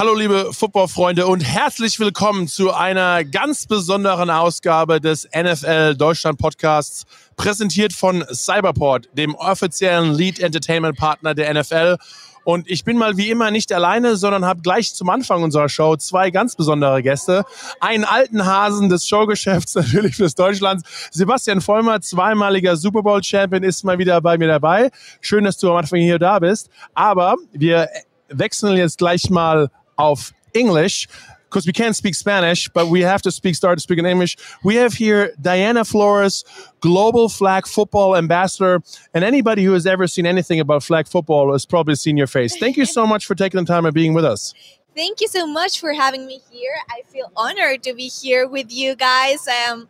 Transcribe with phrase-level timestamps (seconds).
[0.00, 7.04] Hallo liebe Footballfreunde und herzlich willkommen zu einer ganz besonderen Ausgabe des NFL Deutschland Podcasts,
[7.36, 11.98] präsentiert von Cyberport, dem offiziellen Lead Entertainment Partner der NFL.
[12.44, 15.94] Und ich bin mal wie immer nicht alleine, sondern habe gleich zum Anfang unserer Show
[15.96, 17.44] zwei ganz besondere Gäste.
[17.80, 20.82] Einen alten Hasen des Showgeschäfts natürlich fürs Deutschland.
[21.10, 24.92] Sebastian Vollmer, zweimaliger Super Bowl Champion, ist mal wieder bei mir dabei.
[25.20, 26.70] Schön, dass du am Anfang hier da bist.
[26.94, 27.90] Aber wir
[28.30, 29.68] wechseln jetzt gleich mal
[30.00, 31.08] auf English
[31.50, 34.36] because we can't speak Spanish, but we have to speak, start to speak in English.
[34.62, 36.44] We have here Diana Flores,
[36.80, 41.66] global flag football ambassador, and anybody who has ever seen anything about flag football has
[41.66, 42.56] probably seen your face.
[42.56, 44.54] Thank you so much for taking the time and being with us.
[44.94, 46.74] Thank you so much for having me here.
[46.88, 49.46] I feel honored to be here with you guys.
[49.48, 49.88] Um,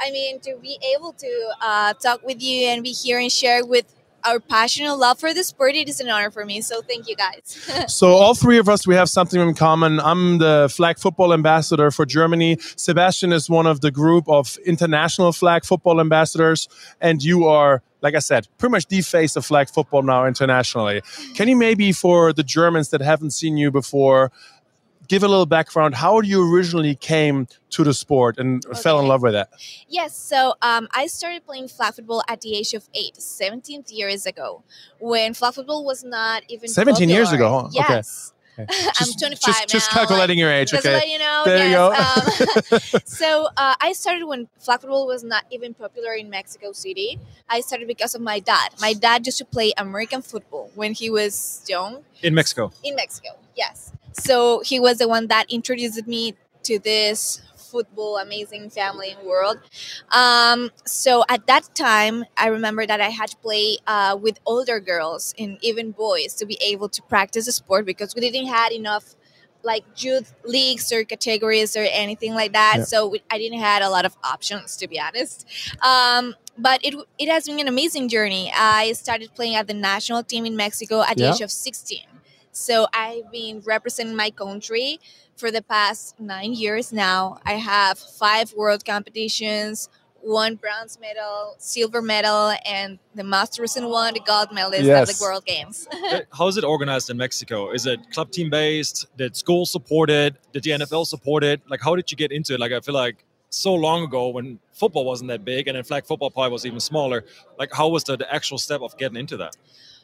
[0.00, 3.64] I mean, to be able to uh, talk with you and be here and share
[3.64, 3.92] with
[4.26, 6.60] our passion and love for the sport, it is an honor for me.
[6.60, 7.84] So thank you guys.
[7.88, 10.00] so all three of us, we have something in common.
[10.00, 12.58] I'm the flag football ambassador for Germany.
[12.76, 16.68] Sebastian is one of the group of international flag football ambassadors,
[17.00, 21.00] and you are like I said, pretty much the face of flag football now internationally.
[21.34, 24.30] Can you maybe, for the Germans that haven't seen you before,
[25.08, 28.80] give a little background how you originally came to the sport and okay.
[28.80, 29.48] fell in love with it
[29.88, 34.26] yes so um, i started playing flag football at the age of 8 17 years
[34.26, 34.62] ago
[34.98, 37.14] when flag football was not even 17 popular.
[37.14, 37.68] years ago huh?
[37.72, 38.32] yes okay.
[38.58, 38.72] Okay.
[38.98, 39.66] Just, I'm 25 just, now.
[39.66, 40.72] Just calculating like, your age.
[40.72, 41.12] Okay.
[41.12, 41.70] You know, there yes.
[41.70, 42.80] you go.
[42.80, 47.18] Um, so uh, I started when flag football was not even popular in Mexico City.
[47.48, 48.70] I started because of my dad.
[48.80, 52.04] My dad used to play American football when he was young.
[52.22, 52.72] In Mexico.
[52.82, 53.92] In Mexico, yes.
[54.18, 59.58] So he was the one that introduced me to this football amazing family world.
[60.10, 64.80] Um, so at that time, I remember that I had to play uh, with older
[64.80, 68.72] girls and even boys to be able to practice the sport because we didn't had
[68.72, 69.14] enough
[69.62, 72.76] like youth leagues or categories or anything like that.
[72.78, 72.84] Yeah.
[72.84, 75.46] So we, I didn't had a lot of options to be honest.
[75.82, 78.50] Um, but it it has been an amazing journey.
[78.54, 82.15] I started playing at the national team in Mexico at the age of 16.
[82.56, 84.98] So I've been representing my country
[85.36, 87.38] for the past nine years now.
[87.44, 89.90] I have five world competitions,
[90.22, 95.10] one bronze medal, silver medal, and the most recent one, the gold medalist yes.
[95.10, 95.86] at the World Games.
[96.32, 97.72] How is it organized in Mexico?
[97.72, 99.04] Is it club team based?
[99.18, 100.34] Did school support it?
[100.54, 101.60] Did the NFL support it?
[101.68, 102.60] Like, how did you get into it?
[102.60, 106.06] Like, I feel like so long ago when football wasn't that big and then flag
[106.06, 107.26] football probably was even smaller.
[107.58, 109.56] Like, how was the, the actual step of getting into that?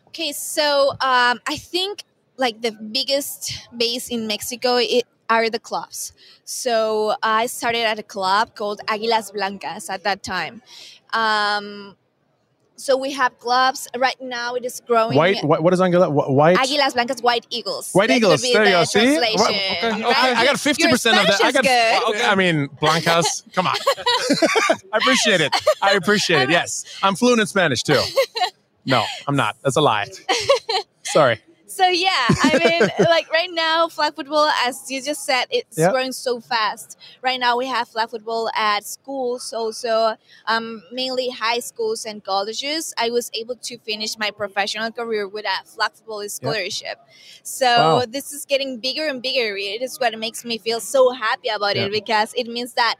[0.09, 2.05] Okay, so um, I think
[2.37, 6.13] like the biggest base in Mexico it, are the clubs.
[6.45, 10.63] So I started at a club called Aguilas Blancas at that time.
[11.13, 11.97] Um,
[12.77, 14.55] so we have clubs right now.
[14.55, 15.17] It is growing.
[15.17, 15.45] White.
[15.45, 16.11] What is Aguilas?
[16.11, 16.57] White.
[16.57, 17.23] Aguilas Blancas.
[17.23, 17.93] White Eagles.
[17.93, 18.43] White that Eagles.
[18.43, 18.85] There you go.
[18.85, 19.19] See.
[19.19, 19.37] Okay.
[19.37, 20.03] okay.
[20.03, 20.37] Right?
[20.37, 21.45] I got fifty percent of that.
[21.45, 21.63] I got.
[21.63, 22.15] Good.
[22.15, 22.25] Okay.
[22.25, 23.45] I mean, Blancas.
[23.53, 23.77] come on.
[24.93, 25.55] I appreciate it.
[25.81, 26.51] I appreciate it.
[26.51, 28.01] Yes, I'm fluent in Spanish too.
[28.85, 29.57] No, I'm not.
[29.63, 30.09] That's a lie.
[31.05, 31.41] Sorry.
[31.73, 35.93] So yeah, I mean, like right now, flag football, as you just said, it's yep.
[35.93, 36.99] growing so fast.
[37.23, 40.17] Right now, we have flag football at schools, also
[40.47, 42.93] um, mainly high schools and colleges.
[42.99, 46.99] I was able to finish my professional career with a flag football scholarship.
[46.99, 47.09] Yep.
[47.43, 48.05] So wow.
[48.07, 49.57] this is getting bigger and bigger.
[49.57, 51.87] It is what makes me feel so happy about yep.
[51.87, 52.97] it because it means that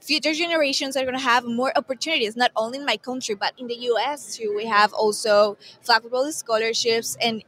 [0.00, 3.66] future generations are going to have more opportunities, not only in my country, but in
[3.68, 4.54] the US too.
[4.56, 7.42] We have also flag football scholarships, and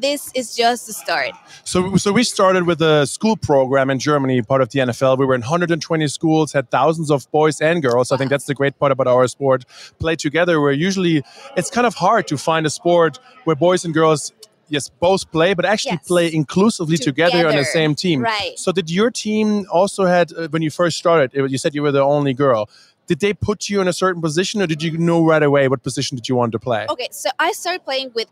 [0.00, 1.30] this is just the start.
[1.64, 5.18] So, so we started with a school program in Germany, part of the NFL.
[5.18, 8.10] We were in 120 schools, had thousands of boys and girls.
[8.10, 8.16] Wow.
[8.16, 9.64] I think that's the great part about our sport.
[9.98, 11.22] Play together, where usually
[11.56, 14.32] it's kind of hard to find a sport where boys and girls
[14.68, 16.08] yes both play but actually yes.
[16.08, 17.30] play inclusively together.
[17.30, 17.48] together.
[17.50, 20.98] on the same team right so did your team also had uh, when you first
[20.98, 22.68] started you said you were the only girl
[23.06, 25.84] did they put you in a certain position or did you know right away what
[25.84, 28.26] position did you want to play okay so i started playing with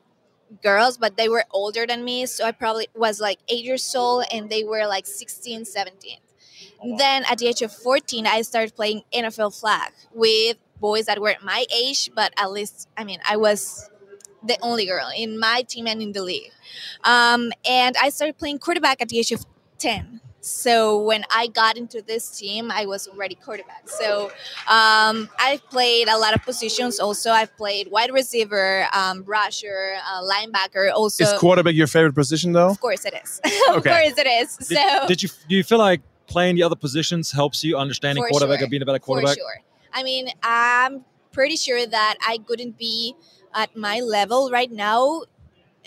[0.62, 2.26] girls, but they were older than me.
[2.26, 6.18] So I probably was like eight years old and they were like 16, 17.
[6.98, 11.34] Then at the age of 14, I started playing NFL flag with boys that were
[11.42, 13.88] my age, but at least, I mean, I was
[14.42, 16.52] the only girl in my team and in the league.
[17.02, 19.46] Um, and I started playing quarterback at the age of
[19.78, 20.20] 10.
[20.44, 23.88] So when I got into this team, I was already quarterback.
[23.88, 24.30] So
[24.68, 27.00] um, I've played a lot of positions.
[27.00, 30.92] Also, I've played wide receiver, um, rusher, uh, linebacker.
[30.92, 32.68] Also, is quarterback your favorite position, though?
[32.68, 33.40] Of course it is.
[33.70, 33.90] of okay.
[33.90, 34.56] course it is.
[34.68, 38.22] Did, so did you do you feel like playing the other positions helps you understanding
[38.30, 38.66] quarterback sure.
[38.66, 39.36] or being a better quarterback?
[39.36, 39.62] For sure.
[39.94, 43.14] I mean, I'm pretty sure that I couldn't be
[43.54, 45.22] at my level right now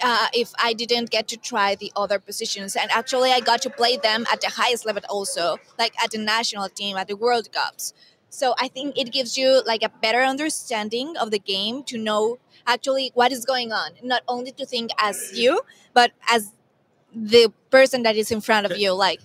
[0.03, 2.75] uh, if I didn't get to try the other positions.
[2.75, 6.17] And actually, I got to play them at the highest level also, like at the
[6.17, 7.93] national team, at the World Cups.
[8.29, 12.39] So I think it gives you like a better understanding of the game to know
[12.65, 15.61] actually what is going on, not only to think as you,
[15.93, 16.51] but as
[17.15, 18.93] the person that is in front of you.
[18.93, 19.21] Like,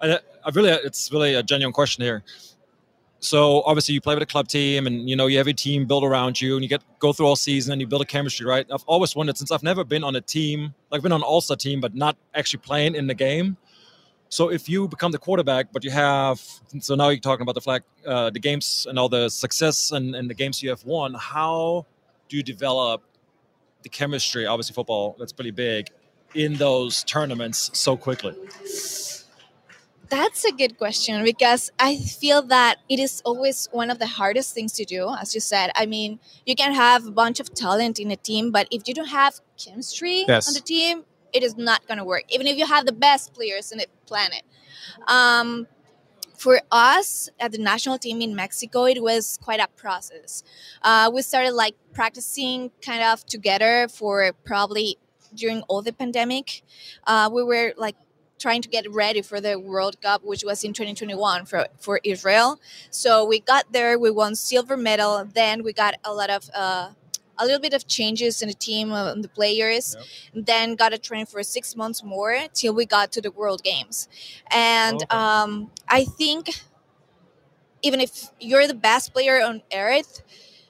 [0.00, 2.22] I, I really, it's really a genuine question here.
[3.26, 5.84] So obviously you play with a club team, and you know you have a team
[5.84, 8.46] built around you, and you get go through all season, and you build a chemistry,
[8.46, 8.64] right?
[8.72, 11.40] I've always wondered since I've never been on a team, like been on an All
[11.40, 13.56] Star team, but not actually playing in the game.
[14.28, 16.40] So if you become the quarterback, but you have,
[16.80, 20.16] so now you're talking about the flag, uh, the games and all the success and,
[20.16, 21.14] and the games you have won.
[21.14, 21.86] How
[22.28, 23.02] do you develop
[23.82, 24.46] the chemistry?
[24.46, 25.88] Obviously, football that's pretty big
[26.34, 28.34] in those tournaments so quickly.
[30.08, 34.54] That's a good question because I feel that it is always one of the hardest
[34.54, 35.70] things to do, as you said.
[35.74, 38.94] I mean, you can have a bunch of talent in a team, but if you
[38.94, 40.46] don't have chemistry Yes.
[40.48, 43.34] on the team, it is not going to work, even if you have the best
[43.34, 44.42] players in the planet.
[45.08, 45.66] Um,
[46.36, 50.44] for us at the national team in Mexico, it was quite a process.
[50.82, 54.98] Uh, we started like practicing kind of together for probably
[55.34, 56.62] during all the pandemic.
[57.06, 57.96] Uh, we were like
[58.38, 62.60] trying to get ready for the World Cup, which was in 2021 for, for Israel.
[62.90, 65.24] So we got there, we won silver medal.
[65.32, 66.90] Then we got a lot of uh,
[67.38, 69.96] a little bit of changes in the team uh, and the players.
[70.34, 74.08] Then got a train for six months more till we got to the World Games.
[74.50, 75.16] And Okay.
[75.16, 76.50] um, I think
[77.82, 80.22] even if you're the best player on earth,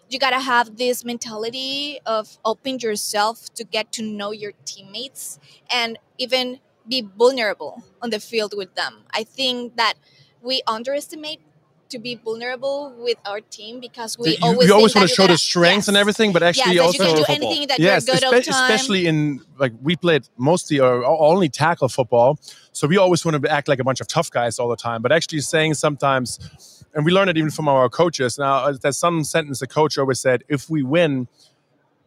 [0.09, 5.39] you gotta have this mentality of open yourself to get to know your teammates
[5.71, 9.05] and even be vulnerable on the field with them.
[9.11, 9.95] I think that
[10.43, 11.41] we underestimate
[11.89, 15.27] to be vulnerable with our team because we you, always you always want to show
[15.27, 17.49] the strengths and everything, but actually yes, also you can do football.
[17.49, 18.71] anything that yes, you're good espe- time.
[18.71, 22.39] especially in like we played mostly or only tackle football,
[22.73, 25.03] so we always want to act like a bunch of tough guys all the time.
[25.03, 28.39] But actually saying sometimes, and we learned it even from our coaches.
[28.39, 31.29] Now uh, there's some sentence the coach always said: "If we win."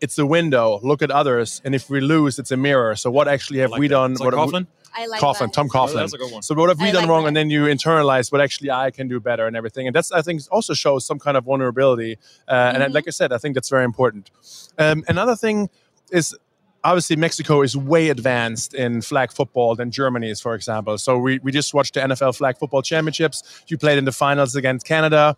[0.02, 0.80] It's a window.
[0.82, 2.96] Look at others, and if we lose, it's a mirror.
[2.96, 3.94] So, what actually have Like we that.
[3.96, 4.12] done?
[4.14, 4.68] It's like what have we- Coughlin?
[4.96, 5.54] I like Coughlin, that.
[5.54, 5.94] Tom Coughlin.
[5.96, 6.42] That's a good one.
[6.42, 7.22] So what have we I done like wrong?
[7.24, 7.28] that.
[7.30, 9.86] And then you internalize what actually I can do better and everything.
[9.86, 12.18] And that's I think also shows some kind of vulnerability.
[12.48, 12.94] Uh, And Mhm.
[12.96, 14.32] like I said, I think that's very important.
[14.80, 15.70] Um, another thing
[16.12, 16.36] is
[16.84, 20.98] obviously Mexico is way advanced in flag football than Germany is, for example.
[20.98, 23.44] So we, we just watched the NFL flag football championships.
[23.68, 25.36] You played in the finals against Canada.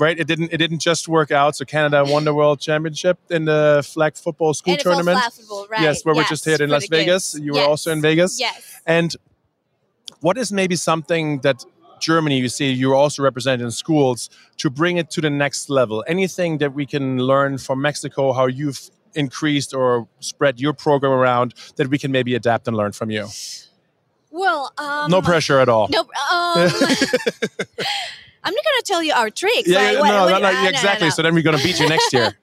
[0.00, 0.50] Right, it didn't.
[0.50, 1.56] It didn't just work out.
[1.56, 5.18] So Canada won the world championship in the flag football school NFL tournament.
[5.18, 5.82] flag football, right?
[5.82, 7.32] Yes, where we just Yes, here in Las Vegas.
[7.32, 7.44] kids.
[7.44, 8.40] You were also in Vegas.
[8.40, 8.80] Yes.
[8.86, 9.14] And
[10.20, 11.64] what is maybe something that
[12.00, 16.02] Germany, you see, you're also represented in schools to bring it to the next level?
[16.08, 21.52] Anything that we can learn from Mexico, how you've increased or spread your program around
[21.76, 23.28] that we can maybe adapt and learn from you?
[24.30, 25.88] Well, um, no pressure at all.
[25.88, 26.00] No,
[26.32, 26.70] um,
[28.42, 29.68] I'm not gonna tell you our tricks.
[29.68, 31.08] Yeah, like, yeah, what- no, what- no, no, exactly.
[31.08, 31.10] no.
[31.10, 32.32] So then we're going to beat you next year.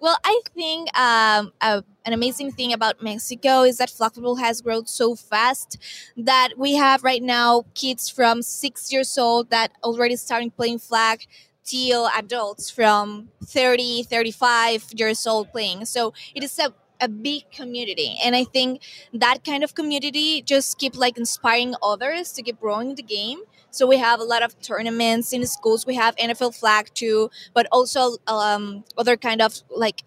[0.00, 4.60] Well, I think um, uh, an amazing thing about Mexico is that flag football has
[4.60, 5.78] grown so fast
[6.16, 11.24] that we have right now kids from six years old that already starting playing flag
[11.64, 15.84] till adults from 30, 35 years old playing.
[15.84, 18.18] So it is a, a big community.
[18.24, 22.96] And I think that kind of community just keep like inspiring others to keep growing
[22.96, 23.38] the game.
[23.72, 25.86] So we have a lot of tournaments in the schools.
[25.86, 30.04] We have NFL flag too, but also um, other kind of like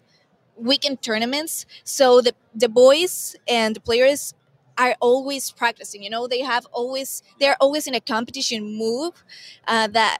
[0.56, 1.66] weekend tournaments.
[1.82, 4.34] So the the boys and the players
[4.78, 6.02] are always practicing.
[6.02, 9.24] You know, they have always they're always in a competition move
[9.66, 10.18] uh, that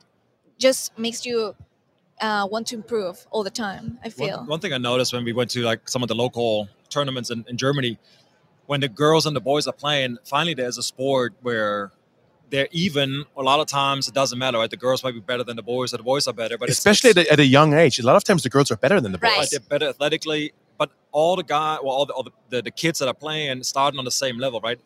[0.59, 1.55] just makes you
[2.21, 4.01] uh, want to improve all the time.
[4.05, 4.39] I feel.
[4.39, 7.31] One, one thing I noticed when we went to like some of the local tournaments
[7.31, 7.97] in, in Germany,
[8.67, 11.93] when the girls and the boys are playing, finally there's a sport where
[12.51, 13.25] they're even.
[13.37, 14.71] A lot of times it doesn't matter, right?
[14.71, 17.11] The girls might be better than the boys, or the boys are better, but Especially
[17.11, 17.99] it's, at a, at a young age.
[17.99, 19.31] A lot of times the girls are better than the boys.
[19.31, 19.39] Right.
[19.39, 22.71] Right, they're better athletically, but all the guy, well, all the, all the, the, the
[22.71, 24.79] kids that are playing starting on the same level, right?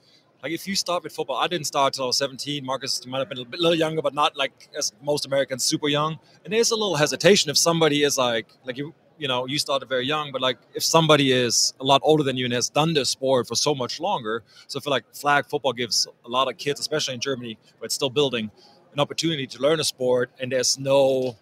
[0.43, 2.65] Like if you start with football, I didn't start till I was 17.
[2.65, 5.89] Marcus might have been a bit, little younger, but not like as most Americans, super
[5.89, 6.19] young.
[6.45, 9.89] And there's a little hesitation if somebody is like, like you, you know, you started
[9.89, 12.95] very young, but like if somebody is a lot older than you and has done
[12.95, 16.49] this sport for so much longer, so I feel like flag football gives a lot
[16.49, 18.51] of kids, especially in Germany, where it's still building,
[18.93, 21.37] an opportunity to learn a sport, and there's no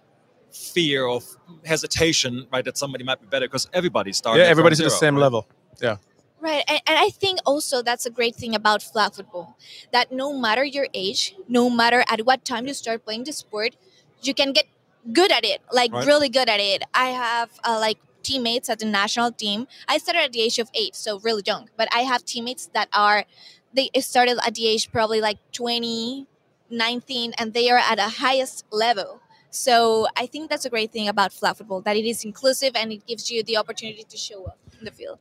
[0.51, 1.25] fear of
[1.65, 2.65] hesitation, right?
[2.65, 4.43] That somebody might be better because everybody's starting.
[4.43, 5.23] yeah, everybody's at the same right?
[5.23, 5.47] level.
[5.81, 5.97] Yeah
[6.41, 6.63] Right.
[6.69, 9.57] And, and I think also that's a great thing about flag football
[9.93, 13.77] that no matter your age, no matter at what time you start playing the sport,
[14.23, 14.67] you can get
[15.12, 16.07] good at it, like Right.
[16.07, 16.83] really good at it.
[16.95, 19.67] I have uh, like teammates at the national team.
[19.88, 21.71] I started at the age of eight, so really young.
[21.77, 23.25] But I have teammates that are
[23.73, 26.27] they started at the age probably like 20,
[26.71, 29.21] 19, and they are at a highest level.
[29.50, 32.93] So I think that's a great thing about flag football that it is inclusive and
[32.93, 35.19] it gives you the opportunity to show up in the field.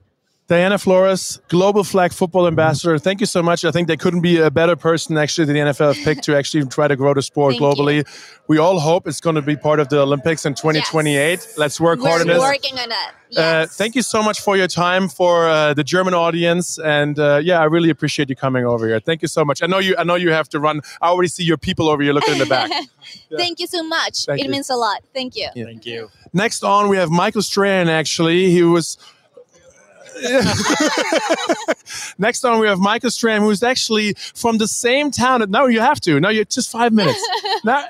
[0.47, 2.97] Diana Flores, Global Flag Football Ambassador.
[2.97, 3.65] Thank you so much.
[3.65, 6.65] I think there couldn't be a better person actually the NFL have picked to actually
[6.67, 7.97] try to grow the sport Thank globally.
[7.97, 8.03] you.
[8.47, 11.55] We all hope it's going to be part of the Olympics in 2028.
[11.57, 12.41] Let's work hard on We're this.
[12.41, 13.11] working on that.
[13.35, 17.41] Uh, thank you so much for your time for uh, the German audience, and uh,
[17.43, 19.01] yeah, I really appreciate you coming over here.
[19.01, 19.61] Thank you so much.
[19.61, 19.95] I know you.
[19.97, 20.79] I know you have to run.
[21.01, 22.71] I already see your people over here looking in the back.
[23.37, 24.25] Thank you so much.
[24.25, 24.51] Thank it you.
[24.51, 25.01] means a lot.
[25.13, 25.49] Thank you.
[25.53, 26.09] Thank you.
[26.31, 27.89] Next on, we have Michael Strahan.
[27.89, 28.97] Actually, he was.
[32.17, 35.43] Next on, we have Michael Strahan, who's actually from the same town.
[35.49, 36.19] No, you have to.
[36.19, 37.19] No, you're just five minutes.
[37.63, 37.85] Now-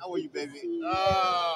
[0.00, 0.80] How are you, baby?
[0.84, 1.47] Ah,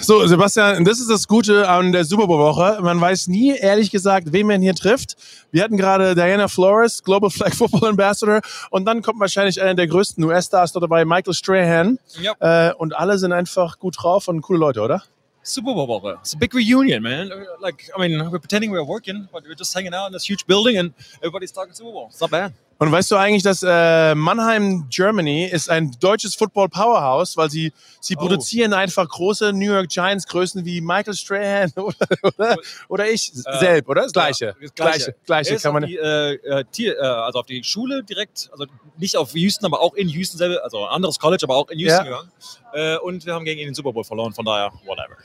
[0.00, 2.78] So, Sebastian, das ist das Gute an der Super Bowl-Woche.
[2.82, 5.16] Man weiß nie, ehrlich gesagt, wen man hier trifft.
[5.50, 9.86] Wir hatten gerade Diana Flores, Global Flag Football Ambassador, und dann kommt wahrscheinlich einer der
[9.86, 11.98] größten US-Stars dort dabei, Michael Strahan.
[12.20, 12.36] Yep.
[12.40, 15.02] Äh, und alle sind einfach gut drauf und coole Leute, oder?
[15.42, 16.16] Super Bowl Woche.
[16.20, 17.30] It's a big reunion, man.
[17.60, 20.46] Like, I mean, we're pretending we're working, but we're just hanging out in this huge
[20.46, 22.06] building and everybody's talking Super Bowl.
[22.10, 22.52] It's not bad.
[22.82, 28.16] Und weißt du eigentlich, dass äh, Mannheim, Germany ist ein deutsches Football-Powerhouse, weil sie, sie
[28.16, 28.18] Oh.
[28.22, 32.56] produzieren einfach große New York Giants-Größen wie Michael Strahan oder, oder,
[32.88, 34.02] oder ich Äh, selbst, oder?
[34.02, 34.46] Das Gleiche.
[34.46, 37.46] Ja, das Gleiche, gleiche ist kann man auf die, äh, äh, Tier, äh, also auf
[37.46, 38.66] die Schule direkt, also
[38.98, 41.78] nicht auf Houston, aber auch in Houston selber, also ein anderes College, aber auch in
[41.78, 42.22] Houston Ja.
[42.22, 42.32] gegangen.
[42.72, 45.16] Äh, und wir haben gegen ihn den Super Bowl verloren, von daher, whatever.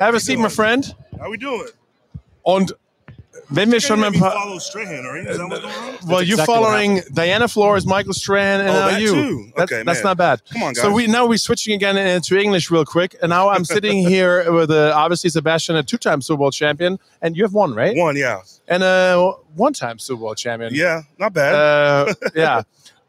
[0.00, 0.96] Have a seat, my friend.
[1.20, 1.68] How we doing?
[2.42, 2.74] Und
[3.48, 4.34] wenn wir schon mal ein paar...
[4.60, 5.28] Strahan, are you?
[5.28, 6.08] Is that what's going on?
[6.08, 9.14] Well, you're exactly following Diana Flores, Michael Strahan, and Oh, now that you.
[9.14, 9.52] too.
[9.56, 10.10] That's, Okay, that's man.
[10.10, 10.42] not bad.
[10.52, 13.64] Come on, So we now we're switching again into English real quick, and now I'm
[13.64, 17.74] sitting here with uh, obviously Sebastian, a two-time Super Bowl champion, and you have one,
[17.74, 17.96] right?
[17.96, 20.74] One, yeah, And a one-time Super Bowl champion.
[20.74, 21.54] yeah, not bad.
[21.54, 22.62] Uh, yeah.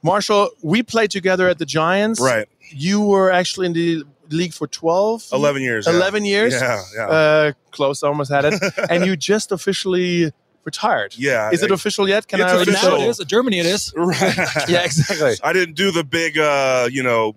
[0.03, 2.19] Marshall, we played together at the Giants.
[2.21, 5.25] right, You were actually in the league for 12?
[5.33, 5.87] eleven years.
[5.87, 5.93] yeah.
[5.93, 6.53] 11 years?
[6.53, 8.61] Yeah, yeah, Uh, close, almost had it.
[8.89, 10.31] and you just officially
[10.63, 11.13] retired.
[11.17, 11.49] yeah.
[11.51, 12.27] Is it official yet?
[12.27, 12.89] Can It's I But official.
[12.99, 13.93] now it is, Germany it is.
[13.95, 14.37] Right.
[14.67, 15.35] Yeah, exactly.
[15.43, 17.35] I didn't do the big, uh, you know,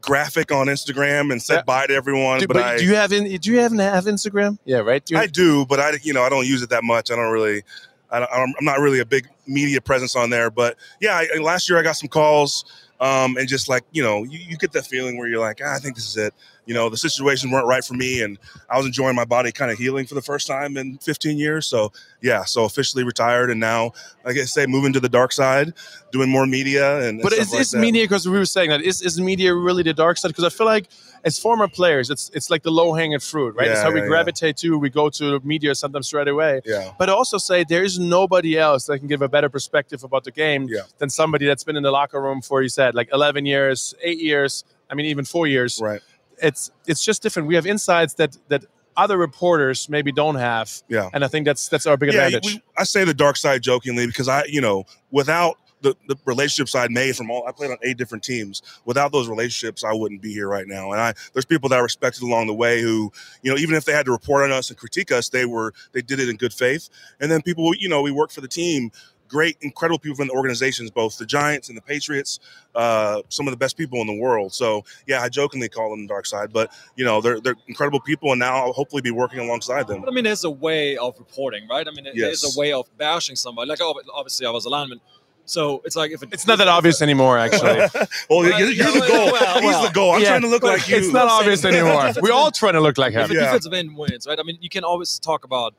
[0.00, 1.62] graphic on Instagram and said Yeah.
[1.62, 4.04] bye to everyone, Do, but, but I, do you have in, do you have, have
[4.06, 4.58] Instagram?
[4.64, 5.04] Yeah, right.
[5.04, 7.10] Do you- I do, but I, you know, I don't use it that much.
[7.12, 7.62] I don't really,
[8.10, 10.50] I don't, I'm not really a big media presence on there.
[10.50, 12.64] But yeah, I, last year I got some calls,
[13.02, 15.74] um, and just like you know, you, you get that feeling where you're like, ah,
[15.74, 16.32] I think this is it.
[16.66, 18.38] You know, the situations weren't right for me, and
[18.70, 21.66] I was enjoying my body kind of healing for the first time in 15 years.
[21.66, 23.90] So yeah, so officially retired, and now,
[24.24, 25.74] like I say, moving to the dark side,
[26.12, 27.20] doing more media and.
[27.20, 29.92] but is, like is media because we were saying that is, is media really the
[29.92, 30.28] dark side?
[30.28, 30.86] Because I feel like
[31.24, 33.68] as former players, it's it's like the low hanging fruit, right?
[33.68, 34.08] it's Yeah, how we yeah, yeah.
[34.08, 34.78] gravitate to.
[34.78, 36.60] We go to media sometimes straight away.
[36.64, 36.92] Yeah.
[36.98, 40.32] But also say there is nobody else that can give a better perspective about the
[40.32, 40.80] game Yeah.
[40.98, 44.18] than somebody that's been in the locker room for you said like 11 years, eight
[44.20, 44.64] years.
[44.90, 45.80] I mean even four years.
[45.80, 46.00] Right.
[46.42, 47.46] It's it's just different.
[47.48, 48.64] We have insights that that
[48.96, 50.70] other reporters maybe don't have.
[50.88, 51.08] Yeah.
[51.14, 52.44] And I think that's that's our big advantage.
[52.44, 56.74] we- I say the dark side jokingly because I, you know, without the, the relationships
[56.74, 58.62] I'd made from all, I played on eight different teams.
[58.84, 60.92] Without those relationships, I wouldn't be here right now.
[60.92, 63.12] And I, there's people that I respected along the way who,
[63.42, 65.74] you know, even if they had to report on us and critique us, they were,
[65.92, 66.88] they did it in good faith.
[67.20, 68.90] And then people, you know, we worked for the team,
[69.28, 72.38] great, incredible people from the organizations, both the Giants and the Patriots,
[72.74, 74.52] uh, some of the best people in the world.
[74.52, 78.00] So yeah, I jokingly call them the dark side, but you know, they're, they're incredible
[78.00, 78.30] people.
[78.32, 80.02] And now I'll hopefully be working alongside them.
[80.02, 81.88] But I mean, there's a way of reporting, right?
[81.88, 82.42] I mean, Yes.
[82.42, 83.68] there's a way of bashing somebody.
[83.70, 85.00] Like, obviously, I was a lineman.
[85.44, 87.78] So it's like if it, it's not that obvious anymore, actually.
[87.94, 89.32] well, Well, you're, you're the goal.
[89.32, 89.86] well, He's well.
[89.86, 90.12] the goal.
[90.12, 90.96] I'm Yeah, trying to look but like you.
[90.96, 92.12] It's not obvious anymore.
[92.20, 93.30] We're all trying to look like if him.
[93.32, 93.46] a Yeah.
[93.46, 94.38] defensive end wins, right?
[94.38, 95.74] I mean, you can always talk about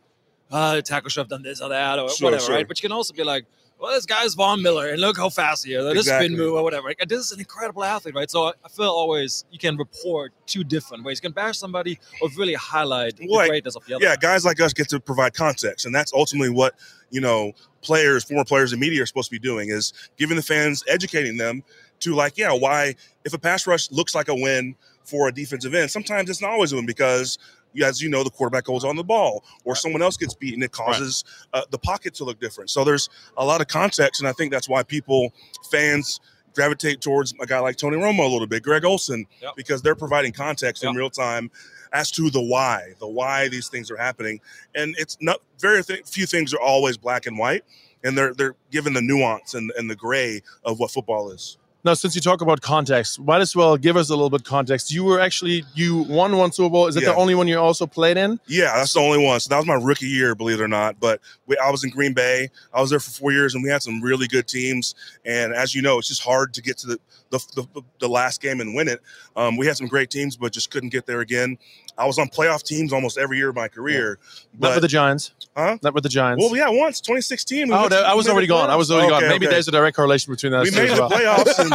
[0.51, 2.55] uh, the tackle should have done this or that or Sure, whatever, sure.
[2.55, 2.67] right?
[2.67, 3.45] But you can also be like,
[3.79, 5.83] well, this guy's Von Miller, and look how fast he is.
[5.83, 6.27] This Exactly.
[6.27, 6.87] spin move or whatever.
[6.87, 8.29] Like, this is an incredible athlete, right?
[8.31, 11.17] So I, I feel always you can report two different ways.
[11.17, 14.05] You can bash somebody or really highlight Well, the greatness of the other.
[14.05, 16.75] Yeah, guys like us get to provide context, and that's ultimately what
[17.09, 17.51] you know
[17.83, 21.37] players, former players, and media are supposed to be doing is giving the fans, educating
[21.37, 21.63] them
[21.99, 25.73] to like, yeah, why if a pass rush looks like a win for a defensive
[25.73, 27.37] end, sometimes it's not always a win because.
[27.83, 30.61] As you know, the quarterback holds on the ball, or someone else gets beaten.
[30.61, 31.23] It causes
[31.53, 32.69] uh, the pocket to look different.
[32.69, 35.33] So there's a lot of context, and I think that's why people,
[35.71, 36.19] fans,
[36.53, 39.53] gravitate towards a guy like Tony Romo a little bit, Greg Olson, Yep.
[39.55, 41.49] because they're providing context in real time
[41.93, 44.41] as to the why, the why these things are happening.
[44.75, 47.63] And it's not very th- few things are always black and white.
[48.03, 51.57] and they're they're given the nuance and, and the gray of what football is.
[51.85, 54.93] Now, since you talk about context, might as well give us a little bit context.
[54.93, 56.87] You were actually you won one Super Bowl.
[56.87, 57.09] Is it Yeah.
[57.09, 58.39] the only one you also played in?
[58.47, 59.39] Yeah, that's the only one.
[59.41, 60.97] So that was my rookie year, believe it or not.
[61.01, 62.49] But we, I was in Green Bay.
[62.73, 64.95] I was there for four years, and we had some really good teams.
[65.25, 66.99] And as you know, it's just hard to get to the
[67.31, 67.39] the,
[67.73, 69.01] the, the last game and win it.
[69.35, 71.57] Um, we had some great teams, but just couldn't get there again.
[71.97, 74.19] I was on playoff teams almost every year of my career.
[74.53, 75.31] Not But, with the Giants.
[75.57, 75.77] Huh?
[75.81, 76.43] Not with the Giants.
[76.43, 77.67] well, yeah, once 2016.
[77.69, 78.69] we oh, to- that- I was already gone.
[78.69, 79.23] I was already gone.
[79.23, 79.55] Maybe okay.
[79.55, 80.63] there's a direct correlation between that.
[80.63, 81.09] We made the well.
[81.09, 81.72] playoffs.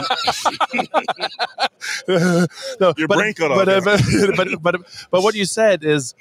[2.80, 3.80] No, Your but, brain cut off, but, uh,
[4.36, 6.14] but, but, but, but what you said is,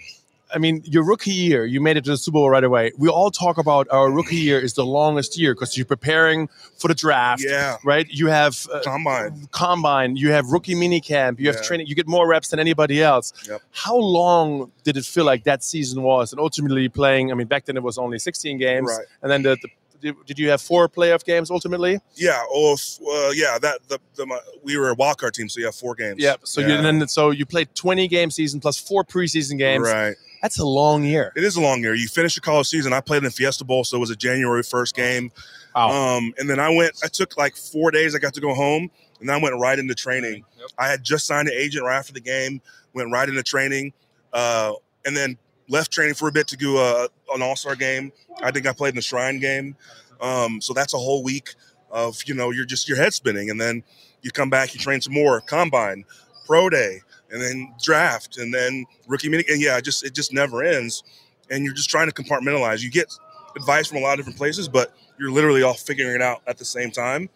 [0.54, 2.92] I mean, your rookie year, you made it to the Super Bowl right away.
[2.98, 6.88] We all talk about our rookie year is the longest year because you're preparing for
[6.88, 8.08] the draft, yeah, right?
[8.10, 9.48] You have uh, combine.
[9.52, 13.04] combine, you have rookie mini camp, you have training, you get more reps than anybody
[13.04, 13.34] else.
[13.48, 13.62] Yep.
[13.72, 16.32] How long did it feel like that season was?
[16.32, 18.88] And ultimately playing, I mean, back then it was only 16 games.
[18.88, 19.06] Right.
[19.22, 19.70] And then the, the
[20.02, 22.00] did, did you have four playoff games ultimately?
[22.16, 22.42] Yeah.
[22.50, 23.58] Oh, uh, yeah.
[23.60, 26.22] That the, the my, we were a wild card team, so you have four games.
[26.22, 26.36] Yeah.
[26.44, 26.86] So you Yeah.
[26.86, 29.88] and then so you played 20 game season plus four preseason games.
[29.88, 30.16] Right.
[30.42, 31.34] That's a long year.
[31.36, 31.96] It is a long year.
[31.96, 32.94] You finish your college season.
[32.94, 35.32] I played in Fiesta Bowl, so it was a January first game.
[35.76, 35.90] Wow.
[36.18, 37.00] Um, and then I went.
[37.04, 38.16] I took like four days.
[38.16, 38.90] I got to go home,
[39.20, 40.46] and then I went right into training.
[40.60, 40.70] Yep.
[40.78, 42.62] I had just signed an agent right after the game.
[42.94, 43.94] Went right into training,
[44.34, 44.74] uh,
[45.06, 45.38] and then
[45.70, 48.12] left training for a bit to do a, an All Star game.
[48.42, 49.76] I think I played in the Shrine game.
[50.22, 51.56] Um, so that's a whole week
[51.92, 53.84] of you know you're just your head spinning, and then
[54.22, 56.06] you come back, you train some more, combine,
[56.46, 60.64] pro day, and then draft, and then rookie meeting, and yeah, just it just never
[60.64, 61.04] ends,
[61.50, 62.82] and you're just trying to compartmentalize.
[62.82, 63.14] You get
[63.56, 66.58] advice from a lot of different places, but you're literally all figuring it out at
[66.58, 67.30] the same time,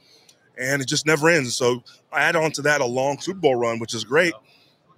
[0.58, 1.56] and it just never ends.
[1.56, 4.34] So I add on to that a long Super Bowl run, which is great,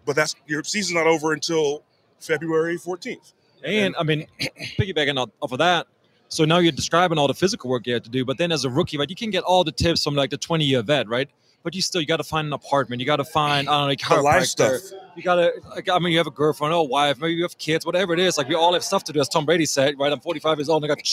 [0.06, 1.84] but that's your season's not over until
[2.25, 3.34] February 14th.
[3.63, 4.27] And I mean,
[4.80, 5.88] piggybacking off off of that,
[6.34, 8.65] so now you're describing all the physical work you had to do, but then as
[8.65, 11.08] a rookie, right, you can get all the tips from like the 20 year vet,
[11.08, 11.30] right?
[11.62, 13.82] But you still you got to find an apartment, you got to find I don't
[13.82, 14.82] know, like The life stuff.
[15.15, 17.44] You got to, like, I mean, you have a girlfriend or a wife, maybe you
[17.44, 18.38] have kids, whatever it is.
[18.38, 20.12] Like we all have stuff to do, as Tom Brady said, right?
[20.12, 21.06] I'm 45 years old and I got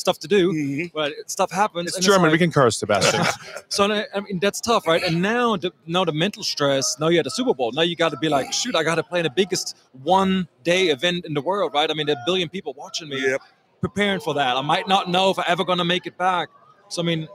[0.00, 0.92] stuff to do, Mhm.
[0.92, 1.88] but stuff happens.
[1.88, 2.22] It's and German.
[2.22, 3.22] like- we can curse, Sebastian.
[3.68, 5.02] so I mean that's tough, right?
[5.02, 6.98] And now, the, now the mental stress.
[6.98, 7.70] Now you're at the Super Bowl.
[7.72, 10.48] Now you got to be like, shoot, I got to play in the biggest one
[10.64, 11.88] day event in the world, right?
[11.90, 13.40] I mean, there are a billion people watching me, Yep.
[13.80, 14.56] preparing for that.
[14.56, 16.48] I might not know if I ever gonna make it back.
[16.88, 17.28] So I mean,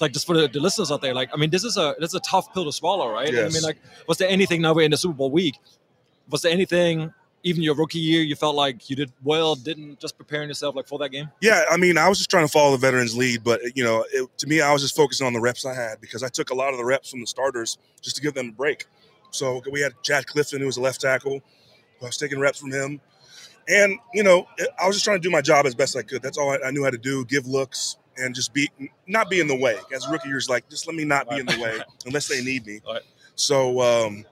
[0.00, 2.10] like just for the, the listeners out there, like I mean, this is a this
[2.10, 3.28] is a tough pill to swallow, right?
[3.28, 5.56] I mean, like, was there anything now we're in the Super Bowl week?
[6.30, 7.12] Was there anything?
[7.42, 10.88] Even your rookie year, you felt like you did well, didn't just preparing yourself like
[10.88, 11.30] for that game.
[11.40, 14.04] Yeah, I mean, I was just trying to follow the veterans' lead, but you know,
[14.12, 16.50] it, to me, I was just focusing on the reps I had because I took
[16.50, 18.86] a lot of the reps from the starters just to give them a break.
[19.30, 21.40] So we had Chad Clifton, who was a left tackle.
[22.02, 23.00] I was taking reps from him,
[23.68, 24.46] and you know,
[24.80, 26.22] I was just trying to do my job as best I could.
[26.22, 28.70] That's all I, I knew how to do: give looks and just be
[29.06, 29.76] not be in the way.
[29.94, 32.28] As a rookie, you're just like, just let me not be in the way unless
[32.28, 32.80] they need me.
[32.86, 33.02] Right.
[33.34, 34.24] So, um,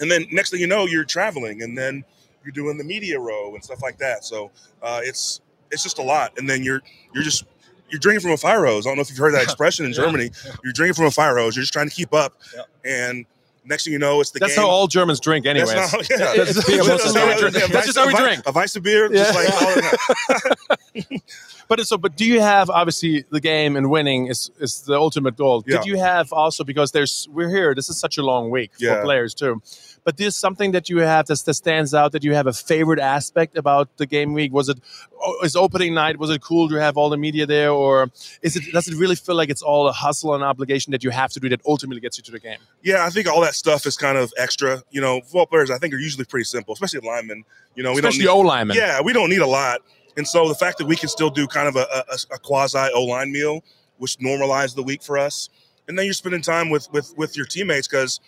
[0.00, 2.04] and then next thing you know, you're traveling, and then
[2.48, 4.24] you're doing the media row and stuff like that.
[4.24, 4.50] So
[4.82, 6.38] uh, it's it's just a lot.
[6.38, 6.80] And then you're
[7.14, 7.44] you're just
[7.90, 8.86] you're drinking from a fire hose.
[8.86, 9.96] I don't know if you've heard that expression in Yeah.
[10.04, 10.30] Germany.
[10.64, 11.54] You're drinking from a fire hose.
[11.56, 12.38] You're just trying to keep up.
[12.56, 12.62] Yeah.
[12.84, 13.26] And
[13.66, 14.64] next thing you know, it's the That's game.
[14.64, 15.72] how all Germans drink, anyways.
[15.74, 16.32] That's not, yeah.
[16.32, 17.56] It's- it's That's just how we drink.
[17.56, 18.42] a That's just how we drink.
[18.46, 19.40] A vice of beer, just Yeah.
[19.40, 21.18] like all.
[21.68, 25.36] But so, but do you have obviously the game and winning is is the ultimate
[25.36, 25.62] goal?
[25.66, 25.76] Yeah.
[25.76, 27.74] Did you have also because there's we're here.
[27.74, 29.02] This is such a long week for Yeah.
[29.02, 29.60] players too.
[30.08, 32.98] But there's something that you have that, that stands out that you have a favorite
[32.98, 34.54] aspect about the game week.
[34.54, 34.78] Was it
[35.20, 36.18] oh, opening night?
[36.18, 39.16] Was it cool to have all the media there, or is it does it really
[39.16, 42.00] feel like it's all a hustle and obligation that you have to do that ultimately
[42.00, 42.56] gets you to the game?
[42.82, 44.82] Yeah, I think all that stuff is kind of extra.
[44.90, 47.44] You know, football players, I think, are usually pretty simple, especially linemen.
[47.74, 48.78] You know, we Especially don't need, O linemen.
[48.78, 49.82] Yeah, we don't need a lot.
[50.16, 52.78] And so the fact that we can still do kind of a, a, a quasi
[52.94, 53.62] O line meal,
[53.98, 55.50] which normalized the week for us,
[55.86, 58.20] and then you're spending time with with with your teammates because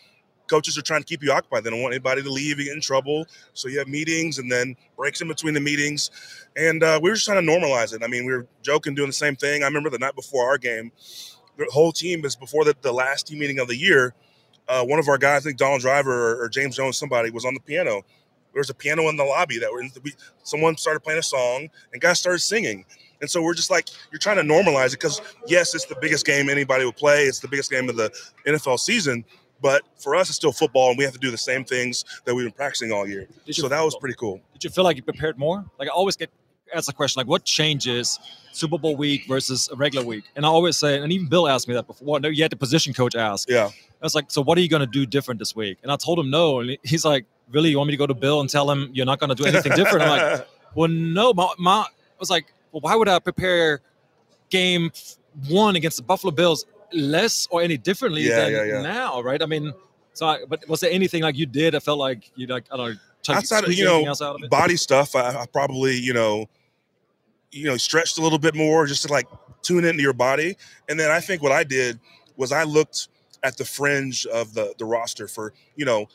[0.50, 1.64] coaches are trying to keep you occupied.
[1.64, 3.26] They don't want anybody to leave, you get in trouble.
[3.54, 6.10] So you have meetings and then breaks in between the meetings,
[6.56, 8.02] and uh, we were just trying to normalize it.
[8.02, 9.62] I mean, we were joking, doing the same thing.
[9.62, 10.92] I remember the night before our game,
[11.56, 14.14] the whole team is before the, the last team meeting of the year.
[14.68, 17.44] Uh, one of our guys, I think Donald Driver or, or James Jones, somebody was
[17.44, 18.02] on the piano.
[18.52, 21.68] There was a piano in the lobby that were we, someone started playing a song
[21.92, 22.84] and guys started singing.
[23.20, 26.24] And so we're just like, you're trying to normalize it because yes, it's the biggest
[26.24, 27.24] game anybody will play.
[27.24, 28.10] It's the biggest game of the
[28.46, 29.24] NFL season.
[29.62, 32.34] But for us, it's still football, and we have to do the same things that
[32.34, 33.26] we've been practicing all year.
[33.44, 34.40] Did you- So that was pretty cool.
[34.54, 35.64] Did you feel like you prepared more?
[35.78, 36.30] Like I always get
[36.74, 38.18] asked the question, like what changes
[38.52, 40.24] Super Bowl week versus a regular week?
[40.36, 42.20] And I always say, and even Bill asked me that before.
[42.20, 43.48] No, you had the position coach ask.
[43.50, 43.66] Yeah.
[43.68, 45.78] I was like, so what are you going to do different this week?
[45.82, 48.14] And I told him no, and he's like, really, you want me to go to
[48.14, 50.02] Bill and tell him you're not going to do anything different?
[50.02, 51.86] I'm like, well, no, my, my I
[52.18, 53.80] was like, well, why would I prepare
[54.48, 54.90] game
[55.48, 59.42] one against the Buffalo Bills less or any differently Yeah, than yeah, now, right?
[59.42, 59.72] I mean,
[60.12, 62.76] so I, but was there anything like you did that felt like you like I
[62.76, 64.50] don't know, Outside of, you know, else out of it?
[64.50, 66.48] body stuff, I, I probably, you know,
[67.52, 69.26] you know, stretched a little bit more just to like
[69.62, 70.56] tune into your body.
[70.88, 72.00] And then I think what I did
[72.36, 73.08] was I looked
[73.42, 76.06] at the fringe of the the roster for, you know,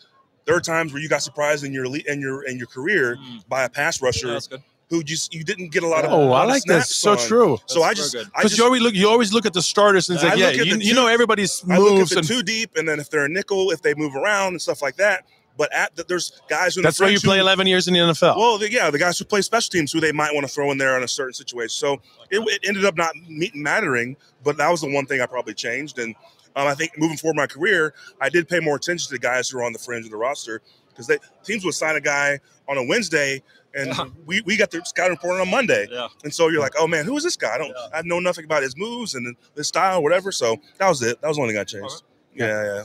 [0.45, 3.17] there are times where you got surprised in your le- in your in your career
[3.17, 3.47] Mm.
[3.47, 4.63] by a pass rusher Yeah, that's good.
[4.89, 6.87] Who just you didn't get a lot of Oh, lot I like that.
[6.87, 7.17] So on.
[7.17, 7.57] true.
[7.65, 8.15] So I just.
[8.15, 10.29] I Because just you always look, you always look at the starters and it's I
[10.29, 12.75] like, yeah, you, the you know everybody's I look moves at the and too deep,
[12.75, 15.25] and then if they're a nickel, if they move around and stuff like that.
[15.57, 17.93] But at the, there's guys in that's why you fringe who- play 11 years in
[17.93, 18.35] the NFL.
[18.35, 20.69] Well, the, yeah, the guys who play special teams who they might want to throw
[20.71, 21.69] in there in a certain situation.
[21.69, 21.93] So
[22.29, 25.53] it, it ended up not me- mattering, but that was the one thing I probably
[25.53, 25.97] changed.
[25.97, 26.13] And
[26.57, 29.19] um, I think moving forward in my career, I did pay more attention to the
[29.19, 31.09] guys who are on the fringe of the roster because
[31.45, 33.41] teams would sign a guy on a Wednesday
[33.75, 34.05] and Yeah.
[34.25, 35.88] we, we got the scouting report on Monday.
[35.91, 36.07] Yeah.
[36.23, 37.53] And so you're like, oh man, who is this guy?
[37.53, 37.99] I don't, Yeah.
[37.99, 40.31] I know nothing about his moves and his style, whatever.
[40.31, 41.21] So that was it.
[41.21, 42.03] That was the only thing I changed.
[42.33, 42.83] Yeah, yeah.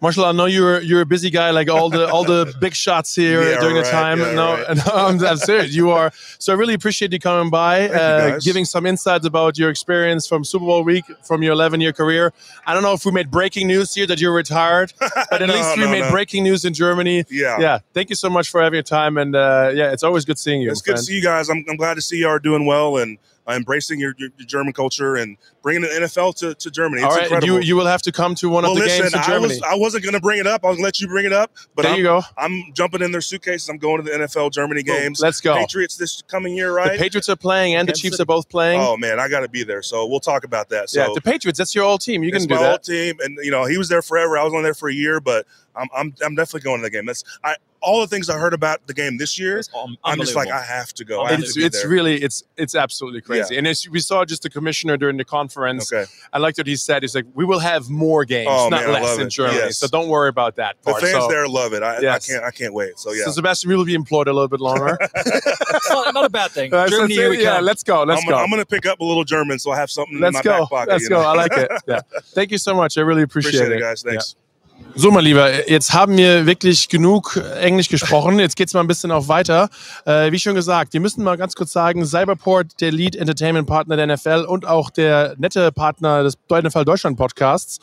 [0.00, 3.14] Marshall, I know you're you're a busy guy, like all the all the big shots
[3.14, 4.18] here Yeah, during the time.
[4.20, 4.76] yeah, no, right.
[4.86, 5.74] no, I'm, I'm serious.
[5.74, 6.12] You are.
[6.38, 8.44] So I really appreciate you coming by, you, uh, guys.
[8.44, 12.32] giving some insights about your experience from Super Bowl week, from your 11 year career.
[12.66, 15.54] I don't know if we made breaking news here that you're retired, but at No,
[15.54, 17.24] least we no, made breaking news in Germany.
[17.30, 17.58] Yeah.
[17.58, 20.38] Yeah, thank you so much for having your time, and uh, yeah, it's always good
[20.38, 20.70] seeing you.
[20.70, 20.98] It's good friend.
[20.98, 21.48] to see you guys.
[21.48, 24.46] I'm, I'm glad to see you are doing well and uh, embracing your, your, your
[24.46, 27.02] German culture and bringing the NFL to, to Germany.
[27.02, 27.60] It's All right, incredible.
[27.60, 29.26] you you will have to come to one well, of the listen, games in I,
[29.26, 29.54] Germany.
[29.54, 30.64] was, I wasn't going to bring it up.
[30.64, 32.22] I was going to let you bring it up, but there I'm, you go.
[32.36, 33.68] I'm jumping in their suitcases.
[33.68, 35.20] I'm going to the NFL Germany games.
[35.20, 35.54] Let's go.
[35.54, 36.92] Patriots this coming year, right?
[36.92, 36.98] The?
[36.98, 38.80] Patriots are playing, and the Chiefs are both playing.
[38.80, 39.82] oh man, I got to be there.
[39.82, 40.90] So we'll talk about that.
[40.90, 41.58] So yeah, the Patriots.
[41.58, 42.22] That's your old team.
[42.22, 42.70] You can do my that.
[42.72, 44.36] old team, and you know he was there forever.
[44.38, 46.90] I was on there for a year, but I'm I'm, I'm definitely going to the
[46.90, 47.06] game.
[47.06, 49.62] That's I all the things I heard about the game this year.
[50.04, 51.22] I'm just like I have to go.
[51.22, 51.90] I have It's to it's there.
[51.90, 53.56] really it's it's absolutely crazy.
[53.56, 56.04] And as we saw just the commissioner during the conference, okay.
[56.32, 57.02] I liked what he said.
[57.02, 59.30] He's like, we will have more games, Oh, not man, less love in it.
[59.30, 59.58] Germany.
[59.58, 59.78] Yes.
[59.78, 61.82] So don't worry about that The fans so, there love it.
[61.82, 62.28] I, Yes.
[62.28, 62.98] I can't I can't wait.
[62.98, 63.24] So yeah.
[63.26, 64.98] so Sebastian, we will be employed a little bit longer.
[65.16, 66.74] It's not, not a bad thing.
[66.76, 67.64] Uh, Germany, it's- here we yeah, come.
[67.64, 68.02] let's go.
[68.02, 68.32] Let's I'm, go.
[68.32, 70.42] Gonna, I'm gonna pick up a little German, so I have something in Let's my
[70.42, 70.60] go.
[70.62, 70.90] back pocket.
[70.90, 71.22] Let's you go.
[71.22, 71.28] know?
[71.28, 71.70] I like it.
[71.86, 72.00] Yeah.
[72.34, 72.98] Thank you so much.
[72.98, 73.80] I really appreciate, Appreciate it, it.
[73.80, 74.02] guys.
[74.02, 74.34] Thanks.
[74.98, 78.38] So, mein Lieber, jetzt haben wir wirklich genug Englisch gesprochen.
[78.38, 79.68] Jetzt geht's mal ein bisschen auch weiter.
[80.06, 83.96] Äh, wie schon gesagt, wir müssen mal ganz kurz sagen, Cyberport, der Lead Entertainment Partner
[83.96, 87.78] der NFL und auch der nette Partner des NFL Deutschland Podcasts,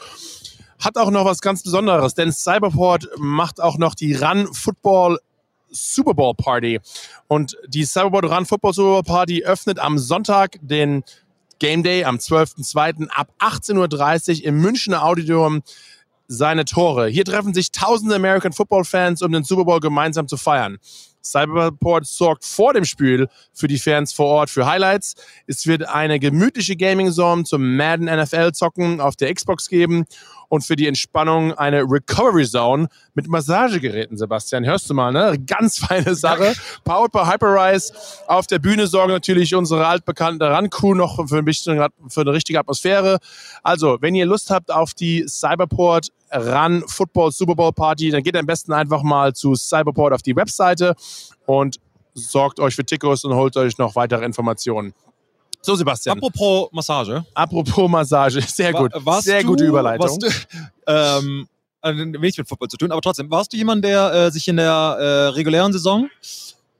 [0.79, 5.19] hat auch noch was ganz Besonderes, denn Cyberport macht auch noch die Run Football
[5.69, 6.79] Super Bowl Party.
[7.27, 11.03] Und die Cyberport Run Football Super Bowl Party öffnet am Sonntag den
[11.59, 13.07] Game Day am 12.02.
[13.09, 15.61] ab 18.30 Uhr im Münchner Auditorium
[16.27, 17.07] seine Tore.
[17.07, 20.77] Hier treffen sich tausende American Football Fans, um den Super Bowl gemeinsam zu feiern.
[21.23, 25.15] Cyberport sorgt vor dem Spiel für die Fans vor Ort für Highlights.
[25.47, 30.05] Es wird eine gemütliche Gaming Zone zum Madden NFL zocken auf der Xbox geben
[30.49, 34.65] und für die Entspannung eine Recovery Zone mit Massagegeräten, Sebastian.
[34.65, 35.37] Hörst du mal, ne?
[35.45, 36.53] Ganz feine Sache.
[36.83, 37.93] Powered by Hyperrise.
[38.27, 42.59] Auf der Bühne sorgen natürlich unsere altbekannte Run-Crew noch für, ein bisschen, für eine richtige
[42.59, 43.19] Atmosphäre.
[43.61, 48.35] Also, wenn ihr Lust habt auf die Cyberport Run Football Super Bowl Party, dann geht
[48.35, 50.95] am besten einfach mal zu Cyberport auf die Webseite
[51.45, 51.79] und
[52.15, 54.93] sorgt euch für Tickets und holt euch noch weitere Informationen.
[55.65, 56.17] So, Sebastian.
[56.17, 57.23] Apropos Massage.
[57.33, 58.93] Apropos Massage, sehr gut.
[58.93, 60.19] Wa- warst sehr du, gute Überleitung.
[60.19, 60.27] Du,
[60.87, 61.47] ähm,
[61.83, 64.65] wenig mit Football zu tun, aber trotzdem, warst du jemand, der äh, sich in der
[64.99, 66.09] äh, regulären Saison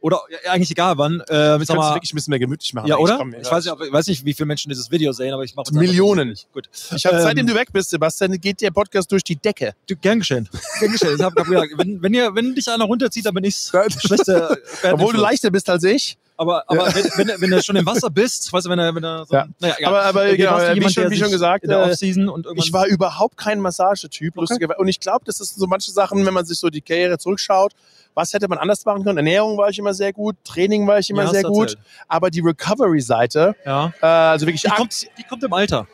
[0.02, 2.40] oder ja, eigentlich egal wann, äh, ich sag kann es mal, wirklich ein bisschen mehr
[2.40, 2.88] gemütlich machen.
[2.88, 3.16] ja, oder?
[3.18, 5.56] Komm, ich weiß, nicht, ich weiß nicht, wie viele Menschen dieses Video sehen, aber ich
[5.56, 6.36] mache Millionen.
[6.52, 6.70] Gut.
[6.94, 9.74] Ich habe, Ähm, seitdem du weg bist, Sebastian, geht der Podcast durch die Decke.
[9.88, 10.50] Du, gern geschehen.
[10.82, 11.16] Gern geschehen.
[11.16, 13.56] Ich hab grad gesagt, wenn, wenn, ihr, wenn dich einer runterzieht, dann bin ich
[14.00, 14.58] schlechter.
[14.92, 16.18] Obwohl du leichter bist als ich.
[16.44, 19.04] Aber, aber wenn, wenn, wenn du schon im Wasser bist, weißt du, wenn er, wenn
[19.04, 19.46] er so, Ja.
[19.60, 19.90] naja, egal.
[19.94, 22.48] Aber, aber Okay, genau, wie, jemand, schon, wie schon gesagt, in der äh, Offseason und
[22.56, 24.80] ich war überhaupt kein Massagetyp, lustigerweise.
[24.80, 27.74] Und ich glaube, das ist so manche Sachen, wenn man sich so die Karriere zurückschaut,
[28.16, 29.18] was hätte man anders machen können?
[29.18, 31.80] Ernährung war ich immer sehr gut, Training war ich immer Ja, sehr gut, erzählt.
[32.08, 33.94] aber die Recovery-Seite, Ja.
[34.02, 35.88] äh, also wirklich Die kommt, die kommt im Alter.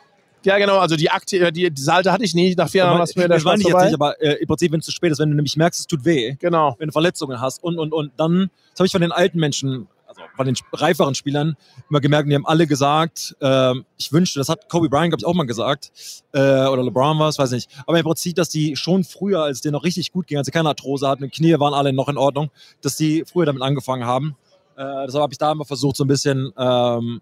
[0.44, 3.04] ja genau, also die Akte, die, die Salte hatte ich nie, nach vier Jahren war
[3.04, 3.84] es mir der Spaß ich jetzt vorbei.
[3.86, 5.86] nicht, aber äh, im Prinzip, wenn es zu spät ist, wenn du nämlich merkst, es
[5.86, 6.76] tut weh, Genau.
[6.78, 9.88] wenn du Verletzungen hast und, und, und dann, das habe ich von den alten Menschen,
[10.20, 11.56] also von den reiferen Spielern,
[11.88, 15.26] immer gemerkt, die haben alle gesagt, ähm, ich wünschte, das hat Kobe Bryant, glaube ich,
[15.26, 15.90] auch mal gesagt,
[16.32, 19.58] äh, oder LeBron war es, weiß nicht, aber im Prinzip, dass die schon früher, als
[19.58, 21.92] es denen noch richtig gut ging, als sie keine Arthrose hatten, die Knie waren alle
[21.92, 22.50] noch in Ordnung,
[22.82, 24.36] dass die früher damit angefangen haben.
[24.76, 27.20] Äh, deshalb habe ich da immer versucht, so ein bisschen, ähm,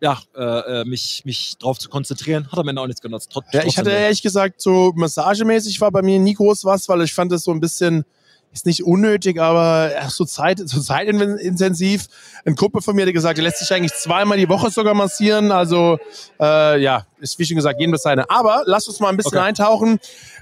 [0.00, 2.50] ja, äh, äh, mich, mich drauf zu konzentrieren.
[2.52, 3.32] Hat am Ende auch nichts genutzt.
[3.32, 7.00] Trot- Ja, ich hatte ehrlich gesagt, so massagemäßig war bei mir nie groß was, weil
[7.00, 8.04] ich fand das so ein bisschen,
[8.52, 12.06] ist nicht unnötig, aber ach, so, Zeit, so zeitintensiv.
[12.46, 15.52] Ein Kumpel von mir hat gesagt, er lässt sich eigentlich zweimal die Woche sogar massieren.
[15.52, 15.98] Also
[16.40, 18.30] äh, ja, ist wie schon gesagt, jedem das seine.
[18.30, 19.48] Aber lass uns mal ein bisschen Okay.
[19.48, 19.98] eintauchen.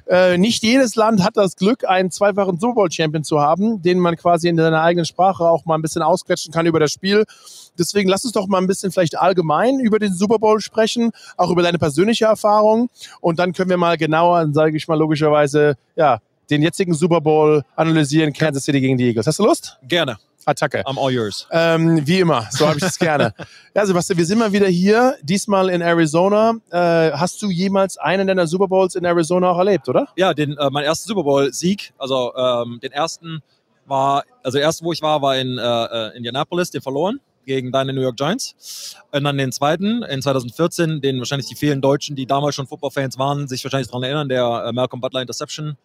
[0.07, 3.99] Äh, nicht jedes Land hat das Glück, einen zweifachen Super Bowl Champion zu haben, den
[3.99, 7.25] man quasi in seiner eigenen Sprache auch mal ein bisschen ausquetschen kann über das Spiel.
[7.79, 11.51] Deswegen lass uns doch mal ein bisschen vielleicht allgemein über den Super Bowl sprechen, auch
[11.51, 12.91] über deine persönliche Erfahrung.
[13.21, 17.63] Und dann können wir mal genauer, sage ich mal logischerweise, ja, den jetzigen Super Bowl
[17.77, 19.27] analysieren, Kansas City gegen die Eagles.
[19.27, 19.79] Hast du Lust?
[19.83, 20.19] Gerne.
[20.47, 20.83] Attacke.
[20.87, 21.47] I'm all yours.
[21.51, 23.35] Ähm, wie immer, so habe ich es gerne.
[23.75, 26.55] Ja, Sebastian, wir sind mal wieder hier, diesmal in Arizona.
[26.71, 30.09] Äh, hast du jemals einen deiner Super Bowls in Arizona auch erlebt, oder?
[30.17, 33.43] Ja, den, äh, mein erster Super Bowl-Sieg, also ähm, den ersten
[33.87, 37.73] war, also der erste, wo ich war, war in äh, äh, Indianapolis, den verloren gegen
[37.73, 38.97] deine New York Giants.
[39.11, 43.19] Und dann den zweiten in 2014, den wahrscheinlich die vielen Deutschen, die damals schon Football-Fans
[43.19, 45.77] waren, sich wahrscheinlich daran erinnern, der äh, Malcolm Butler Interception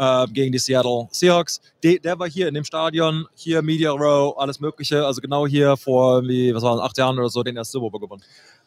[0.00, 1.60] äh, gegen die Seattle Seahawks.
[1.84, 5.04] De, der war hier in dem Stadion, hier Media Row, alles Mögliche.
[5.04, 7.90] Also genau hier vor, wie, was war das, acht Jahren oder so, den ersten Super
[7.90, 8.22] Bowl gewonnen.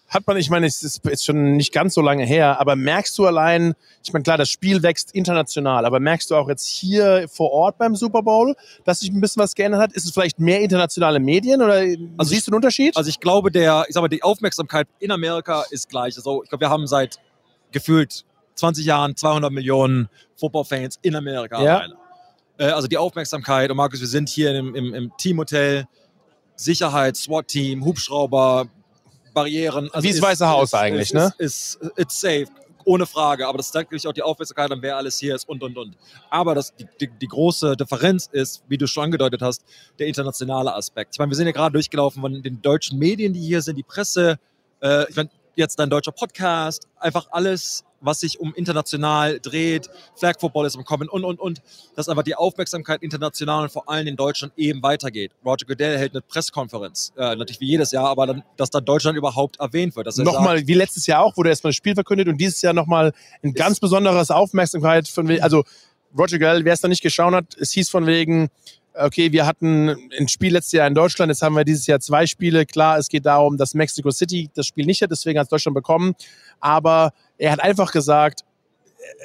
[0.10, 3.18] Hat man, ich meine, es ist jetzt schon nicht ganz so lange her, aber merkst
[3.18, 7.26] du allein, ich meine, klar, das Spiel wächst international, aber merkst du auch jetzt hier
[7.30, 9.94] vor Ort beim Super Bowl, dass sich ein bisschen was geändert hat?
[9.94, 11.78] Ist es vielleicht mehr internationale Medien oder
[12.18, 12.96] Also siehst du einen Unterschied?
[12.96, 16.16] Also ich glaube, der, ich sag mal, die Aufmerksamkeit in Amerika ist gleich.
[16.16, 17.18] Also ich glaube, wir haben seit
[17.72, 18.24] gefühlt
[18.56, 21.84] 20 Jahren 200 Millionen Football-Fans in Amerika Ja.
[22.58, 25.86] Äh, also die Aufmerksamkeit und Markus, wir sind hier im, im, im Teamhotel,
[26.56, 28.68] Sicherheit, SWAT-Team, Hubschrauber,
[29.34, 29.90] Barrieren.
[29.92, 31.34] Also Wie das ist- Weiße Haus ist, eigentlich, ist, ne?
[31.40, 32.46] Ist, ist, it's safe.
[32.86, 35.64] Ohne Frage, aber das zeigt natürlich auch die Aufmerksamkeit an, wer alles hier ist und
[35.64, 35.96] und und.
[36.30, 39.64] Aber das, die, die, die große Differenz ist, wie du schon angedeutet hast,
[40.00, 41.16] der internationale Aspekt.
[41.16, 43.84] Ich meine, wir sind ja gerade durchgelaufen von den deutschen Medien, die hier sind, die
[43.84, 44.38] Presse,
[44.82, 50.40] äh, ich meine, jetzt dein deutscher Podcast, einfach alles, was sich um international dreht, Flag
[50.40, 51.62] Football ist im Kommen und und und,
[51.96, 55.32] dass einfach die Aufmerksamkeit international und vor allem in Deutschland eben weitergeht.
[55.46, 59.18] Roger Goodell hält eine Pressekonferenz, äh, natürlich wie jedes Jahr, aber dann, dass da Deutschland
[59.18, 60.08] überhaupt erwähnt wird.
[60.08, 62.62] Dass er sagt, Nochmal, wie letztes Jahr auch, wurde erstmal das Spiel verkündet und dieses
[62.62, 65.64] Jahr nochmal ein ganz besonderes Aufmerksamkeit von, also
[66.18, 68.50] Roger Gell, wer es noch nicht geschaut hat, es hieß von wegen,
[68.94, 72.26] okay, wir hatten ein Spiel letztes Jahr in Deutschland, jetzt haben wir dieses Jahr zwei
[72.26, 72.66] Spiele.
[72.66, 75.76] Klar, es geht darum, dass Mexico City das Spiel nicht hat, deswegen hat es Deutschland
[75.76, 76.16] bekommen.
[76.60, 78.42] Aber er hat einfach gesagt,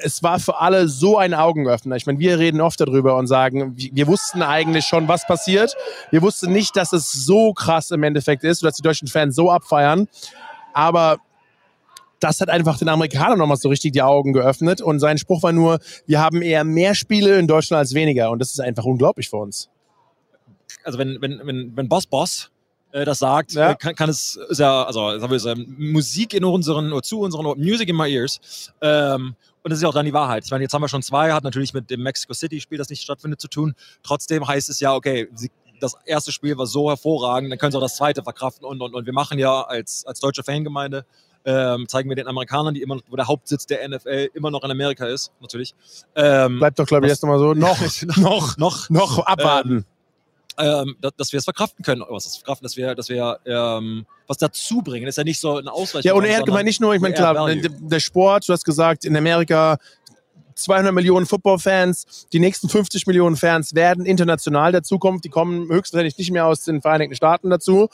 [0.03, 1.95] es war für alle so ein Augenöffner.
[1.95, 5.75] Ich meine, wir reden oft darüber und sagen, wir wussten eigentlich schon, was passiert.
[6.11, 9.49] Wir wussten nicht, dass es so krass im Endeffekt ist, dass die deutschen Fans so
[9.49, 10.07] abfeiern.
[10.73, 11.19] Aber
[12.19, 14.81] das hat einfach den Amerikanern nochmal so richtig die Augen geöffnet.
[14.81, 18.31] Und sein Spruch war nur, wir haben eher mehr Spiele in Deutschland als weniger.
[18.31, 19.69] Und das ist einfach unglaublich für uns.
[20.83, 22.51] also wenn, wenn, wenn, wenn Boss Boss
[22.91, 23.71] äh, das sagt, Ja.
[23.71, 27.19] äh, kann, kann es, ist ja, also sagen wir so, Musik in unseren, oder zu
[27.21, 28.71] unseren, Music in my ears.
[28.81, 30.45] Ähm, und das ist ja auch dann die Wahrheit.
[30.45, 33.01] Ich meine, jetzt haben wir schon zwei, hat natürlich mit dem Mexico City-Spiel, das nicht
[33.03, 33.75] stattfindet, zu tun.
[34.03, 37.77] Trotzdem heißt es ja, okay, sie, das erste Spiel war so hervorragend, dann können sie
[37.77, 41.05] auch das zweite verkraften und, und, und wir machen ja als, als deutsche Fangemeinde,
[41.45, 44.63] ähm, zeigen wir den Amerikanern, die immer, noch- wo der Hauptsitz der NFL immer noch
[44.63, 45.73] in Amerika ist, natürlich.
[46.15, 47.53] Ähm, Bleibt doch, glaube ich, erst nochmal so.
[47.53, 47.77] Noch,
[48.17, 49.85] noch, noch, noch abwarten.
[50.57, 52.03] ähm, dass, dass wir es verkraften können.
[52.09, 55.05] Was ist verkraften, dass wir, dass wir ähm, was dazu bringen.
[55.05, 56.07] Das ist ja nicht so eine Ausweichung.
[56.07, 58.63] Ja, und er hat gemeint, nicht nur, ich meine, klar, der, der Sport, du hast
[58.65, 59.77] gesagt, in Amerika
[60.55, 66.31] 200 Millionen Football-Fans, die nächsten 50 Millionen Fans werden international dazukommen, die kommen höchstwahrscheinlich nicht
[66.31, 67.87] mehr aus den Vereinigten Staaten dazu.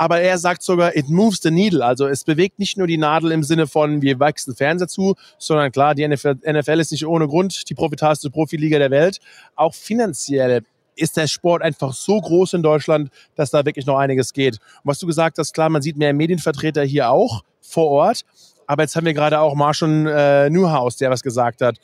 [0.00, 1.84] Aber er sagt sogar, it moves the needle.
[1.84, 5.70] Also es bewegt nicht nur die Nadel im Sinne von, wir wachsen Fans dazu, sondern
[5.72, 9.18] klar, die NFL, NFL ist nicht ohne Grund die profitabelste Profiliga der Welt.
[9.56, 10.62] Auch finanziell
[10.96, 14.54] ist der Sport einfach so groß in Deutschland, dass da wirklich noch einiges geht.
[14.54, 18.22] Und was du gesagt hast, klar, man sieht mehr Medienvertreter hier auch vor Ort.
[18.66, 21.76] Aber jetzt haben wir gerade auch Marshall äh, Newhouse, der was gesagt hat,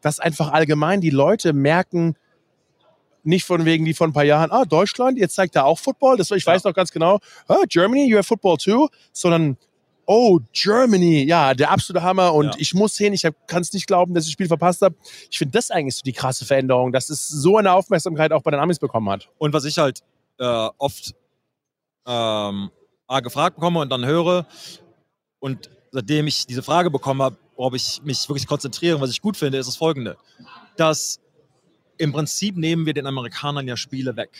[0.00, 2.16] dass einfach allgemein die Leute merken,
[3.22, 6.16] nicht von wegen wie vor ein paar Jahren, ah, Deutschland, jetzt zeigt er auch Football.
[6.16, 9.56] Das, ich weiß noch ganz genau, ah, Germany, you have Football too, sondern
[10.06, 12.52] oh, Germany, ja, der absolute Hammer und Ja.
[12.58, 14.96] ich muss hin, ich kann es nicht glauben, dass ich das Spiel verpasst habe.
[15.30, 18.50] Ich finde das eigentlich so die krasse Veränderung, dass es so eine Aufmerksamkeit auch bei
[18.50, 19.28] den Amis bekommen hat.
[19.38, 20.00] Und was ich halt
[20.38, 21.14] äh, oft
[22.06, 22.70] ähm,
[23.22, 24.46] gefragt bekomme und dann höre
[25.38, 29.36] und seitdem ich diese Frage bekommen habe, worauf ich mich wirklich konzentriere, was ich gut
[29.36, 30.16] finde, ist das folgende,
[30.76, 31.20] dass
[32.00, 34.30] im Prinzip nehmen wir den Amerikanern ja Spiele weg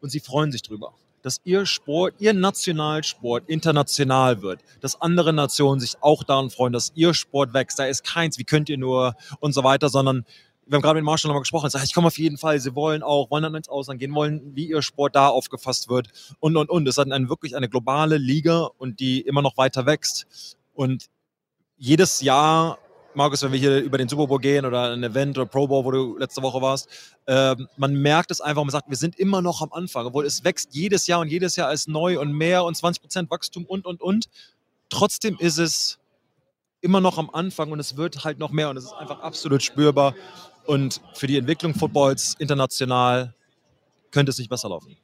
[0.00, 0.92] und sie freuen sich drüber,
[1.22, 6.90] dass ihr Sport, ihr Nationalsport international wird, dass andere Nationen sich auch daran freuen, dass
[6.96, 10.24] ihr Sport wächst, da ist keins, wie könnt ihr nur und so weiter, sondern
[10.66, 13.04] wir haben gerade mit Marshall nochmal gesprochen, sagt, ich komme auf jeden Fall, sie wollen
[13.04, 16.08] auch, wollen dann ins Ausland gehen, wollen, wie ihr Sport da aufgefasst wird
[16.40, 16.88] und, und, und.
[16.88, 20.56] Es ist eine, wirklich eine globale Liga und die immer noch weiter wächst.
[20.74, 21.06] Und
[21.76, 22.78] jedes Jahr
[23.16, 25.84] Markus, wenn wir hier über den Super Bowl gehen oder ein Event oder Pro Bowl,
[25.84, 26.88] wo du letzte Woche warst,
[27.26, 30.44] ähm, man merkt es einfach, man sagt, wir sind immer noch am Anfang, obwohl es
[30.44, 34.02] wächst jedes Jahr und jedes Jahr ist neu und mehr und 20% Wachstum und, und,
[34.02, 34.26] und.
[34.90, 35.98] Trotzdem ist es
[36.82, 39.62] immer noch am Anfang und es wird halt noch mehr und es ist einfach absolut
[39.62, 40.14] spürbar.
[40.66, 43.34] Und für die Entwicklung Footballs international
[44.10, 44.94] könnte es nicht besser laufen.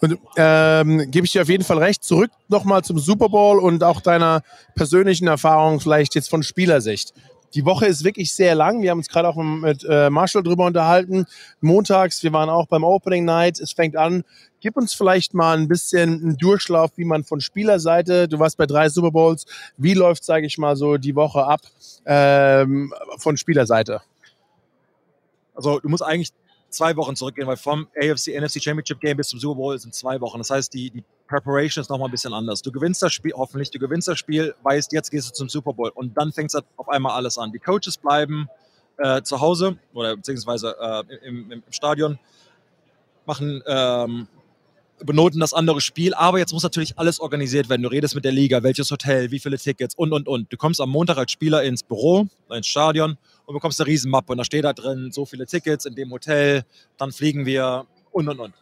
[0.00, 2.02] Und ähm, gebe ich dir auf jeden Fall recht.
[2.02, 4.42] Zurück nochmal zum Super Bowl und auch deiner
[4.74, 7.12] persönlichen Erfahrung, vielleicht jetzt von Spielersicht.
[7.54, 8.82] Die Woche ist wirklich sehr lang.
[8.82, 11.26] Wir haben uns gerade auch mit äh, Marshall drüber unterhalten.
[11.60, 13.60] Montags, wir waren auch beim Opening Night.
[13.60, 14.22] Es fängt an.
[14.60, 18.66] Gib uns vielleicht mal ein bisschen einen Durchlauf, wie man von Spielerseite, du warst bei
[18.66, 19.46] drei Super Bowls,
[19.78, 21.62] wie läuft, sage ich mal, so die Woche ab
[22.04, 24.02] ähm, von Spielerseite?
[25.54, 26.32] Also du musst eigentlich
[26.70, 30.20] zwei Wochen zurückgehen, weil vom AFC NFC Championship Game bis zum Super Bowl sind zwei
[30.20, 30.38] Wochen.
[30.38, 32.62] Das heißt, die, die Preparation ist nochmal ein bisschen anders.
[32.62, 35.72] Du gewinnst das Spiel, hoffentlich, du gewinnst das Spiel, weißt, jetzt gehst du zum Super
[35.72, 37.52] Bowl und dann fängt es auf einmal alles an.
[37.52, 38.48] Die Coaches bleiben
[38.98, 42.18] äh, zu Hause oder beziehungsweise äh, im, im, Stadion,
[43.26, 44.28] machen ähm,
[45.04, 47.82] benoten das andere Spiel, aber jetzt muss natürlich alles organisiert werden.
[47.82, 50.52] Du redest mit der Liga, welches Hotel, wie viele Tickets und und und.
[50.52, 53.16] Du kommst am Montag als Spieler ins Büro, ins Stadion
[53.50, 56.64] und bekommst eine Riesenmappe und da steht da drin, so viele Tickets in dem Hotel,
[56.96, 58.54] dann fliegen wir und und und.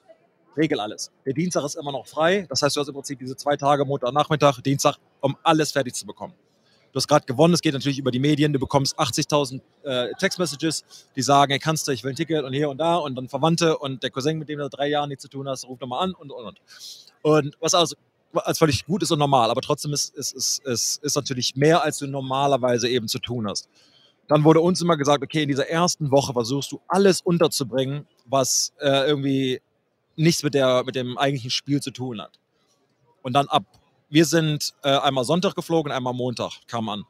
[0.57, 1.13] Regel alles.
[1.27, 3.85] Der Dienstag ist immer noch frei, das heißt, du hast im Prinzip diese zwei Tage,
[3.85, 6.33] Montag, Nachmittag, Dienstag, um alles fertig zu bekommen.
[6.91, 10.85] Du hast gerade gewonnen, es geht natürlich über die Medien, du bekommst 80.000 äh, Textmessages,
[11.15, 13.29] die sagen, hey, kannst du, ich will ein Ticket und hier und da und dann
[13.29, 15.83] Verwandte und der Cousin, mit dem du seit drei Jahren nichts zu tun hast, ruft
[15.83, 16.61] nochmal an und und und.
[17.21, 17.95] Und was also
[18.33, 21.83] als völlig gut ist und normal, aber trotzdem ist, ist, ist, ist, ist natürlich mehr,
[21.83, 23.69] als du normalerweise eben zu tun hast.
[24.29, 28.73] Dann wurde uns immer gesagt, okay, in dieser ersten Woche versuchst du alles unterzubringen, was
[28.79, 29.61] äh, irgendwie
[30.17, 32.39] nichts mit, der, mit dem eigentlichen Spiel zu tun hat.
[33.23, 33.65] Und dann ab,
[34.11, 37.05] wir sind äh, einmal Sonntag geflogen, einmal Montag kam an.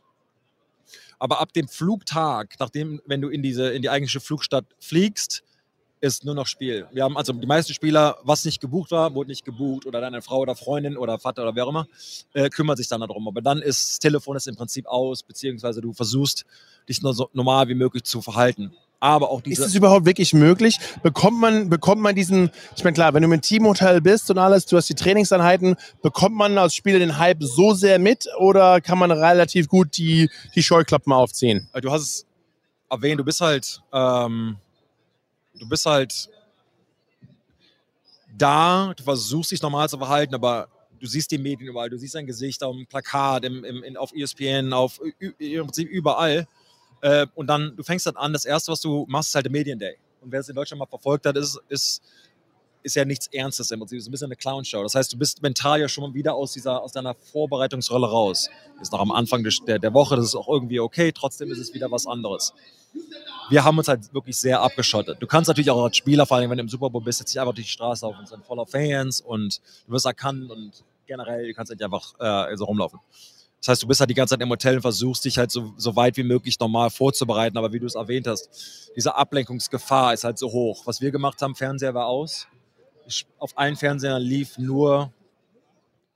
[1.18, 5.42] Aber ab dem Flugtag, nachdem, wenn du in diese, in die eigentliche Flugstadt fliegst,
[6.00, 6.86] ist nur noch Spiel.
[6.92, 10.22] Wir haben also die meisten Spieler, was nicht gebucht war, wurde nicht gebucht oder deine
[10.22, 11.86] Frau oder Freundin oder Vater oder wer auch immer,
[12.34, 13.26] äh, kümmert sich dann darum.
[13.28, 16.44] Aber dann ist das Telefon ist im Prinzip aus, beziehungsweise du versuchst,
[16.88, 18.72] dich nur so normal wie möglich zu verhalten.
[19.00, 20.78] Aber auch diese Ist es überhaupt wirklich möglich?
[21.02, 24.66] Bekommt man, bekommt man diesen, ich meine klar, wenn du im Teamhotel bist und alles,
[24.66, 28.98] du hast die Trainingseinheiten, bekommt man als Spieler den Hype so sehr mit oder kann
[28.98, 31.68] man relativ gut die, die Scheuklappen aufziehen?
[31.80, 32.26] Du hast es
[32.90, 34.56] erwähnt, du bist halt, ähm,
[35.58, 36.28] du bist halt
[38.36, 40.68] da, du versuchst dich normal zu verhalten, aber
[41.00, 44.12] du siehst die Medien überall, du siehst dein Gesicht auf dem Plakat, im, im, auf
[44.12, 46.46] ESPN, auf im Prinzip überall.
[47.00, 49.52] Äh, und dann, du fängst dann an, das erste, was du machst, ist halt der
[49.52, 49.96] Medienday.
[50.20, 52.02] Und wer es in Deutschland mal verfolgt hat, ist, ist,
[52.88, 53.98] ist ja nichts Ernstes im Prinzip.
[53.98, 54.82] Es ist ein bisschen eine Clownshow.
[54.82, 58.48] Das heißt, du bist mental ja schon wieder aus, dieser, aus deiner Vorbereitungsrolle raus.
[58.80, 61.74] Ist noch am Anfang der, der Woche, das ist auch irgendwie okay, trotzdem ist es
[61.74, 62.54] wieder was anderes.
[63.50, 65.18] Wir haben uns halt wirklich sehr abgeschottet.
[65.20, 67.34] Du kannst natürlich auch als Spieler, vor allem wenn du im Super Bowl bist, jetzt
[67.34, 70.84] nicht einfach durch die Straße laufen, es sind voller Fans und du wirst erkannt und
[71.06, 73.00] generell, du kannst nicht einfach äh, so rumlaufen.
[73.60, 75.72] Das heißt, du bist halt die ganze Zeit im Hotel und versuchst dich halt so,
[75.76, 77.58] so weit wie möglich normal vorzubereiten.
[77.58, 80.86] Aber wie du es erwähnt hast, diese Ablenkungsgefahr ist halt so hoch.
[80.86, 82.46] Was wir gemacht haben, Fernseher war aus.
[83.38, 85.12] Auf allen Fernsehern lief nur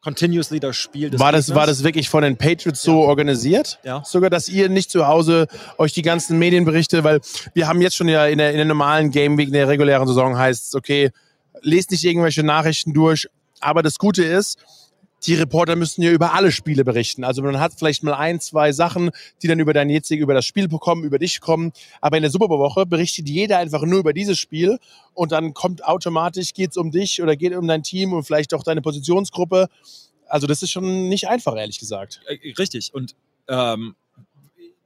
[0.03, 3.79] continuously das Spiel des war das, war das wirklich von den Patriots so organisiert?
[3.85, 4.03] Ja.
[4.05, 5.47] Sogar, dass ihr nicht zu Hause
[5.79, 7.21] euch die ganzen Medienberichte, weil
[7.55, 10.07] wir haben jetzt schon ja in der, in der normalen Game Week, in der regulären
[10.07, 11.11] Saison heißt es, okay,
[11.63, 13.29] lest nicht irgendwelche Nachrichten durch.
[13.61, 14.59] Aber das Gute ist,
[15.25, 17.25] die Reporter müssen ja über alle Spiele berichten.
[17.25, 20.45] Also man hat vielleicht mal ein, zwei Sachen, die dann über dein jetziges, über das
[20.45, 21.73] Spiel kommen, über dich kommen.
[22.01, 24.79] Aber in der Superwoche berichtet jeder einfach nur über dieses Spiel
[25.15, 28.53] und dann kommt automatisch, geht es um dich oder geht um dein Team und vielleicht
[28.55, 29.69] auch deine Positionsgruppe.
[30.27, 32.21] Also das ist schon nicht einfach, ehrlich gesagt.
[32.27, 32.93] Äh, richtig.
[32.93, 33.15] Und
[33.49, 33.95] ähm,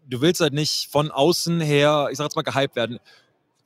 [0.08, 2.98] du willst halt nicht von außen her, ich sag jetzt mal, gehypt werden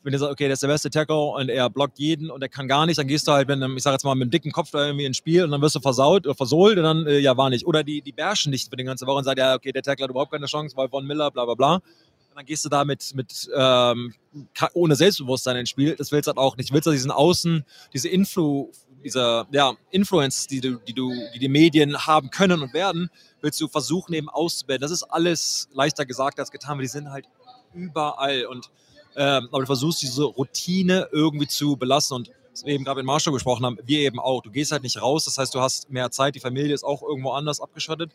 [0.03, 2.49] wenn du sagst, okay, der ist der beste Tackle und er blockt jeden und er
[2.49, 4.31] kann gar nicht, dann gehst du halt mit einem, ich sag jetzt mal, mit einem
[4.31, 7.07] dicken Kopf da irgendwie ins Spiel und dann wirst du versaut oder versohlt und dann,
[7.07, 7.67] äh, ja, war nicht.
[7.67, 10.05] Oder die, die bärschen nicht für den ganzen Woche und sagen, ja, okay, der Tackle
[10.05, 11.75] hat überhaupt keine Chance, weil Von Miller, bla, bla, bla.
[11.75, 14.15] Und dann gehst du da mit, mit ähm,
[14.73, 15.97] ohne Selbstbewusstsein ins Spiel.
[15.97, 16.71] Das willst du halt auch nicht.
[16.71, 18.71] Du willst halt diesen Außen, diese Influ,
[19.05, 23.11] diese ja, Influence, die, du, die, du, die die Medien haben können und werden,
[23.41, 24.83] willst du versuchen eben auszubilden.
[24.83, 27.27] Das ist alles leichter gesagt als getan, weil die sind halt
[27.75, 28.71] überall und
[29.21, 33.07] ähm, aber du versuchst diese Routine irgendwie zu belassen und was wir eben gerade mit
[33.07, 34.43] Marshall gesprochen haben, wir eben auch.
[34.43, 37.03] Du gehst halt nicht raus, das heißt, du hast mehr Zeit, die Familie ist auch
[37.03, 38.13] irgendwo anders abgeschottet.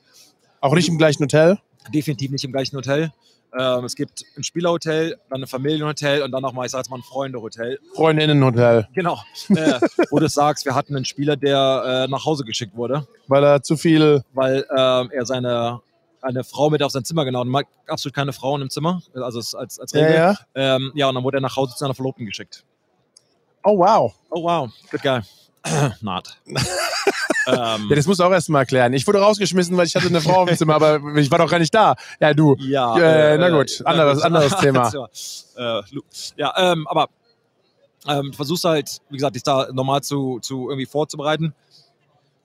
[0.62, 1.60] Auch nicht im gleichen Hotel?
[1.93, 3.14] Definitiv nicht im gleichen Hotel.
[3.58, 6.97] Ähm, es gibt ein Spielerhotel, dann ein Familienhotel und dann nochmal, ich sag jetzt mal,
[6.97, 7.80] ein Freundehotel.
[7.93, 8.88] Freundinnenhotel.
[8.95, 9.20] Genau.
[9.49, 9.80] Äh,
[10.10, 13.08] wo du sagst, wir hatten einen Spieler, der äh, nach Hause geschickt wurde.
[13.28, 14.24] Weil er zu viel.
[14.34, 15.82] Weil äh, er seine
[16.26, 17.52] eine Frau mit auf sein Zimmer genommen.
[17.52, 20.16] Man absolut keine Frauen im Zimmer, also als, als, als Ja, Regel.
[20.16, 20.36] ja.
[20.56, 22.64] Ähm, ja, und dann wurde er nach Hause zu seiner Verlobten geschickt.
[23.64, 24.14] Oh, wow.
[24.30, 25.22] Oh wow, good guy.
[26.02, 26.38] Not.
[26.46, 28.94] ähm, Ja, das musst du auch erst mal erklären.
[28.94, 31.60] Ich wurde rausgeschmissen, weil ich hatte eine Frau im Zimmer, aber ich war doch gar
[31.60, 31.96] nicht da.
[32.20, 32.56] Ja, du.
[32.60, 34.92] Ja, Äh, na gut, anderes- anderes Thema.
[35.58, 35.82] Äh,
[36.38, 37.10] ja, ähm, aber
[38.08, 41.56] ähm, versuchst halt, wie gesagt, dich da normal zu, zu irgendwie vorzubereiten.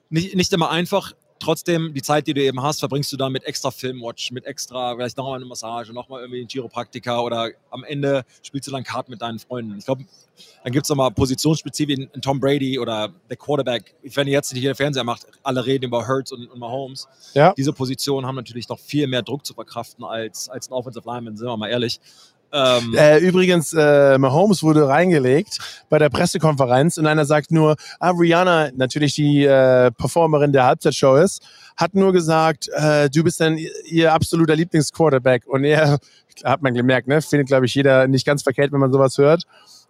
[0.08, 1.12] Nicht, nicht immer einfach.
[1.40, 4.94] Trotzdem, die Zeit, die du eben hast, verbringst du dann mit extra Filmwatch, mit extra,
[4.94, 9.10] vielleicht nochmal eine Massage, nochmal irgendwie ein Chiropraktiker oder am Ende spielst du dann Karten
[9.10, 9.78] mit deinen Freunden.
[9.78, 10.04] Ich glaube,
[10.62, 13.94] dann gibt es nochmal Positionsspezifien in Tom Brady oder der Quarterback.
[14.02, 17.08] Wenn ihr jetzt hier Fernseher macht, alle reden über Hurts und, und Mahomes.
[17.32, 17.54] Ja.
[17.54, 21.38] Diese Positionen haben natürlich noch viel mehr Druck zu verkraften als, als ein Offensive Lineman,
[21.38, 22.00] sind wir mal ehrlich.
[22.52, 28.10] Ähm, Äh, übrigens, äh, Mahomes wurde reingelegt bei der Pressekonferenz und einer sagt nur, ah,
[28.10, 31.42] Rihanna, natürlich die äh, Performerin der Halbzeitshow ist,
[31.76, 35.46] hat nur gesagt, äh, du bist dann ihr absoluter Lieblingsquarterback.
[35.46, 35.98] Und er,
[36.44, 39.44] hat man gemerkt, ne, findet, glaube ich, jeder nicht ganz verkehrt, wenn man sowas hört.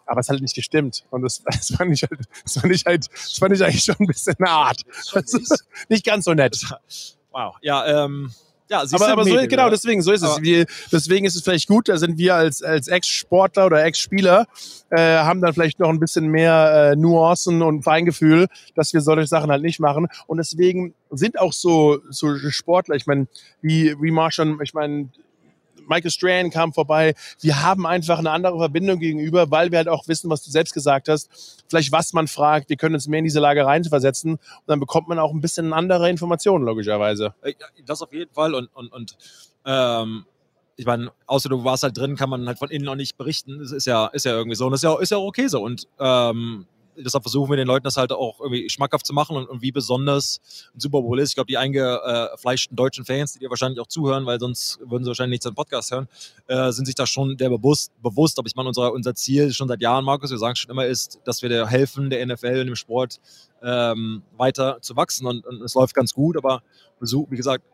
[0.07, 1.05] Aber es hat halt nicht gestimmt.
[1.11, 3.97] Und das, das, fand ich halt, das, fand ich halt, das fand ich eigentlich schon
[3.99, 4.83] ein bisschen eine Art.
[5.13, 6.59] Das ist nicht ganz so nett.
[7.31, 7.57] wow.
[7.63, 8.33] Ja, ähm,
[8.71, 9.71] ja, Aber, aber so, Medien, genau, ja.
[9.71, 10.41] deswegen, so ist es.
[10.43, 14.47] Wir, deswegen ist es vielleicht gut, da sind wir als, als Ex-Sportler oder Ex-Spieler,
[14.91, 18.47] äh, haben dann vielleicht noch ein bisschen mehr äh, Nuancen und Feingefühl,
[18.77, 20.07] dass wir solche Sachen halt nicht machen.
[20.29, 23.27] Und deswegen sind auch so, so Sportler, ich meine,
[23.61, 25.09] wie, wie Marshall, ich meine,
[25.91, 27.15] Michael Strahan kam vorbei.
[27.41, 30.73] Wir haben einfach eine andere Verbindung gegenüber, weil wir halt auch wissen, was du selbst
[30.73, 31.65] gesagt hast.
[31.69, 32.71] Vielleicht was man fragt.
[32.71, 35.73] Wir können uns mehr in diese Lage reinversetzen und dann bekommt man auch ein bisschen
[35.73, 37.35] andere Informationen, logischerweise.
[37.43, 39.17] Äh, Das auf jeden Fall und, und, und
[39.67, 40.25] ähm,
[40.77, 43.59] ich meine, außer du warst halt drin, kann man halt von innen noch nicht berichten.
[43.59, 45.63] Das ist ja, ist ja irgendwie so und das ist ja, ist ja okay so.
[45.63, 46.67] Und ähm,
[47.05, 49.73] deshalb versuchen wir den Leuten das halt auch irgendwie schmackhaft zu machen und, und wie
[49.73, 50.41] besonders
[50.75, 51.31] ein Super Bowl ist.
[51.31, 55.09] Ich glaube, die eingefleischten deutschen Fans, die dir wahrscheinlich auch zuhören, weil sonst würden sie
[55.09, 56.09] wahrscheinlich nicht den Podcast hören,
[56.47, 58.39] äh, sind sich da schon der bewusst, bewusst.
[58.39, 61.21] Aber ich meine, unser, unser Ziel schon seit Jahren, Markus, wir sagen schon immer, ist,
[61.25, 63.21] dass wir der helfen, der NFL und dem Sport
[63.63, 65.27] ähm, weiter zu wachsen.
[65.27, 66.63] Und, und es läuft ganz gut, aber
[67.01, 67.65] wie gesagt,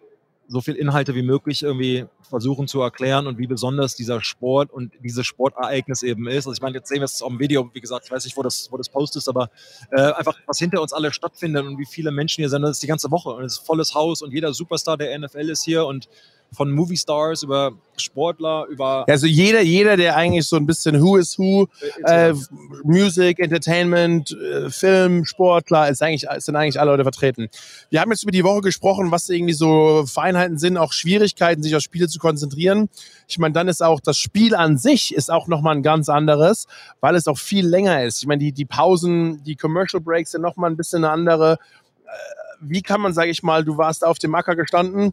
[0.49, 4.93] so viel Inhalte wie möglich irgendwie versuchen zu erklären und wie besonders dieser Sport und
[5.03, 6.47] dieses Sportereignis eben ist.
[6.47, 8.37] Also ich meine, jetzt sehen wir es auf dem Video, wie gesagt, ich weiß nicht,
[8.37, 9.51] wo das, wo das Post ist, aber
[9.91, 12.83] äh, einfach, was hinter uns alle stattfindet und wie viele Menschen hier sind, das ist
[12.83, 15.87] die ganze Woche und es ist volles Haus und jeder Superstar der NFL ist hier
[15.87, 16.09] und
[16.53, 21.17] von Movie Stars über Sportler, über Also jeder, jeder, der eigentlich so ein bisschen Who
[21.17, 21.67] is Who,
[22.05, 22.35] äh,
[22.83, 27.49] Music, Entertainment, äh, Film, Sportler, ist eigentlich, sind eigentlich alle Leute vertreten.
[27.91, 31.75] Wir haben jetzt über die Woche gesprochen, was irgendwie so Feinheiten sind, auch Schwierigkeiten, sich
[31.75, 32.89] auf Spiele zu konzentrieren.
[33.29, 36.67] Ich meine, dann ist auch das Spiel an sich ist auch nochmal ein ganz anderes,
[37.01, 38.23] weil es auch viel länger ist.
[38.23, 41.59] Ich meine, die, die Pausen, die Commercial Breaks sind nochmal ein bisschen eine andere.
[42.05, 42.09] Äh,
[42.61, 45.13] Wie kann man, sage ich mal, du warst auf dem Acker gestanden,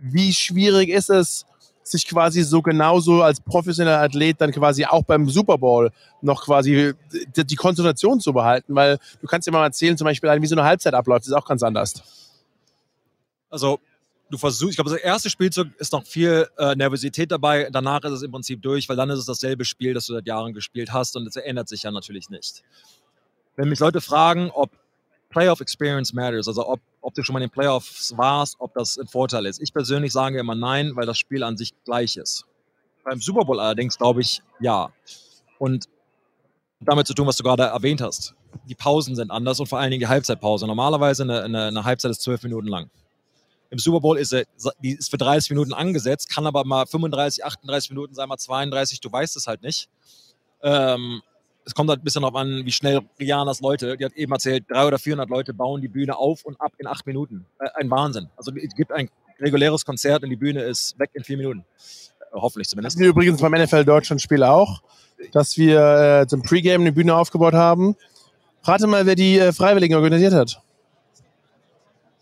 [0.00, 1.46] wie schwierig ist es,
[1.82, 5.90] sich quasi so genauso als professioneller Athlet dann quasi auch beim Super Bowl
[6.20, 6.94] noch quasi
[7.36, 10.64] die, Konzentration zu behalten, weil du kannst dir mal erzählen, zum Beispiel, wie so eine
[10.64, 11.94] Halbzeit abläuft, ist auch ganz anders.
[13.50, 13.80] also
[14.30, 17.68] du versuchst, ich glaube, das erste Spielzug ist noch viel äh, Nervosität dabei.
[17.72, 20.26] Danach ist es im Prinzip durch, weil dann ist es dasselbe Spiel, das du seit
[20.26, 22.62] Jahren gespielt hast und es ändert sich ja natürlich nicht.
[23.56, 24.70] Wenn mich Leute fragen, ob
[25.30, 28.98] Playoff Experience matters, also ob, ob du schon mal in den Playoffs warst, ob das
[28.98, 29.62] ein Vorteil ist.
[29.62, 32.44] Ich persönlich sage immer nein, weil das Spiel an sich gleich ist.
[33.02, 34.90] Beim Super Bowl allerdings glaube ich ja.
[35.58, 35.86] Und
[36.80, 38.34] damit zu tun, was du gerade erwähnt hast.
[38.68, 40.66] Die Pausen sind anders und vor allen Dingen die Halbzeitpause.
[40.66, 42.90] Normalerweise eine, eine, eine Halbzeit ist zwölf Minuten lang.
[43.70, 44.44] Im Super Bowl ist, er,
[44.82, 49.00] die ist für 30 Minuten angesetzt, kann aber mal 35, 38 Minuten sein, mal 32,
[49.00, 49.88] du weißt es halt nicht.
[50.62, 51.22] Ähm,
[51.68, 54.64] es kommt halt ein bisschen darauf an, wie schnell Rianas Leute, die hat eben erzählt,
[54.70, 57.44] 300 oder 400 Leute bauen die Bühne auf und ab in acht Minuten.
[57.60, 58.28] Äh, ein Wahnsinn.
[58.36, 61.60] Also es gibt ein reguläres Konzert und die Bühne ist weg in vier Minuten.
[61.60, 62.96] Äh, hoffentlich zumindest.
[62.96, 64.82] hatten wir übrigens beim NFL Deutschland Spiel auch,
[65.32, 67.96] dass wir äh, zum Pregame eine Bühne aufgebaut haben.
[68.62, 70.62] Rate mal, wer die äh, Freiwilligen organisiert hat.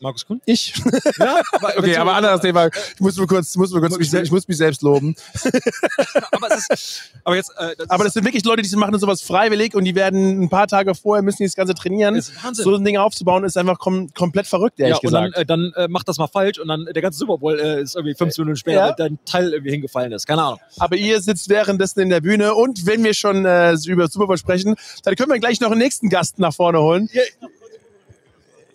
[0.01, 0.41] Markus Kuhn?
[0.47, 0.75] Ich.
[1.19, 1.41] Ja,
[1.77, 2.67] Okay, aber anderes Thema.
[2.67, 5.17] Ich muss mir kurz, muss mir kurz mich, ich muss mich selbst loben.
[6.33, 9.75] aber, ist, aber jetzt, äh, das Aber das sind wirklich Leute, die machen sowas freiwillig
[9.75, 12.15] und die werden ein paar Tage vorher müssen die das Ganze trainieren.
[12.17, 12.65] ist Wahnsinn.
[12.65, 15.39] So ein Ding aufzubauen ist einfach kom komplett verrückt, ehrlich ja, und dann, gesagt.
[15.39, 17.97] äh, dann äh, macht das mal falsch und dann der ganze Super Bowl äh, ist
[17.97, 18.93] irgendwie 15 Minuten später, Ja.
[18.93, 20.27] dein Teil irgendwie hingefallen ist.
[20.27, 20.61] Keine Ahnung.
[20.79, 24.39] Aber ihr sitzt währenddessen in der Bühne und wenn wir schon äh, über Super Bowl
[24.39, 24.75] sprechen,
[25.05, 27.09] dann können wir gleich noch einen nächsten Gast nach vorne holen.
[27.13, 27.23] Ja,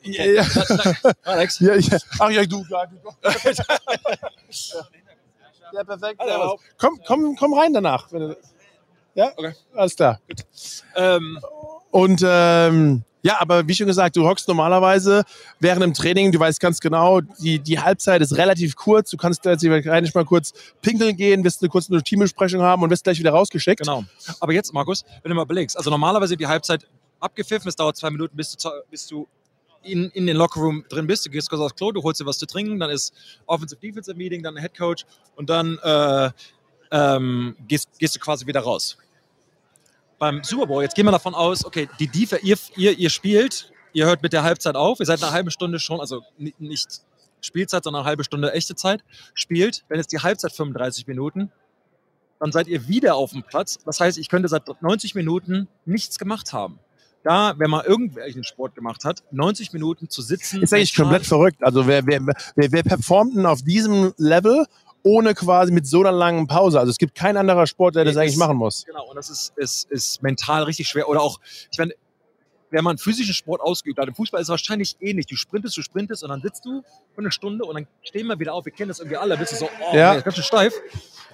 [0.04, 0.43] ja,
[1.24, 1.60] Alex.
[1.60, 1.97] ja, ja.
[2.20, 2.66] Ach ja, du.
[2.70, 2.97] Ja, du.
[5.74, 6.20] ja perfekt.
[6.20, 6.60] Hallo.
[6.78, 8.08] Komm, komm, komm rein danach.
[9.14, 9.54] Ja, Okay.
[9.76, 10.20] alles klar.
[10.95, 11.39] Ähm,
[11.91, 15.24] Und ähm, Ja, aber wie schon gesagt, du hockst normalerweise
[15.60, 19.43] während dem Training, du weißt ganz genau, die, die Halbzeit ist relativ kurz, du kannst
[19.43, 23.32] gleich nicht mal kurz pinkeln gehen, wirst eine kurze Teambesprechung haben und wirst gleich wieder
[23.32, 23.82] rausgeschickt.
[23.82, 24.04] Genau.
[24.39, 26.88] Aber jetzt, Markus, wenn du mal überlegst, also normalerweise die Halbzeit
[27.20, 29.28] abgepfiffen, es dauert zwei Minuten, bis du, bis du
[29.84, 32.38] in, in den Lockerroom drin bist, du gehst kurz aufs Klo, du holst dir was
[32.38, 33.13] zu trinken, dann ist
[33.45, 35.05] Offensive Defensive Meeting, dann Head Coach
[35.36, 36.29] und dann äh,
[36.91, 38.97] ähm, gehst, gehst du quasi wieder raus
[40.21, 43.73] beim Super Bowl, jetzt gehen wir davon aus, okay, die Defense, ihr, ihr, ihr spielt,
[43.91, 47.01] ihr hört mit der Halbzeit auf, ihr seid eine halbe Stunde schon, also nicht
[47.41, 49.03] Spielzeit, sondern eine halbe Stunde echte Zeit,
[49.34, 51.51] spielt, wenn jetzt die Halbzeit 35 Minuten,
[52.39, 53.79] dann seid ihr wieder auf dem Platz.
[53.84, 56.77] Das heißt, ich könnte seit 90 Minuten nichts gemacht haben.
[57.24, 60.61] Da, wenn man irgendwelchen Sport gemacht hat, 90 Minuten zu sitzen.
[60.61, 61.63] Ist eigentlich komplett verrückt.
[61.63, 64.65] Also wer, wer, wer, wer performt denn auf diesem Level
[65.03, 66.80] ohne quasi mit so einer langen Pause.
[66.80, 68.86] Also es gibt kein anderer Sport, der das eigentlich machen muss.
[68.86, 71.09] Genau, und das ist, ist, ist mental richtig schwer.
[71.09, 71.39] Oder auch,
[71.72, 71.93] ich meine,
[72.72, 75.28] wenn man physischen Sport ausgeübt hat, im Fußball ist es wahrscheinlich ähnlich.
[75.28, 76.82] Du sprintest, du sprintest und dann sitzt du
[77.13, 78.65] für eine Stunde und dann stehen wir wieder auf.
[78.65, 79.38] Wir kennen das irgendwie alle.
[79.38, 80.15] Bist du so, oh, ja.
[80.15, 80.74] nee, ganz schön steif.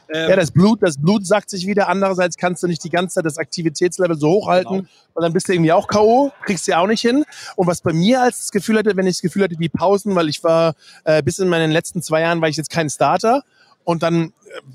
[0.09, 1.89] Ähm, ja, das Blut, das Blut sagt sich wieder.
[1.89, 4.89] Andererseits kannst du nicht die ganze Zeit das Aktivitätslevel so hochhalten, genau.
[5.13, 7.25] weil dann bist du irgendwie auch K.O., kriegst du ja auch nicht hin.
[7.55, 10.15] Und was bei mir als das Gefühl hatte, wenn ich das Gefühl hatte, die Pausen,
[10.15, 13.43] weil ich war, äh, bis in meinen letzten zwei Jahren war ich jetzt kein Starter
[13.87, 14.33] und dann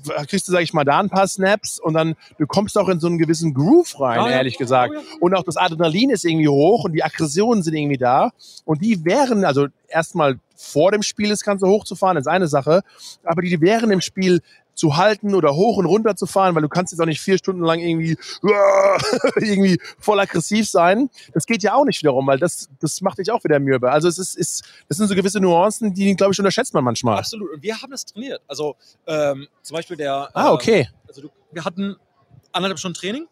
[0.09, 2.89] äh, kriegst du, sag ich mal, da ein paar Snaps und dann du kommst auch
[2.89, 4.91] in so einen gewissen Groove rein, ja, ehrlich gesagt.
[4.95, 5.17] Oh, ja.
[5.19, 8.31] Und auch das Adrenalin ist irgendwie hoch und die Aggressionen sind irgendwie da.
[8.65, 12.81] Und die wären, also erstmal vor dem Spiel das Ganze hochzufahren, ist eine Sache,
[13.23, 14.41] aber die wären im Spiel
[14.75, 17.37] zu halten oder hoch und runter zu fahren, weil du kannst jetzt auch nicht vier
[17.37, 18.17] Stunden lang irgendwie,
[19.35, 21.09] irgendwie voll aggressiv sein.
[21.33, 23.91] Das geht ja auch nicht wiederum, weil das, das macht dich auch wieder mürbe.
[23.91, 27.19] Also es ist, ist, das sind so gewisse Nuancen, die, glaube ich, unterschätzt man manchmal.
[27.19, 27.51] Absolut.
[27.51, 28.41] Und wir haben das trainiert.
[28.47, 28.75] Also
[29.07, 30.29] ähm, zum Beispiel der.
[30.33, 30.81] Ah, okay.
[30.81, 31.95] Ähm, also du, wir hatten
[32.51, 33.27] anderthalb Stunden Training.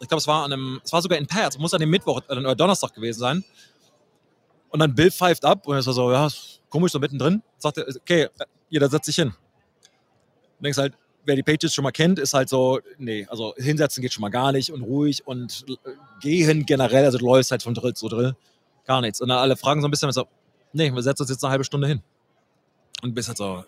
[0.00, 2.20] Ich glaube, es war an einem, es war sogar in Perth, muss an dem Mittwoch
[2.28, 3.44] äh, oder Donnerstag gewesen sein.
[4.70, 6.28] Und dann Bill pfeift ab und es war so, ja,
[6.68, 7.42] komisch, so mittendrin.
[7.58, 8.28] Sagt er, okay,
[8.68, 9.34] jeder setzt sich hin
[10.64, 10.94] denkst halt,
[11.26, 14.30] wer die Pages schon mal kennt, ist halt so, nee, also hinsetzen geht schon mal
[14.30, 15.90] gar nicht und ruhig und äh,
[16.20, 18.36] gehen generell, also du läufst halt von Drill zu Drill,
[18.86, 19.20] gar nichts.
[19.20, 20.26] Und dann alle fragen so ein bisschen so,
[20.72, 22.02] nee, wir setzen uns jetzt eine halbe Stunde hin.
[23.02, 23.64] Und bist halt so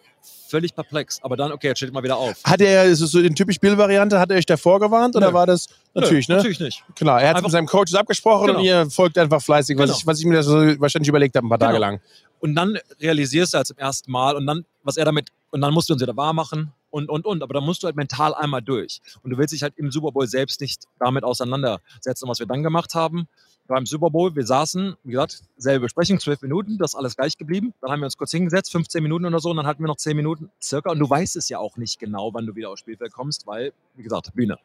[0.49, 1.21] völlig perplex.
[1.23, 2.43] Aber dann, okay, jetzt steht mal wieder auf.
[2.45, 5.47] Hat er, ist es so die typisch Bill-Variante, hat er euch davor gewarnt oder war
[5.47, 6.39] das natürlich, Nö, ne?
[6.39, 6.85] Natürlich nicht.
[6.95, 8.59] Klar, er hat mit seinem Coach abgesprochen genau.
[8.61, 9.89] und ihr folgt einfach fleißig, genau.
[9.89, 11.71] was, ich, was ich mir das so wahrscheinlich überlegt habe, ein paar genau.
[11.71, 12.01] Tage lang.
[12.41, 15.75] Und dann realisierst du halt zum ersten Mal und dann, was er damit, und dann
[15.75, 17.43] musst du uns wieder wahr machen und, und, und.
[17.43, 19.03] Aber da musst du halt mental einmal durch.
[19.23, 22.27] Und du willst dich halt im Super Bowl selbst nicht damit auseinandersetzen.
[22.27, 23.29] was wir dann gemacht haben,
[23.67, 27.37] beim Super Bowl, wir saßen, wie gesagt, selbe Besprechung, zwölf Minuten, das ist alles gleich
[27.37, 27.75] geblieben.
[27.83, 29.97] Dann haben wir uns kurz hingesetzt, 15 Minuten oder so, und dann hatten wir noch
[29.97, 30.91] 10 Minuten circa.
[30.91, 33.73] Und du weißt es ja auch nicht genau, wann du wieder aufs Spielfeld kommst, weil,
[33.95, 34.59] wie gesagt, Bühne.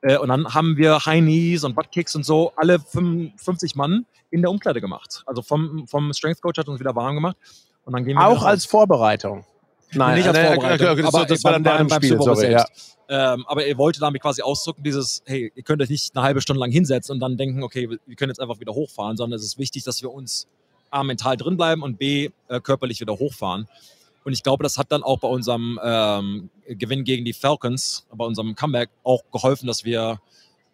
[0.00, 4.42] Äh, und dann haben wir High Knees und Buttkicks und so, alle 55 Mann in
[4.42, 5.22] der Umkleide gemacht.
[5.26, 7.36] Also vom, vom Strength Coach hat uns wieder warm gemacht.
[7.84, 9.44] Und dann gehen wir auch als Vorbereitung.
[9.92, 10.88] Nein, nicht als äh, Vorbereitung.
[10.88, 12.64] Okay, okay, aber das war dann beim, beim Spiel, sorry, ja.
[13.08, 16.40] Ähm, aber er wollte damit quasi ausdrücken, dieses, hey, ihr könnt euch nicht eine halbe
[16.40, 19.44] Stunde lang hinsetzen und dann denken, okay, wir können jetzt einfach wieder hochfahren, sondern es
[19.44, 20.46] ist wichtig, dass wir uns
[20.90, 23.68] A, mental drin bleiben und B, äh, körperlich wieder hochfahren.
[24.22, 28.24] Und ich glaube, das hat dann auch bei unserem ähm, Gewinn gegen die Falcons, bei
[28.24, 30.20] unserem Comeback auch geholfen, dass wir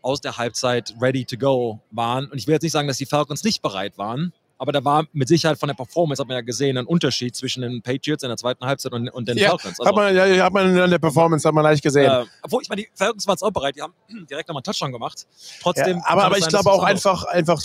[0.02, 2.26] aus der Halbzeit ready to go waren.
[2.26, 5.07] Und ich will jetzt nicht sagen, dass die Falcons nicht bereit waren, aber da war
[5.12, 8.28] mit Sicherheit von der Performance, hat man ja gesehen, ein Unterschied zwischen den Patriots in
[8.28, 9.78] der zweiten Halbzeit und, und den ja, Falcons.
[9.78, 12.11] Also, hat man, ja, hat man in der Performance, hat man leicht gesehen.
[12.11, 13.94] Äh, obwohl, ich meine, die Falcons waren es auch bereit, die haben
[14.30, 15.26] direkt nochmal einen Touchdown gemacht.
[15.61, 15.98] Trotzdem.
[15.98, 17.61] Ja, aber, aber ich glaube auch einfach, einfach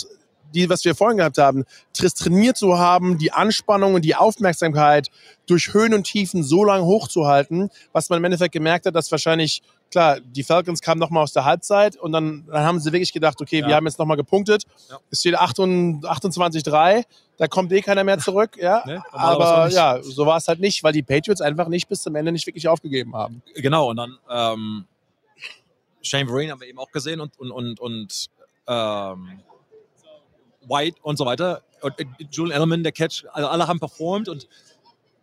[0.54, 1.64] die, was wir vorhin gehabt haben,
[1.94, 5.08] trainiert zu haben, die Anspannung und die Aufmerksamkeit
[5.46, 9.62] durch Höhen und Tiefen so lange hochzuhalten, was man im Endeffekt gemerkt hat, dass wahrscheinlich,
[9.92, 13.40] klar, die Falcons kamen nochmal aus der Halbzeit und dann, dann haben sie wirklich gedacht,
[13.40, 13.68] okay, ja.
[13.68, 14.64] wir haben jetzt nochmal gepunktet.
[14.90, 14.98] Ja.
[15.10, 17.04] Es steht 28-3,
[17.36, 18.82] da kommt eh keiner mehr zurück, ja.
[18.86, 22.16] Nee, aber ja, so war es halt nicht, weil die Patriots einfach nicht bis zum
[22.16, 23.42] Ende nicht wirklich aufgegeben haben.
[23.54, 24.86] Genau, und dann ähm,
[26.00, 28.30] Shane Vereen haben wir eben auch gesehen und, und, und, und
[28.66, 29.40] ähm,
[30.66, 31.62] White und so weiter.
[31.82, 34.48] Und äh, Julian Edelman, der Catch, also alle haben performt und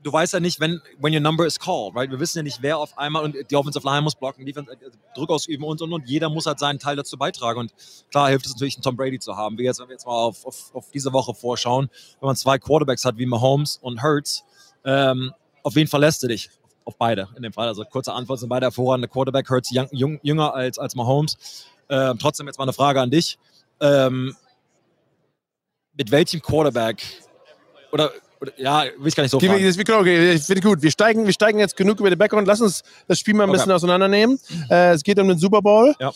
[0.02, 2.10] du weißt ja nicht, wenn when your number is called, right?
[2.10, 4.76] Wir wissen ja nicht, wer auf einmal und die Offensive Line muss blocken, Defense, äh,
[5.16, 6.08] Druck ausüben und und und.
[6.08, 7.60] Jeder muss halt seinen Teil dazu beitragen.
[7.60, 7.74] Und
[8.12, 9.58] klar hilft es natürlich, einen Tom Brady zu haben.
[9.58, 11.90] Wie jetzt, wenn wir jetzt mal auf, auf, auf diese Woche vorschauen,
[12.20, 14.44] wenn man zwei Quarterbacks hat wie Mahomes und Hurts,
[14.86, 15.34] ähm,
[15.64, 16.50] auf wen verlässt du dich?
[16.86, 17.68] Auf beide in dem Fall.
[17.68, 19.50] Also kurze Antwort sind beide hervorragende Quarterback.
[19.50, 21.66] Hurts jung, jünger als, als Mahomes.
[21.90, 23.38] Ähm, trotzdem jetzt mal eine Frage an dich.
[23.82, 24.36] Ähm,
[25.94, 27.04] mit welchem Quarterback
[27.92, 29.54] oder, oder ja, will ich gar nicht so fragen.
[29.54, 30.82] okay, ich finde gut.
[30.82, 32.48] Wir steigen, wir steigen jetzt genug über den Background.
[32.48, 33.58] Lass uns das Spiel mal ein okay.
[33.58, 34.40] bisschen auseinandernehmen.
[34.70, 35.94] Äh, es geht um den Super Bowl.
[36.00, 36.12] Ja.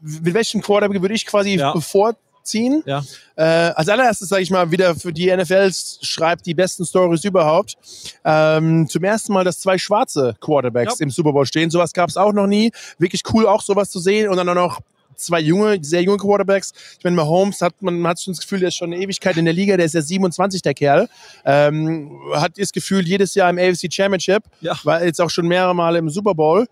[0.00, 1.72] Mit welchem Quarterback würde ich quasi ja.
[1.72, 2.14] bevor
[2.44, 2.82] ziehen.
[2.86, 3.02] Ja.
[3.36, 5.70] Äh, als allererstes sage ich mal wieder für die NFL
[6.02, 7.76] schreibt die besten Stories überhaupt.
[8.24, 11.04] Ähm, zum ersten Mal, dass zwei schwarze Quarterbacks Ja.
[11.04, 11.70] im Super Bowl stehen.
[11.70, 12.70] Sowas gab es auch noch nie.
[12.98, 14.28] Wirklich cool, auch sowas zu sehen.
[14.28, 14.80] Und dann auch noch
[15.16, 16.72] zwei junge, sehr junge Quarterbacks.
[16.98, 19.44] Ich meine, Mahomes hat man hat schon das Gefühl, der ist schon eine Ewigkeit in
[19.44, 19.76] der Liga.
[19.76, 21.08] Der ist ja 27, der Kerl.
[21.44, 24.44] Ähm, hat das Gefühl, jedes Jahr im AFC Championship.
[24.60, 24.78] Ja.
[24.84, 26.66] War jetzt auch schon mehrere Male im Super Bowl.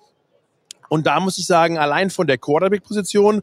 [0.88, 3.40] Und da muss ich sagen, allein von der Quarterback-Position,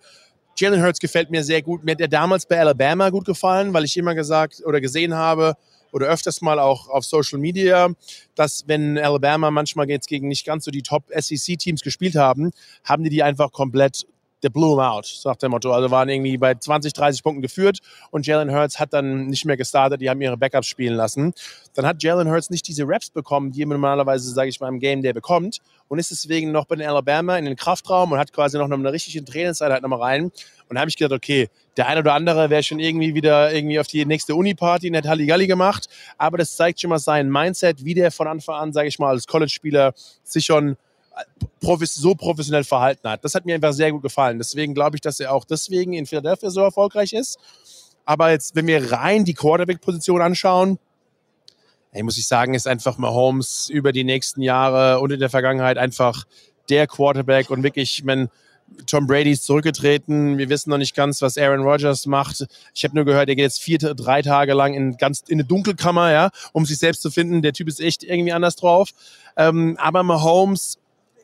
[0.56, 1.84] Jalen Hurts gefällt mir sehr gut.
[1.84, 5.56] Mir hat er damals bei Alabama gut gefallen, weil ich immer gesagt oder gesehen habe
[5.92, 7.90] oder öfters mal auch auf Social Media,
[8.36, 12.52] dass wenn Alabama manchmal jetzt gegen nicht ganz so die Top-SEC-Teams gespielt haben,
[12.84, 14.06] haben die die einfach komplett
[14.44, 15.72] der blew him out, sagt der Motto.
[15.72, 17.80] Also waren irgendwie bei 20, 30 Punkten geführt
[18.12, 21.34] und Jalen Hurts hat dann nicht mehr gestartet, die haben ihre Backups spielen lassen.
[21.74, 24.80] Dann hat Jalen Hurts nicht diese Raps bekommen, die er normalerweise, sage ich mal, im
[24.80, 28.32] Game der bekommt und ist deswegen noch bei den Alabama in den Kraftraum und hat
[28.32, 30.32] quasi noch eine richtige Trainingseinheit nochmal rein.
[30.70, 33.80] Und da habe ich gedacht, okay, der eine oder andere wäre schon irgendwie wieder irgendwie
[33.80, 35.88] auf die nächste Uni-Party und hätte Halligalli gemacht.
[36.18, 39.10] Aber das zeigt schon mal sein Mindset, wie der von Anfang an, sage ich mal,
[39.10, 40.78] als College-Spieler sich schon
[41.62, 43.24] so professionell verhalten hat.
[43.24, 44.38] Das hat mir einfach sehr gut gefallen.
[44.38, 47.38] Deswegen glaube ich, dass er auch deswegen in Philadelphia so erfolgreich ist.
[48.06, 50.80] Aber jetzt, wenn wir rein die Quarterback-Position anschauen,
[51.92, 55.78] ey, muss ich sagen, ist einfach Mahomes über die nächsten Jahre und in der Vergangenheit
[55.78, 56.26] einfach
[56.70, 58.30] der Quarterback und wirklich, wenn
[58.86, 60.38] Tom Brady ist zurückgetreten.
[60.38, 62.46] Wir wissen noch nicht ganz, was Aaron Rodgers macht.
[62.74, 65.46] Ich habe nur gehört, er geht jetzt vier, drei Tage lang in ganz in eine
[65.46, 67.42] Dunkelkammer, ja, um sich selbst zu finden.
[67.42, 68.90] Der Typ ist echt irgendwie anders drauf.
[69.38, 70.78] Ähm, aber Mahomes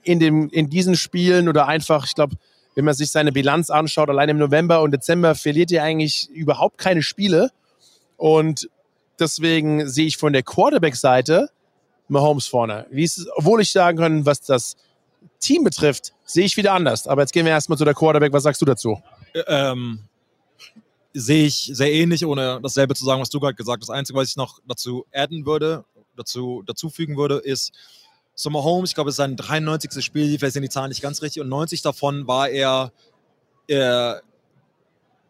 [0.05, 2.35] in, dem, in diesen Spielen oder einfach, ich glaube,
[2.75, 6.77] wenn man sich seine Bilanz anschaut, allein im November und Dezember verliert er eigentlich überhaupt
[6.77, 7.51] keine Spiele.
[8.17, 8.69] Und
[9.19, 11.49] deswegen sehe ich von der Quarterback-Seite
[12.07, 12.85] Mahomes vorne.
[12.91, 14.75] Wie es, obwohl ich sagen kann, was das
[15.39, 17.07] Team betrifft, sehe ich wieder anders.
[17.07, 18.31] Aber jetzt gehen wir erstmal zu der Quarterback.
[18.33, 19.01] Was sagst du dazu?
[19.47, 19.99] ähm,
[21.13, 23.89] sehe ich sehr ähnlich, ohne dasselbe zu sagen, was du gerade gesagt hast.
[23.89, 25.85] Das Einzige, was ich noch dazu adden würde,
[26.15, 27.71] dazu dazufügen würde, ist
[28.35, 30.03] so Mahomes, ich glaube, es ist sein 93.
[30.03, 32.91] Spiel, vielleicht sind die Zahlen nicht ganz richtig, und 90 davon war er
[33.67, 34.15] äh,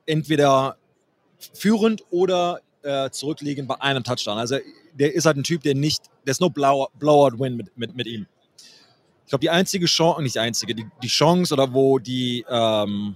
[0.05, 0.77] entweder
[1.53, 4.37] führend oder äh, zurückliegend bei einem Touchdown.
[4.37, 4.57] Also
[4.93, 8.07] der ist halt ein Typ, der nicht, ist no blowout, blowout win mit, mit, mit
[8.07, 8.27] ihm.
[9.23, 13.15] Ich glaube, die einzige Chance, nicht die einzige, die, die Chance oder wo die ähm,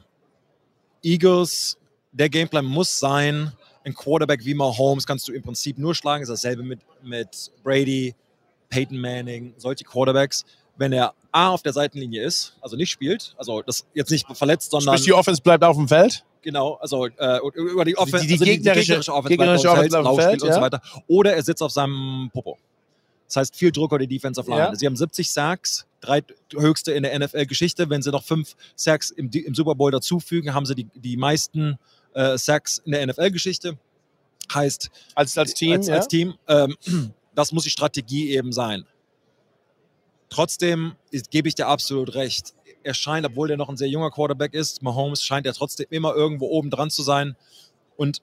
[1.04, 1.78] Eagles,
[2.12, 6.24] der Gameplan muss sein, ein Quarterback wie Mahomes kannst du im Prinzip nur schlagen.
[6.24, 8.16] Ist dasselbe mit, mit Brady,
[8.70, 10.46] Peyton Manning, solche Quarterbacks.
[10.78, 14.72] Wenn er A auf der Seitenlinie ist, also nicht spielt, also das jetzt nicht verletzt,
[14.72, 16.24] sondern Sprich, die Offense bleibt auf dem Feld.
[16.42, 20.16] genau, also äh, über die, Offen Die- die also gegnerische- Offense gegnerische bleibt Offense auf
[20.16, 20.56] dem Feld, und ja.
[20.56, 20.82] so weiter.
[21.08, 22.58] Oder er sitzt auf seinem Popo.
[23.28, 24.60] Das heißt, viel Druck auf die Defensive Line.
[24.62, 24.76] Ja.
[24.76, 26.24] Sie haben 70 Sacks, drei
[26.56, 27.90] höchste in der NFL-Geschichte.
[27.90, 31.78] Wenn sie noch fünf Sacks im, im Super Bowl dazufügen, haben sie die, die meisten
[32.14, 33.78] äh, Sacks in der NFL-Geschichte.
[34.52, 35.74] Heißt, Als, als Team.
[35.74, 35.96] als, ja?
[35.96, 36.76] als Team ähm,
[37.40, 38.86] das muss die Strategie eben sein.
[40.30, 40.96] Trotzdem
[41.32, 42.54] gebe ich dir absolut recht.
[42.84, 46.14] Er scheint, obwohl der noch ein sehr junger Quarterback ist, Mahomes scheint er trotzdem immer
[46.14, 47.38] irgendwo oben dran zu sein.
[47.96, 48.22] Und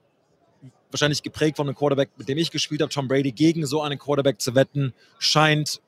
[0.90, 3.98] wahrscheinlich geprägt von einem Quarterback, mit dem ich gespielt habe, Tom Brady, gegen so einen
[3.98, 5.80] Quarterback zu wetten, scheint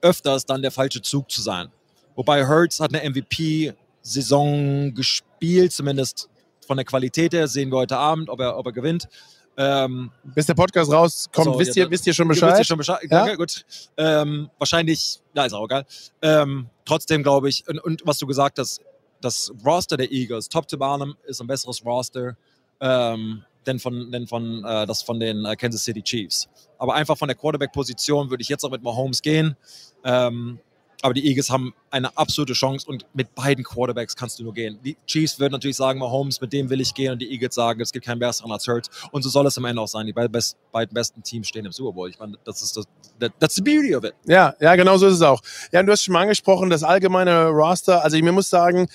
[0.00, 1.70] öfters dann der falsche Zug zu sein.
[2.16, 6.30] Wobei Hurts hat eine MVP-Saison gespielt, zumindest
[6.66, 9.08] von der Qualität her, sehen wir heute Abend, ob er, ob er gewinnt.
[9.56, 12.58] Ähm, Bis der Podcast rauskommt, So, wisst, ja, ihr, wisst ihr schon Wisst Bescheid?
[12.58, 13.00] ihr schon Bescheid?
[13.02, 13.08] Ja?
[13.08, 13.64] Danke, gut.
[13.96, 15.84] Ähm, wahrscheinlich, ja, ist auch egal.
[16.22, 18.80] Ähm, trotzdem glaube ich, und, und was du gesagt hast,
[19.20, 22.36] das Roster der Eagles, top to bottom, ist ein besseres Roster
[22.80, 26.48] ähm, denn von, denn von, äh, das von den äh, Kansas City Chiefs.
[26.78, 29.56] Aber einfach von der Quarterback-Position würde ich jetzt auch mit Mahomes gehen.
[30.04, 30.58] Ähm,
[31.02, 34.78] aber die Eagles haben eine absolute Chance und mit beiden Quarterbacks kannst du nur gehen.
[34.84, 37.80] Die Chiefs würden natürlich sagen, Mahomes, mit dem will ich gehen und die Eagles sagen,
[37.80, 38.88] es gibt keinen besseren als Hurts.
[39.10, 40.06] Und so soll es am Ende auch sein.
[40.06, 42.08] Die beiden, best, beiden besten Teams stehen im Super Bowl.
[42.08, 42.86] Ich meine, das ist das,
[43.18, 44.14] that, that's the beauty of it.
[44.26, 45.42] Ja, ja, genau so ist es auch.
[45.72, 48.02] Ja, und du hast schon mal angesprochen, das allgemeine Roster.
[48.04, 48.88] Also ich mir muss sagen,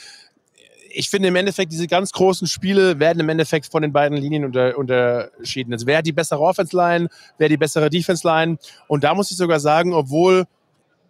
[0.89, 4.45] ich finde im Endeffekt, diese ganz großen Spiele werden im Endeffekt von den beiden Linien
[4.45, 5.73] unter, unterschieden.
[5.73, 8.57] Also wer hat die bessere Offense-Line, wer die bessere Defense-Line.
[8.87, 10.45] Und da muss ich sogar sagen, obwohl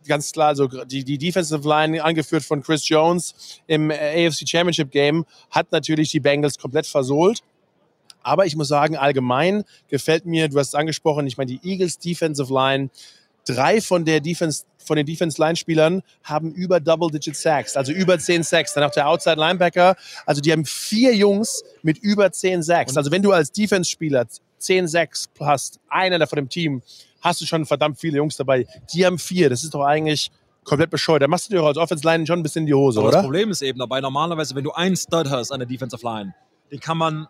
[0.08, 5.26] ganz klar, also die, die Defensive Line, angeführt von Chris Jones im AFC Championship Game,
[5.50, 7.42] hat natürlich die Bengals komplett versohlt.
[8.24, 11.98] Aber ich muss sagen, allgemein gefällt mir, du hast es angesprochen, ich meine, die Eagles
[11.98, 12.90] Defensive Line,
[13.46, 18.74] drei von der Defense, von den Defense-Line-Spielern haben über Double-Digit Sacks, also über 10 Sacks.
[18.74, 19.96] Dann auch der Outside-Linebacker,
[20.26, 22.98] also die haben vier Jungs mit über 10 Sacks.
[22.98, 24.26] Also wenn du als Defense-Spieler
[24.58, 26.82] 10 Sacks hast, einer davon im Team,
[27.22, 28.66] hast du schon verdammt viele Jungs dabei.
[28.94, 30.32] Die haben vier, das ist doch eigentlich
[30.64, 31.22] komplett bescheuert.
[31.22, 33.18] Da machst du dir auch als Offense-Line schon ein bisschen in die Hose, Aber oder?
[33.18, 36.34] das Problem ist eben dabei, normalerweise, wenn du einen Stud hast an der Defensive Line,
[36.72, 37.28] den kann man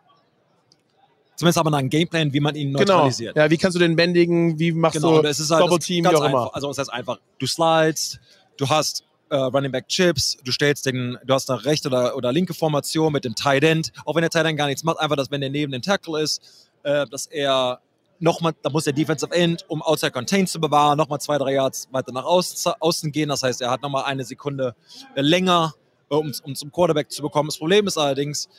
[1.35, 2.79] zumindest aber nach einem Gameplan, wie man ihn Genau.
[2.79, 3.35] neutralisiert.
[3.37, 4.57] Ja, wie kannst du den bändigen?
[4.57, 6.25] Wie machst Genau, du es ist halt Double das Team, wie auch immer?
[6.25, 6.53] einfach.
[6.53, 8.19] Also es heißt einfach, du slidest,
[8.57, 12.31] du hast äh, Running Back Chips, du stellst den, du hast eine rechte oder, oder
[12.31, 15.15] linke Formation mit dem Tight End, auch wenn der Tight End gar nichts macht, einfach,
[15.15, 16.41] dass wenn der neben dem Tackle ist,
[16.83, 17.81] äh, dass er
[18.19, 21.87] nochmal, da muss der Defensive End, um Outside Contain zu bewahren, nochmal zwei, drei Yards
[21.91, 23.29] weiter nach außen, gehen.
[23.29, 24.75] Das heißt, er hat nochmal eine Sekunde
[25.15, 25.73] länger,
[26.09, 27.49] äh, um, um zum Quarterback zu bekommen.
[27.49, 28.49] Das Problem ist allerdings,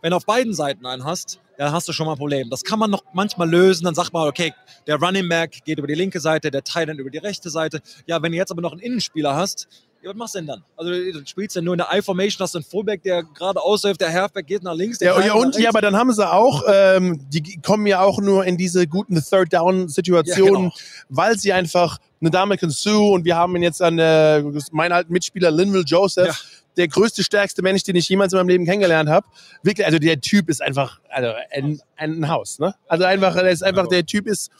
[0.00, 2.50] wenn du auf beiden Seiten einen hast, dann hast du schon mal ein Problem.
[2.50, 3.84] Das kann man noch manchmal lösen.
[3.84, 4.54] Dann sagt man, okay,
[4.86, 7.80] der Running Back geht über die linke Seite, der Tight End über die rechte Seite.
[8.06, 9.66] Ja, wenn du jetzt aber noch einen Innenspieler hast,
[10.02, 10.64] ja, was machst du denn dann?
[10.76, 14.00] Also du spielst ja nur in der I-Formation, hast du einen Fullback, der gerade ausläuft,
[14.00, 15.00] der Halfback geht nach links.
[15.00, 18.44] Ja, ja, und ja, aber dann haben sie auch, ähm, die kommen ja auch nur
[18.44, 20.74] in diese guten Third-Down-Situationen, Ja, genau.
[21.08, 24.42] weil sie einfach eine Dame Sue und wir haben ihn jetzt an äh,
[24.72, 26.34] meinen alten Mitspieler Linville Joseph, Ja.
[26.76, 29.26] der größte, stärkste Mensch, den ich jemals in meinem Leben kennengelernt habe.
[29.62, 32.74] Wirklich, also der Typ ist einfach also ein, ein Haus, ne?
[32.86, 34.50] Also einfach, der ist einfach, der Typ ist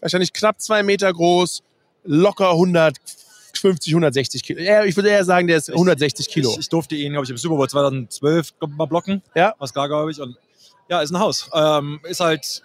[0.00, 1.62] wahrscheinlich knapp zwei Meter groß,
[2.04, 2.50] locker
[3.54, 4.60] 150, 160 Kilo.
[4.60, 6.50] Ja, ich würde eher sagen, der ist 160 Kilo.
[6.52, 9.22] Ich, ich durfte ihn, glaube ich, im Super Bowl 2012 glaub ich, mal blocken.
[9.34, 9.54] Ja.
[9.58, 10.20] Was klar, glaube ich.
[10.20, 10.36] Und
[10.88, 11.48] ja, ist ein Haus.
[11.54, 12.62] Ähm, ist halt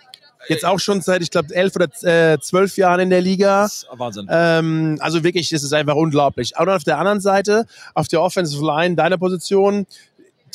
[0.50, 3.68] Jetzt auch schon seit, ich glaube, elf oder äh, zwölf Jahren in der Liga.
[3.92, 4.28] Wahnsinn.
[4.30, 6.54] Ähm, also wirklich, das ist einfach unglaublich.
[6.58, 9.86] Und auf der anderen Seite, auf der Offensive Line, deiner Position,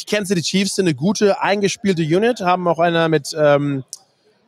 [0.01, 3.85] die Kansas City Chiefs sind eine gute, eingespielte Unit, haben auch einer mit, ähm,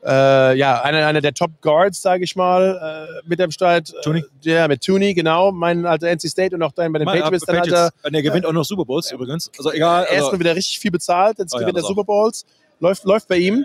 [0.07, 3.93] äh, ja, einer, einer der Top Guards, sage ich mal, äh, mit dem Start.
[4.03, 4.23] Tooney?
[4.45, 7.23] Äh, ja, mit Tooney, genau, mein alter NC State und auch dein bei den Mein-
[7.23, 7.91] Patriots, äh, dein alter.
[8.03, 9.51] Und er gewinnt auch noch Super Bowls übrigens.
[9.57, 10.05] Also egal.
[10.05, 11.89] Er ist Also, nur wieder richtig viel bezahlt, jetzt Oh ja, gewinnt er das auch.
[11.95, 12.45] Super Bowls,
[12.81, 13.65] läuft, läuft bei ihm.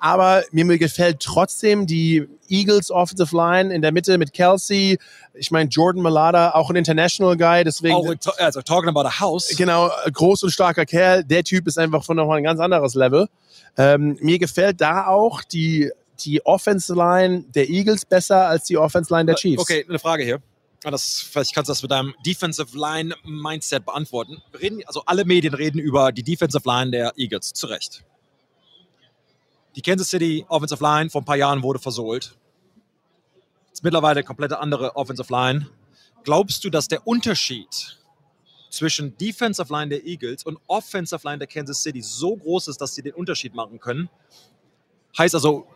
[0.00, 4.98] Aber mir, mir gefällt trotzdem die Eagles Offensive Line in der Mitte mit Kelsey.
[5.34, 7.94] Ich meine, Jordan Malada, auch ein International Guy, deswegen.
[7.94, 9.54] auch, also talking about a house.
[9.56, 11.22] Genau, groß und starker Kerl.
[11.22, 13.28] Der Typ ist einfach von nochmal ein ganz anderes Level.
[13.76, 15.90] Ähm, mir gefällt da auch die,
[16.20, 19.62] die Offensive Line der Eagles besser als die Offensive Line der Chiefs.
[19.62, 20.40] Okay, eine Frage hier.
[20.82, 24.38] Ah, Das, vielleicht kannst du das mit deinem Defensive Line Mindset beantworten.
[24.60, 28.02] Reden, also alle Medien reden über die Defensive Line der Eagles, zu Recht.
[29.76, 32.36] Die Kansas City Offensive Line vor ein paar Jahren wurde versohlt.
[33.72, 35.68] Ist mittlerweile eine komplette andere Offensive Line.
[36.24, 37.98] Glaubst du, dass der Unterschied
[38.68, 42.94] zwischen Defensive Line der Eagles und Offensive Line der Kansas City so groß ist, dass
[42.94, 44.08] sie den Unterschied machen können?
[45.16, 45.66] Heißt also,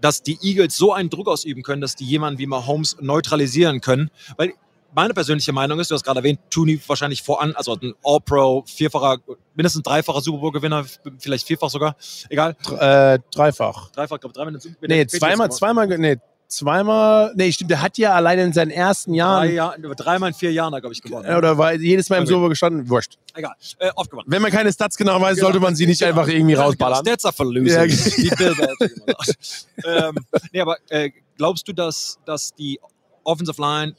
[0.00, 4.10] dass die Eagles so einen Druck ausüben können, dass die jemanden wie Mahomes neutralisieren können.
[4.36, 4.54] Weil
[4.94, 9.18] meine persönliche Meinung ist, du hast gerade erwähnt, Tooney wahrscheinlich voran, also ein All-Pro, vierfacher,
[9.54, 10.84] mindestens dreifacher Super Bowl-Gewinner,
[11.18, 11.96] vielleicht vierfach sogar,
[12.28, 12.56] egal.
[12.78, 13.90] Äh, dreifach.
[13.92, 14.60] Dreifach, glaube dreimal.
[14.60, 16.16] Super- mit Nee, zweimal, zweimal, nee,
[16.48, 19.16] zweimal, nee, stimmt, der hat ja allein in seinen ersten Drei
[19.52, 21.34] Jahren, Jahr, dreimal in vier Jahren, glaube ich, gewonnen.
[21.34, 22.28] oder war jedes Mal im Okay.
[22.28, 23.16] Super Bowl gestanden, wurscht.
[23.34, 24.26] Egal, äh, oft gewonnen.
[24.30, 25.46] Wenn man keine Stats genau weiß, Genau.
[25.46, 26.10] sollte man sie nicht Genau.
[26.20, 27.02] einfach irgendwie Ja, rausballern.
[27.04, 29.58] Genau, Stats are for losers, Ja, Belichick immer sagt.
[29.86, 30.14] ähm,
[30.52, 32.78] nee, aber äh, glaubst du, dass, dass die
[33.24, 33.94] Offensive Line,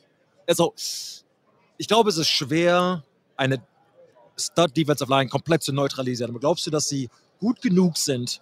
[0.47, 0.73] also
[1.77, 3.03] ich glaube, es ist schwer,
[3.35, 3.61] eine
[4.37, 6.31] Stud Defensive Line komplett zu neutralisieren.
[6.31, 8.41] Aber glaubst du, dass sie gut genug sind,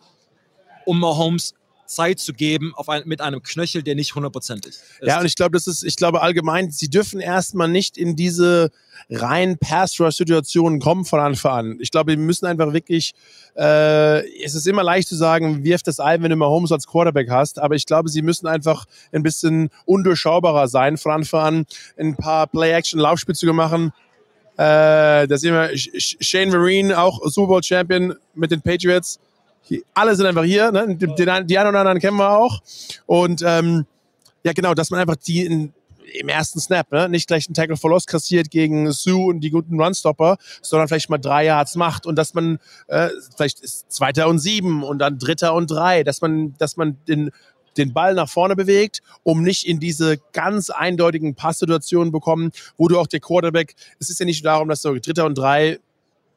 [0.86, 1.54] um Mahomes
[1.94, 4.84] Zeit zu geben auf ein, mit einem Knöchel, der nicht hundertprozentig ist?
[5.02, 8.72] Ja, und ich glaube, das ist, ich glaube allgemein, sie dürfen erstmal nicht in diese
[9.10, 11.78] rein Pass-Rush-Situationen kommen von Anfang an.
[11.80, 13.14] Ich glaube, wir müssen einfach wirklich,
[13.58, 17.30] äh, es ist immer leicht zu sagen, wirf das ein, wenn du Mahomes als Quarterback
[17.30, 21.66] hast, aber ich glaube, sie müssen einfach ein bisschen undurchschaubarer sein von Anfang an,
[21.98, 23.92] ein paar Play-Action-Laufspielzüge machen.
[24.58, 29.20] Äh, da sehen wir Sh- Sh- Shane Marine, auch Super Bowl-Champion mit den Patriots.
[29.94, 30.96] Alle sind einfach hier, ne?
[30.96, 32.62] den, die einen oder anderen kennen wir auch.
[33.06, 33.86] Und ähm,
[34.44, 35.74] ja, genau, dass man einfach die in,
[36.20, 39.50] im ersten Snap, ne, nicht gleich einen Tackle for Loss kassiert gegen Sue und die
[39.50, 44.28] guten Runstopper, sondern vielleicht mal drei Yards macht und dass man äh, vielleicht ist Zweiter
[44.28, 47.32] und sieben und dann Dritter und drei, dass man, dass man den
[47.78, 53.00] den Ball nach vorne bewegt, um nicht in diese ganz eindeutigen Passsituationen bekommen, wo du
[53.00, 55.80] auch der Quarterback, es ist ja nicht darum, dass du Dritter und drei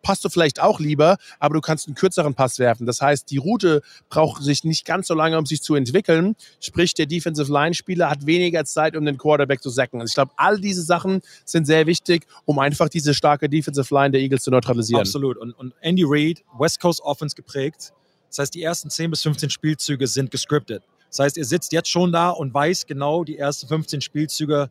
[0.04, 2.86] passt du vielleicht auch lieber, aber du kannst einen kürzeren Pass werfen.
[2.86, 6.36] Das heißt, die Route braucht sich nicht ganz so lange, um sich zu entwickeln.
[6.60, 10.00] Sprich, der Defensive Line-Spieler hat weniger Zeit, um den Quarterback zu sacken.
[10.00, 14.12] Also ich glaube, all diese Sachen sind sehr wichtig, um einfach diese starke Defensive Line
[14.12, 15.00] der Eagles zu neutralisieren.
[15.00, 15.38] Absolut.
[15.38, 17.92] Und, und Andy Reid, West Coast Offense geprägt.
[18.28, 20.84] Das heißt, die ersten 10 bis 15 Spielzüge sind gescriptet.
[21.08, 24.70] Das heißt, er sitzt jetzt schon da und weiß genau, die ersten 15 Spielzüge,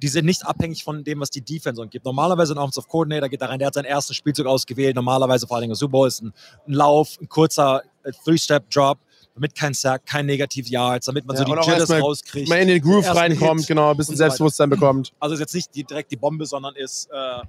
[0.00, 2.04] die sind nicht abhängig von dem, was die Defense gibt.
[2.04, 4.94] Normalerweise ein Offensive Coordinator geht da rein, der hat seinen ersten Spielzug ausgewählt.
[4.94, 6.32] Normalerweise vor allem im Super Bowl ist ein,
[6.66, 8.98] ein Lauf, ein kurzer äh, Three-Step-Drop,
[9.34, 12.48] damit kein Sack, kein Negativ Yards, damit man Ja, so die Jitters rauskriegt.
[12.48, 14.16] Mal in den Groove reinkommt, Hit genau, ein bisschen.
[14.16, 15.12] Selbstbewusstsein bekommt.
[15.18, 17.08] Also ist jetzt nicht die, direkt die Bombe, sondern ist.
[17.10, 17.42] Äh,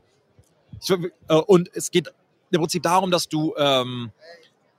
[0.81, 2.07] ich, äh, und es geht
[2.51, 4.11] im Prinzip darum, dass du ähm,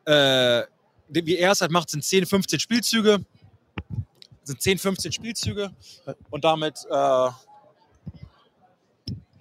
[0.05, 0.63] äh,
[1.11, 3.25] wie er es halt macht, sind 10, 15 Spielzüge.
[4.45, 5.71] Sind 10, 15 Spielzüge.
[6.31, 6.87] Und damit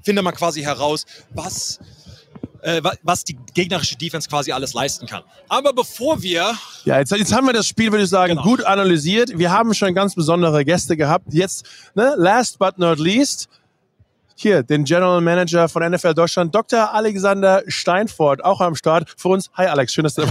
[0.04, 1.80] findet man quasi heraus, was,
[2.62, 5.24] äh, was die gegnerische Defense quasi alles leisten kann.
[5.48, 6.54] Aber bevor wir.
[6.86, 8.44] Ja, jetzt, jetzt haben wir das Spiel, würde ich sagen, Genau.
[8.44, 9.38] gut analysiert.
[9.38, 11.34] Wir haben schon ganz besondere Gäste gehabt.
[11.34, 13.48] Jetzt, ne, last but not least,
[14.42, 16.94] hier, den General Manager von NFL Deutschland, Dr.
[16.94, 19.14] Alexander Steinfort, auch am Start.
[19.18, 20.22] Für uns, hi Alex, schön, dass du,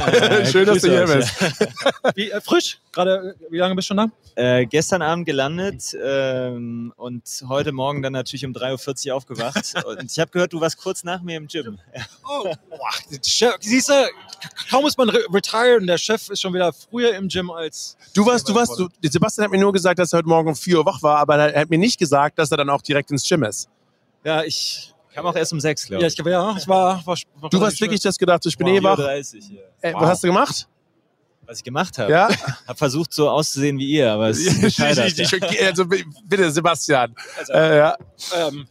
[0.51, 1.35] schön, dass du hier bist.
[2.15, 2.79] Wie, äh, frisch?
[2.93, 4.11] Gerade, äh, wie lange bist du schon da?
[4.35, 9.75] Äh, gestern Abend gelandet ähm, und heute Morgen dann natürlich um 3.40 Uhr aufgewacht.
[9.87, 11.79] und ich habe gehört, du warst kurz nach mir im Gym.
[12.25, 13.95] Oh, boah, Chef, siehst du,
[14.71, 17.97] kaum ist man re retired und der Chef ist schon wieder früher im Gym als.
[18.15, 20.57] Du warst, du warst, du, Sebastian hat mir nur gesagt, dass er heute Morgen um
[20.57, 23.11] 4 Uhr wach war, aber er hat mir nicht gesagt, dass er dann auch direkt
[23.11, 23.69] ins Gym ist.
[24.25, 24.93] Ja, ich.
[25.15, 26.19] Kam auch erst um 6, glaube Ja, ich.
[26.19, 27.05] ich ja, ich war.
[27.07, 28.99] war, war Du hast wirklich das gedacht, ich bin eh wach.
[28.99, 29.91] 4.30 Uhr, ja.
[29.91, 30.01] Äh, Wow.
[30.03, 30.69] Was hast du gemacht?
[31.47, 32.13] Was ich gemacht habe.
[32.13, 32.29] Ja?
[32.69, 34.63] Habe versucht, so auszusehen wie ihr, aber es ist.
[34.63, 37.15] Ich- ich- ich- also, bitte, Sebastian.
[37.39, 37.97] Also, Äh, ja.
[38.37, 38.67] ähm,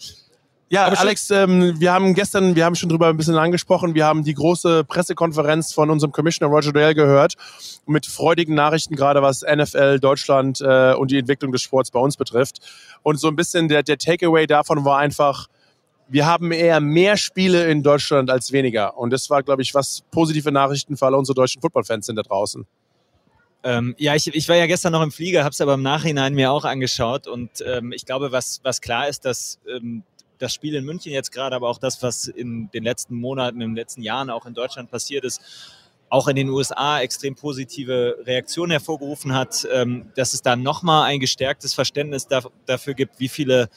[0.69, 4.05] Ja, Aber Alex, ähm, wir haben gestern, wir haben schon drüber ein bisschen angesprochen, wir
[4.05, 7.35] haben die große Pressekonferenz von unserem Commissioner Roger Dale gehört,
[7.85, 12.17] mit freudigen Nachrichten, gerade was NFL, Deutschland äh, und die Entwicklung des Sports bei uns
[12.17, 12.59] betrifft.
[13.01, 15.47] Und so ein bisschen der, der Takeaway davon war einfach,
[16.09, 18.97] wir haben eher mehr Spiele in Deutschland als weniger.
[18.97, 22.23] Und das war, glaube ich, was positive Nachrichten für alle unsere deutschen Footballfans sind da
[22.23, 22.65] draußen.
[23.63, 26.33] Ähm, ja, ich, ich war ja gestern noch im Flieger, habe es aber im Nachhinein
[26.33, 30.03] mir auch angeschaut und ähm, ich glaube, was, was klar ist, dass ähm,
[30.39, 33.71] das Spiel in München jetzt gerade, aber auch das, was in den letzten Monaten, in
[33.71, 35.41] den letzten Jahren auch in Deutschland passiert ist,
[36.09, 41.19] auch in den USA extrem positive Reaktionen hervorgerufen hat, ähm, dass es da nochmal ein
[41.19, 43.69] gestärktes Verständnis da, dafür gibt, wie viele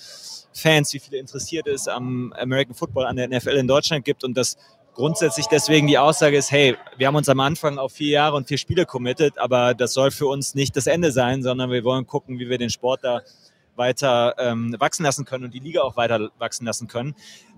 [0.53, 4.37] Fans, wie viele Interessierte es am American Football, an der NFL in Deutschland gibt und
[4.37, 4.57] dass
[4.95, 8.49] grundsätzlich deswegen die Aussage ist, hey, wir haben uns am Anfang auf vier Jahre und
[8.49, 12.07] vier Spiele committed, aber das soll für uns nicht das Ende sein, sondern wir wollen
[12.07, 13.23] gucken, wie wir den Sport da
[13.77, 17.15] weiter ähm, wachsen lassen können und die Liga auch weiter wachsen lassen können.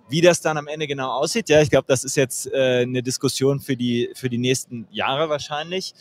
[0.08, 3.02] Wie das dann am Ende genau aussieht, ja, ich glaube, das ist jetzt äh, eine
[3.02, 5.94] Diskussion für die, für die nächsten Jahre wahrscheinlich.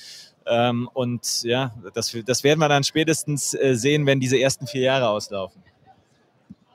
[0.46, 4.82] Ähm, und ja, das, das werden wir dann spätestens äh, sehen, wenn diese ersten vier
[4.82, 5.64] Jahre auslaufen.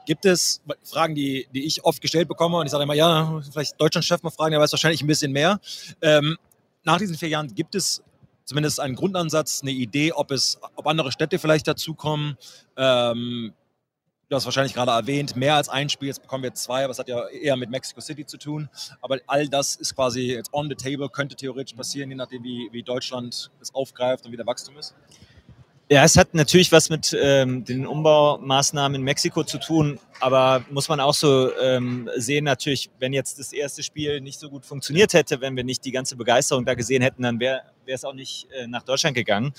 [0.06, 3.80] gibt es Fragen, die, die ich oft gestellt bekomme und ich sage immer, ja, vielleicht
[3.80, 5.60] Deutschland-Chef mal fragen, der weiß wahrscheinlich ein bisschen mehr.
[6.00, 6.36] Ähm,
[6.84, 8.02] nach diesen vier Jahren gibt es
[8.46, 12.38] zumindest einen Grundansatz, eine Idee, ob es, ob andere Städte vielleicht dazukommen.
[12.76, 13.52] Ähm,
[14.28, 16.98] du hast wahrscheinlich gerade erwähnt, mehr als ein Spiel, jetzt bekommen wir zwei, aber es
[16.98, 18.70] hat ja eher mit Mexico City zu tun.
[19.02, 22.68] Aber all das ist quasi jetzt on the table, könnte theoretisch passieren, je nachdem, wie,
[22.72, 24.94] wie Deutschland es aufgreift und wie der Wachstum ist.
[25.88, 30.88] Ja, es hat natürlich was mit ähm, den Umbaumaßnahmen in Mexiko zu tun, aber muss
[30.88, 35.14] man auch so ähm, sehen, natürlich, wenn jetzt das erste Spiel nicht so gut funktioniert
[35.14, 38.48] hätte, wenn wir nicht die ganze Begeisterung da gesehen hätten, dann wäre es auch nicht
[38.50, 39.52] äh, nach Deutschland gegangen.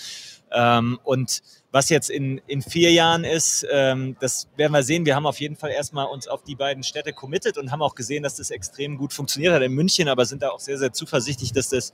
[0.51, 5.05] Ähm, und was jetzt in, in vier Jahren ist, ähm, das werden wir sehen.
[5.05, 7.95] Wir haben auf jeden Fall erstmal uns auf die beiden Städte committed und haben auch
[7.95, 10.91] gesehen, dass das extrem gut funktioniert hat in München, aber sind da auch sehr, sehr
[10.91, 11.93] zuversichtlich, dass das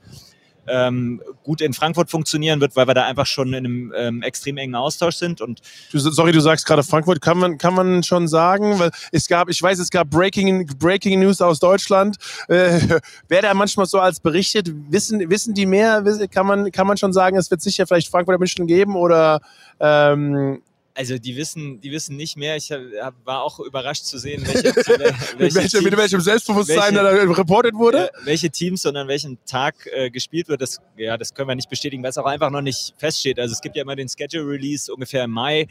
[0.68, 4.58] ähm, gut in Frankfurt funktionieren wird, weil wir da einfach schon in einem ähm, extrem
[4.58, 5.42] engen Austausch sind.
[5.42, 5.62] Und
[5.92, 9.50] Du, sorry, du sagst gerade Frankfurt, kann man, kann man schon sagen, weil es gab,
[9.50, 12.18] ich weiß, es gab Breaking, Breaking News aus Deutschland.
[12.48, 12.80] Äh,
[13.28, 16.04] wer da manchmal so als berichtet, wissen, wissen die mehr?
[16.32, 19.42] Kann man, kann man schon sagen, es wird sicher vielleicht Frankfurt München geben oder
[19.80, 20.62] ähm,
[20.96, 22.56] also die wissen, die wissen nicht mehr.
[22.56, 26.96] Ich hab, war auch überrascht zu sehen, welche, welche, mit, welchem, mit Teams- welchem Selbstbewusstsein
[26.96, 28.12] welche- da reportet wurde?
[28.24, 31.70] welche Teams und an welchem Tag äh, gespielt wird, das, ja, das können wir nicht
[31.70, 33.40] bestätigen, weil es auch einfach noch nicht feststeht.
[33.40, 35.68] Also es gibt ja immer den Schedule Release ungefähr im Mai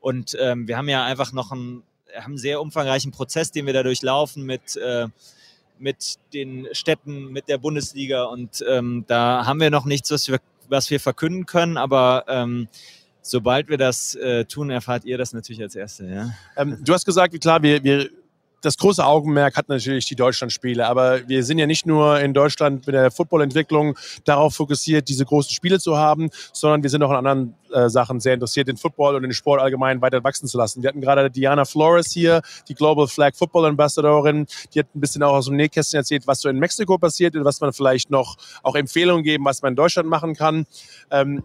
[0.00, 1.82] und ähm, wir haben ja einfach noch einen,
[2.14, 5.06] haben einen sehr umfangreichen Prozess, den wir da durchlaufen mit, äh,
[5.78, 10.38] mit den Städten, mit der Bundesliga und ähm, da haben wir noch nichts, was wir,
[10.68, 12.68] was wir verkünden können, aber ähm,
[13.22, 16.06] sobald wir das äh, tun, erfahrt ihr das natürlich als Erste.
[16.06, 16.30] Ja?
[16.56, 18.10] Ähm, du hast gesagt, klar, wir, wir,
[18.62, 22.86] das große Augenmerk hat natürlich die Deutschlandspiele, aber wir sind ja nicht nur in Deutschland
[22.86, 27.26] mit der Footballentwicklung darauf fokussiert, diese großen Spiele zu haben, sondern wir sind auch an
[27.26, 30.82] anderen äh, Sachen sehr interessiert, den Football und den Sport allgemein weiter wachsen zu lassen.
[30.82, 35.22] Wir hatten gerade Diana Flores hier, die Global Flag Football Ambassadorin, die hat ein bisschen
[35.24, 38.36] auch aus dem Nähkästchen erzählt, was so in Mexiko passiert und was man vielleicht noch
[38.62, 40.66] auch Empfehlungen geben, was man in Deutschland machen kann.
[41.10, 41.42] Ähm,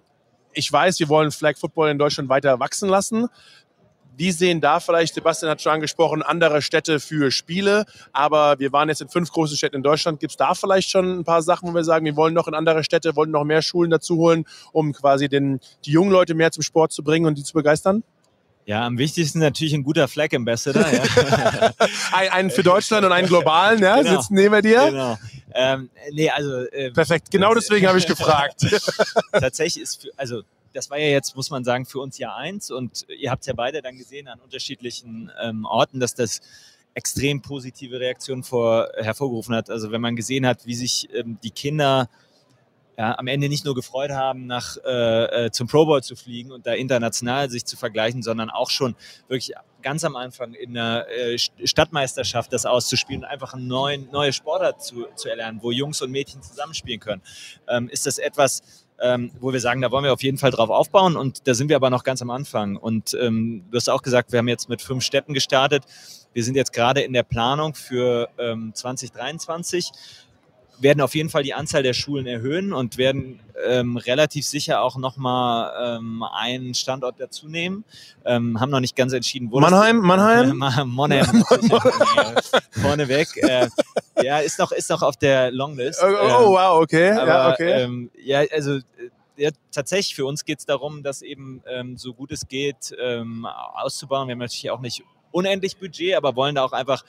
[0.58, 3.28] ich weiß, wir wollen Flag Football in Deutschland weiter wachsen lassen.
[4.16, 8.90] Wie sehen da vielleicht, Sebastian hat schon angesprochen, andere Städte für Spiele, aber wir waren
[8.90, 10.20] jetzt in fünf großen Städten in Deutschland.
[10.20, 12.56] Gibt es da vielleicht schon ein paar Sachen, wo wir sagen, wir wollen noch in
[12.56, 16.52] andere Städte, wollen noch mehr Schulen dazu holen, um quasi den, die jungen Leute mehr
[16.52, 18.04] zum Sport zu bringen und die zu begeistern?
[18.68, 20.86] Ja, am wichtigsten natürlich ein guter Flag Ambassador.
[20.92, 21.72] Ja.
[22.12, 24.20] ein, einen für Deutschland und einen globalen, ja, Genau.
[24.20, 24.88] sitzen neben dir.
[24.92, 25.18] Genau.
[25.54, 28.66] Ähm, nee, also äh, Perfekt, genau deswegen habe ich gefragt.
[29.32, 30.42] tatsächlich ist, für, also
[30.74, 33.54] das war ja jetzt, muss man sagen, für uns Jahr eins und ihr habt ja
[33.56, 36.42] beide dann gesehen an unterschiedlichen ähm, Orten, dass das
[36.94, 39.70] extrem positive Reaktionen vor, hervorgerufen hat.
[39.70, 42.10] Also wenn man gesehen hat, wie sich ähm, die Kinder
[42.98, 46.52] ja, am Ende nicht nur gefreut haben, nach, äh, äh, zum Pro Bowl zu fliegen
[46.52, 48.96] und da international sich zu vergleichen, sondern auch schon
[49.28, 54.10] wirklich ganz am Anfang in der äh, St- Stadtmeisterschaft das auszuspielen und einfach eine neuen,
[54.12, 57.22] neue Sportart zu, zu erlernen, wo Jungs und Mädchen zusammenspielen können,
[57.68, 58.64] ähm, ist das etwas,
[59.00, 61.70] ähm, wo wir sagen, da wollen wir auf jeden Fall drauf aufbauen und da sind
[61.70, 62.78] wir aber noch ganz am Anfang.
[62.78, 65.84] Und ähm, du hast auch gesagt, wir haben jetzt mit fünf Städten gestartet.
[66.34, 69.92] Wir sind jetzt gerade in der Planung für ähm, 2023
[70.80, 74.98] werden auf jeden Fall die Anzahl der Schulen erhöhen und werden ähm, relativ sicher auch
[74.98, 77.84] nochmal ähm, einen Standort dazu nehmen.
[78.26, 80.58] Ähm, haben noch nicht ganz entschieden, wo Mannheim, das Mannheim?
[80.58, 83.28] Ma- Mannheim, äh, vorneweg.
[83.38, 83.70] Äh,
[84.22, 86.02] ja, ist noch, ist noch auf der Longlist.
[86.04, 87.12] Oh, Ähm, oh, wow, okay.
[87.12, 87.72] aber ja, okay.
[87.84, 88.82] ähm, ja, also äh,
[89.38, 93.46] ja, tatsächlich für uns geht es darum, das eben ähm, so gut es geht ähm,
[93.46, 94.28] auszubauen.
[94.28, 97.04] Wir haben natürlich auch nicht unendlich Budget, aber wollen da auch einfach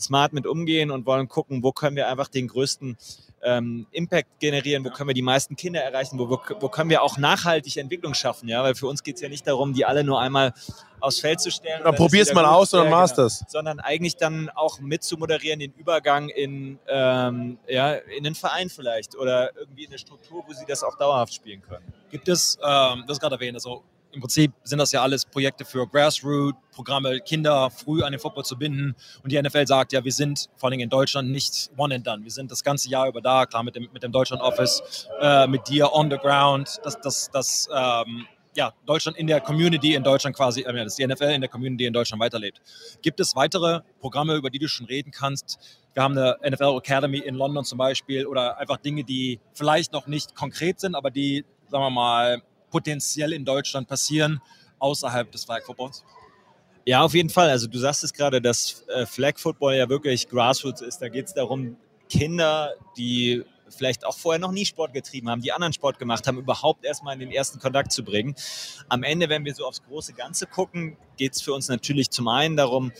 [0.00, 2.96] smart mit umgehen und wollen gucken, wo können wir einfach den größten
[3.42, 7.02] ähm, Impact generieren, wo können wir die meisten Kinder erreichen, wo, wo, wo können wir
[7.02, 10.04] auch nachhaltig Entwicklung schaffen, ja, weil für uns geht es ja nicht darum, die alle
[10.04, 10.52] nur einmal
[11.00, 11.82] aufs Feld zu stellen.
[11.82, 13.44] Dann probier's wieder mal aus und dann machst genau du's.
[13.48, 18.68] sondern eigentlich dann auch mit zu moderieren, den Übergang in, ähm, ja, in den Verein
[18.68, 21.84] vielleicht oder irgendwie in eine Struktur, wo sie das auch dauerhaft spielen können.
[22.10, 23.82] Gibt es, ähm, das gerade erwähnt, also
[24.12, 28.58] im Prinzip sind das ja alles Projekte für Grassroot-Programme, Kinder früh an den Football zu
[28.58, 28.94] binden.
[29.22, 32.24] Und die NFL sagt ja, wir sind vor allem in Deutschland nicht one and done.
[32.24, 35.68] Wir sind das ganze Jahr über da, klar mit dem, mit dem Deutschland-Office, äh, mit
[35.68, 40.36] dir on the ground, das, das, das ähm, ja, Deutschland in der Community in Deutschland
[40.36, 42.60] quasi, äh, das ist die NFL in der Community in Deutschland weiterlebt.
[43.02, 45.58] Gibt es weitere Programme, über die du schon reden kannst?
[45.94, 50.06] Wir haben eine NFL Academy in London zum Beispiel oder einfach Dinge, die vielleicht noch
[50.06, 54.40] nicht konkret sind, aber die, sagen wir mal, potenziell in Deutschland passieren,
[54.78, 56.04] außerhalb des Flag Footballs?
[56.86, 57.50] Ja, auf jeden Fall.
[57.50, 61.02] Also du sagst es gerade, dass äh, Flag Football ja wirklich Grassroots ist.
[61.02, 61.76] Da geht es darum,
[62.08, 66.38] Kinder, die vielleicht auch vorher noch nie Sport getrieben haben, die anderen Sport gemacht haben,
[66.38, 68.34] überhaupt erstmal in den ersten Kontakt zu bringen.
[68.88, 72.28] Am Ende, wenn wir so aufs große Ganze gucken, geht es für uns natürlich zum
[72.28, 72.92] einen darum,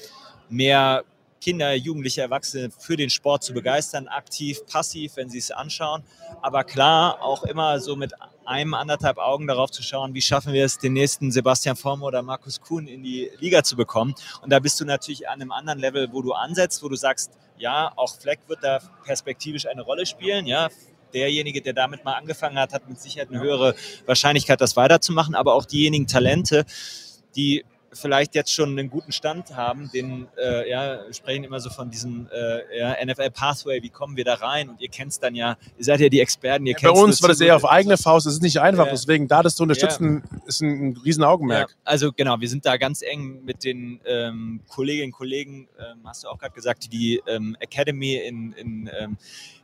[0.48, 1.04] mehr
[1.40, 6.02] Kinder, Jugendliche, Erwachsene für den Sport zu begeistern, aktiv, passiv, wenn sie es anschauen.
[6.42, 8.12] Aber klar, auch immer so mit
[8.50, 12.22] einem, anderthalb Augen darauf zu schauen, wie schaffen wir es, den nächsten Sebastian Form oder
[12.22, 14.14] Markus Kuhn in die Liga zu bekommen.
[14.42, 17.30] Und da bist du natürlich an einem anderen Level, wo du ansetzt, wo du sagst,
[17.56, 20.68] ja, auch Fleck wird da perspektivisch eine Rolle spielen, ja.
[21.14, 23.74] Derjenige, der damit mal angefangen hat, hat mit Sicherheit eine höhere
[24.06, 25.34] Wahrscheinlichkeit, das weiterzumachen.
[25.34, 26.64] Aber auch diejenigen Talente,
[27.34, 31.70] die vielleicht jetzt schon einen guten Stand haben, den äh, ja, wir sprechen immer so
[31.70, 34.68] von diesem äh, ja, NFL Pathway, wie kommen wir da rein?
[34.68, 37.20] Und ihr kennt es dann ja, ihr seid ja die Experten, ihr Bei kennt's uns
[37.20, 38.26] nur war das eher auf eigene Faust.
[38.26, 38.92] Es ist nicht einfach, Ja.
[38.92, 41.70] deswegen da das zu unterstützen, ist ein, ein riesen Augenmerk.
[41.70, 46.00] Ja, also genau, wir sind da ganz eng mit den ähm, Kolleginnen und Kollegen, ähm,
[46.04, 49.16] hast du auch gerade gesagt, die die ähm, Academy in, in, ähm,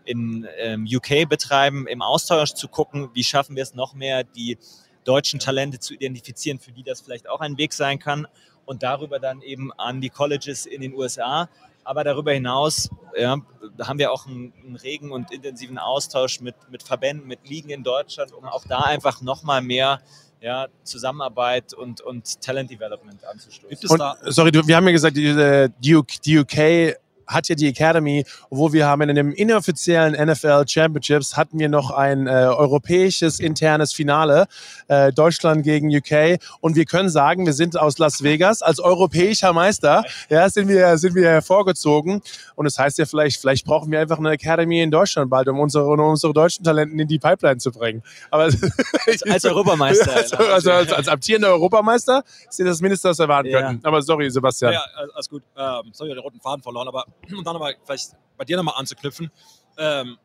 [0.04, 4.58] in ähm, UK betreiben, im Austausch zu gucken, wie schaffen wir es noch mehr, die
[5.06, 8.26] deutschen Talente zu identifizieren, für die das vielleicht auch ein Weg sein kann
[8.64, 11.48] und darüber dann eben an die Colleges in den USA.
[11.84, 13.36] Aber darüber hinaus ja,
[13.80, 17.84] haben wir auch einen, einen regen und intensiven Austausch mit, mit Verbänden, mit Ligen in
[17.84, 20.00] Deutschland, um auch da einfach nochmal mehr
[20.40, 23.68] ja, Zusammenarbeit und, und Talent Development anzustoßen.
[23.68, 25.96] Gibt es Und, da, sorry, wir haben ja gesagt, die, äh, die
[26.38, 31.68] UK hat ja die Academy, wo wir haben in dem inoffiziellen NFL Championships hatten wir
[31.68, 34.46] noch ein äh, europäisches internes Finale,
[34.88, 39.52] äh, Deutschland gegen UK und wir können sagen, wir sind aus Las Vegas als europäischer
[39.52, 42.20] Meister, ja, sind wir, sind wir hervorgezogen
[42.54, 45.58] und das heißt ja vielleicht, vielleicht brauchen wir einfach eine Academy in Deutschland bald, um
[45.60, 48.02] unsere, um unsere deutschen Talenten in die Pipeline zu bringen.
[48.30, 48.44] Aber
[49.06, 50.14] als, als Europameister.
[50.14, 53.60] also, also als, als amtierender Europameister ist das Mindeste, was wir erwarten Ja.
[53.62, 53.86] könnten.
[53.86, 54.72] Aber sorry, Sebastian.
[54.72, 57.04] ja, ja, alles gut, ähm, sorry, den roten Faden verloren, aber
[57.36, 59.30] um dann aber vielleicht bei dir nochmal anzuknüpfen.
[59.78, 60.18] Ähm,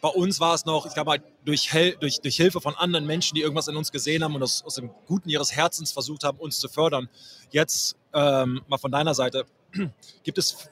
[0.00, 3.34] bei uns war es noch, ich glaube durch, Hel durch, durch Hilfe von anderen Menschen,
[3.34, 6.38] die irgendwas in uns gesehen haben und aus, aus dem Guten ihres Herzens versucht haben,
[6.38, 7.08] uns zu fördern.
[7.50, 9.46] Jetzt ähm, mal von deiner Seite,
[10.22, 10.70] gibt es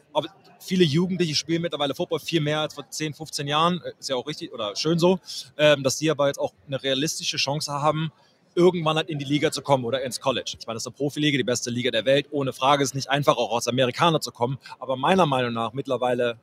[0.62, 4.16] viele Jugendliche spielen mittlerweile Football viel mehr als vor 10, 15 Jahren, Äh, ist ja
[4.16, 5.18] auch richtig oder schön so,
[5.56, 8.12] ähm, dass die aber jetzt auch eine realistische Chance haben,
[8.54, 10.56] irgendwann halt in die Liga zu kommen oder ins College.
[10.58, 12.26] Ich meine, das ist eine Profiliga, die beste Liga der Welt.
[12.30, 14.58] Ohne Frage ist es nicht einfach, auch als Amerikaner zu kommen.
[14.78, 16.38] Aber meiner Meinung nach mittlerweile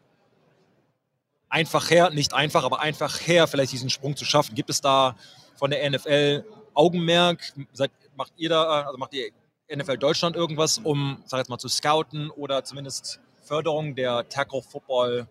[1.49, 4.55] einfach her, nicht einfach, aber einfach her, vielleicht diesen Sprung zu schaffen.
[4.55, 5.15] Gibt es da
[5.55, 7.53] von der NFL Augenmerk?
[7.73, 9.31] Seid, macht ihr da, also macht ihr
[9.75, 15.27] NFL Deutschland irgendwas, um, sag jetzt mal, zu scouten oder zumindest Förderung der Tackle Football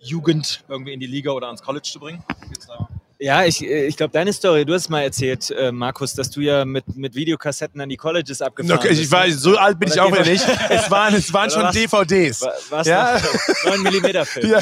[0.00, 2.24] Jugend irgendwie in die Liga oder ans College zu bringen?
[2.48, 2.88] Gibt's da-
[3.22, 6.40] Ja, ich, äh, ich glaube, deine Story, du hast mal erzählt, äh, Markus, dass du
[6.40, 9.02] ja mit, mit Videokassetten an die Colleges abgefahren Okay, bist.
[9.02, 10.42] ich weiß, so alt bin ich auch wieder nicht.
[10.70, 11.74] Es waren, es waren schon was?
[11.74, 12.40] DVDs.
[12.40, 13.20] Wa- Was Ja.
[13.64, 13.76] noch?
[13.76, 14.50] 9 mm Film.
[14.50, 14.60] Ja,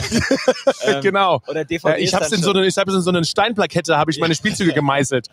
[0.82, 1.40] Ähm, genau.
[1.46, 4.10] Oder Ja, DVDs ich habe dann in so eine, ich in so eine Steinplakette habe
[4.10, 5.28] ich meine Spielzüge gemeißelt.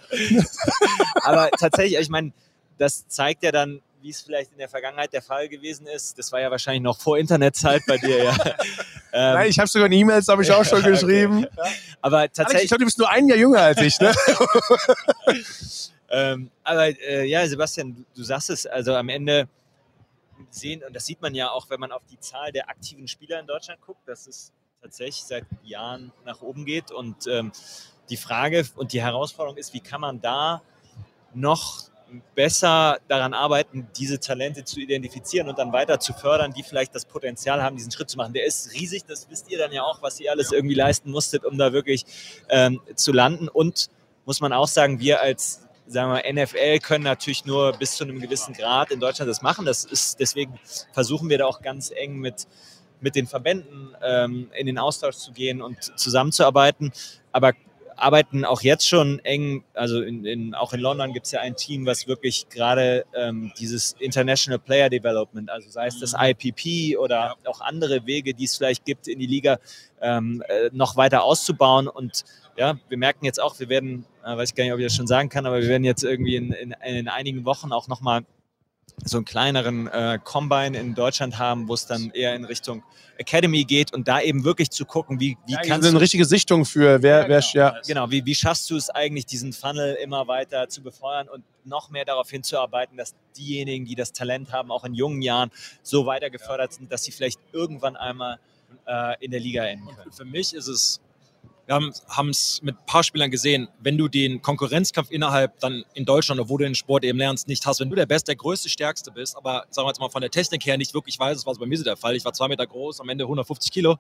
[1.24, 2.32] Aber tatsächlich, ich meine,
[2.78, 6.20] das zeigt ja dann, wie es vielleicht in der Vergangenheit der Fall gewesen ist.
[6.20, 8.32] Das war ja wahrscheinlich noch vor Internetzeit bei dir, ja.
[8.36, 8.54] ähm,
[9.12, 10.92] Nein, ich habe sogar E-Mails habe ich auch schon Okay.
[10.92, 11.48] geschrieben.
[12.02, 14.14] aber Alex, ich tatsächlich, glaube, du bist nur ein Jahr jünger als ich, ne?
[16.10, 19.50] ähm, aber äh, ja, Sebastian, du, du sagst es, also am Ende
[20.52, 23.40] sehen, und das sieht man ja auch, wenn man auf die Zahl der aktiven Spieler
[23.40, 24.52] in Deutschland guckt, dass es
[24.84, 26.92] tatsächlich seit Jahren nach oben geht.
[26.92, 27.52] Und ähm,
[28.12, 30.62] die Frage und die Herausforderung ist, wie kann man da
[31.34, 31.90] noch
[32.36, 37.06] besser daran arbeiten, diese Talente zu identifizieren und dann weiter zu fördern, die vielleicht das
[37.06, 38.34] Potenzial haben, diesen Schritt zu machen.
[38.34, 41.46] Der ist riesig, das wisst ihr dann ja auch, was ihr alles irgendwie leisten musstet,
[41.46, 42.06] um da wirklich
[42.50, 43.48] ähm, zu landen.
[43.48, 43.90] Und
[44.26, 48.20] muss man auch sagen, wir als sagen wir, NFL können natürlich nur bis zu einem
[48.20, 49.66] gewissen Grad in Deutschland das machen.
[49.66, 50.60] Das ist, deswegen
[50.94, 52.48] versuchen wir da auch ganz eng mit,
[53.02, 56.92] mit den Verbänden ähm, in den Austausch zu gehen und zusammenzuarbeiten.
[57.32, 57.54] Aber
[57.96, 61.56] arbeiten auch jetzt schon eng, also in, in, auch in London gibt es ja ein
[61.56, 67.36] Team, was wirklich gerade ähm, dieses International Player Development, also sei es das IPP oder
[67.46, 69.60] auch andere Wege, die es vielleicht gibt in die Liga,
[70.02, 71.88] ähm, äh, noch weiter auszubauen.
[71.88, 72.24] Und
[72.58, 74.96] ja, wir merken jetzt auch, wir werden, äh, weiß ich gar nicht, ob ich das
[74.96, 78.26] schon sagen kann, aber wir werden jetzt irgendwie in, in, in einigen Wochen auch nochmal
[79.04, 82.84] so einen kleineren äh, Combine in Deutschland haben, wo es dann eher in Richtung
[83.18, 86.26] Academy geht und da eben wirklich zu gucken, wie, wie Ja, kannst eine du richtige
[86.26, 87.80] Sichtung für wer, wer ja.
[87.88, 91.90] Genau, wie, wie schaffst du es eigentlich, diesen Funnel immer weiter zu befeuern und noch
[91.90, 96.30] mehr darauf hinzuarbeiten, dass diejenigen, die das Talent haben, auch in jungen Jahren so weiter
[96.30, 98.40] gefördert sind, dass sie vielleicht irgendwann einmal
[98.86, 100.08] äh, in der Liga enden können.
[100.08, 101.02] Und für mich ist es,
[101.68, 106.06] wir haben es mit ein paar Spielern gesehen, wenn du den Konkurrenzkampf innerhalb dann in
[106.06, 108.70] Deutschland, obwohl du den Sport eben lernst, nicht hast, wenn du der Beste, der Größte,
[108.70, 111.46] Stärkste bist, aber sagen wir jetzt mal von der Technik her nicht wirklich weiß, das
[111.46, 113.72] war so bei mir so der Fall, ich war zwei Meter groß, am Ende 150
[113.72, 113.98] Kilo,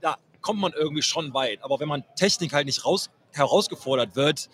[0.00, 1.62] da kommt man irgendwie schon weit.
[1.62, 4.48] Aber wenn man Technik halt nicht raus, herausgefordert wird,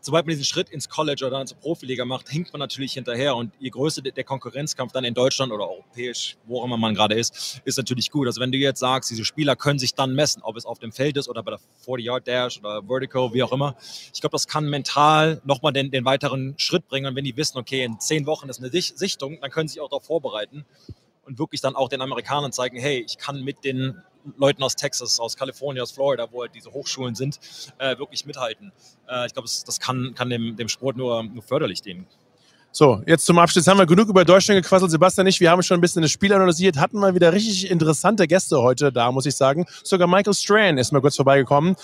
[0.00, 3.36] sobald man diesen Schritt ins College oder zur Profiliga macht, hinkt man natürlich hinterher.
[3.36, 7.14] Und je größer der Konkurrenzkampf dann in Deutschland oder europäisch, wo auch immer man gerade
[7.14, 8.26] ist, ist natürlich gut.
[8.26, 10.92] Also wenn du jetzt sagst, diese Spieler können sich dann messen, ob es auf dem
[10.92, 13.76] Feld ist oder bei der 40-Yard-Dash oder Vertical, wie auch immer.
[14.12, 17.06] Ich glaube, das kann mental nochmal den, den weiteren Schritt bringen.
[17.06, 19.80] Und wenn die wissen, okay, in zehn Wochen ist eine Sichtung, dann können sie sich
[19.80, 20.64] auch darauf vorbereiten
[21.28, 24.02] und wirklich dann auch den Amerikanern zeigen, hey, ich kann mit den
[24.36, 27.38] Leuten aus Texas, aus Kalifornien, aus Florida, wo halt diese Hochschulen sind,
[27.78, 28.72] äh, wirklich mithalten.
[29.08, 32.06] Äh, ich glaube, das, das, kann, kann dem, dem Sport nur, nur förderlich dienen.
[32.70, 34.90] So, jetzt zum Abschluss haben wir genug über Deutschland gequasselt.
[34.90, 37.70] Sebastian und ich, wir haben schon ein bisschen das Spiel analysiert, hatten mal wieder richtig
[37.70, 39.64] interessante Gäste heute da, muss ich sagen.
[39.82, 41.76] Sogar Michael Strahan ist mal kurz vorbeigekommen.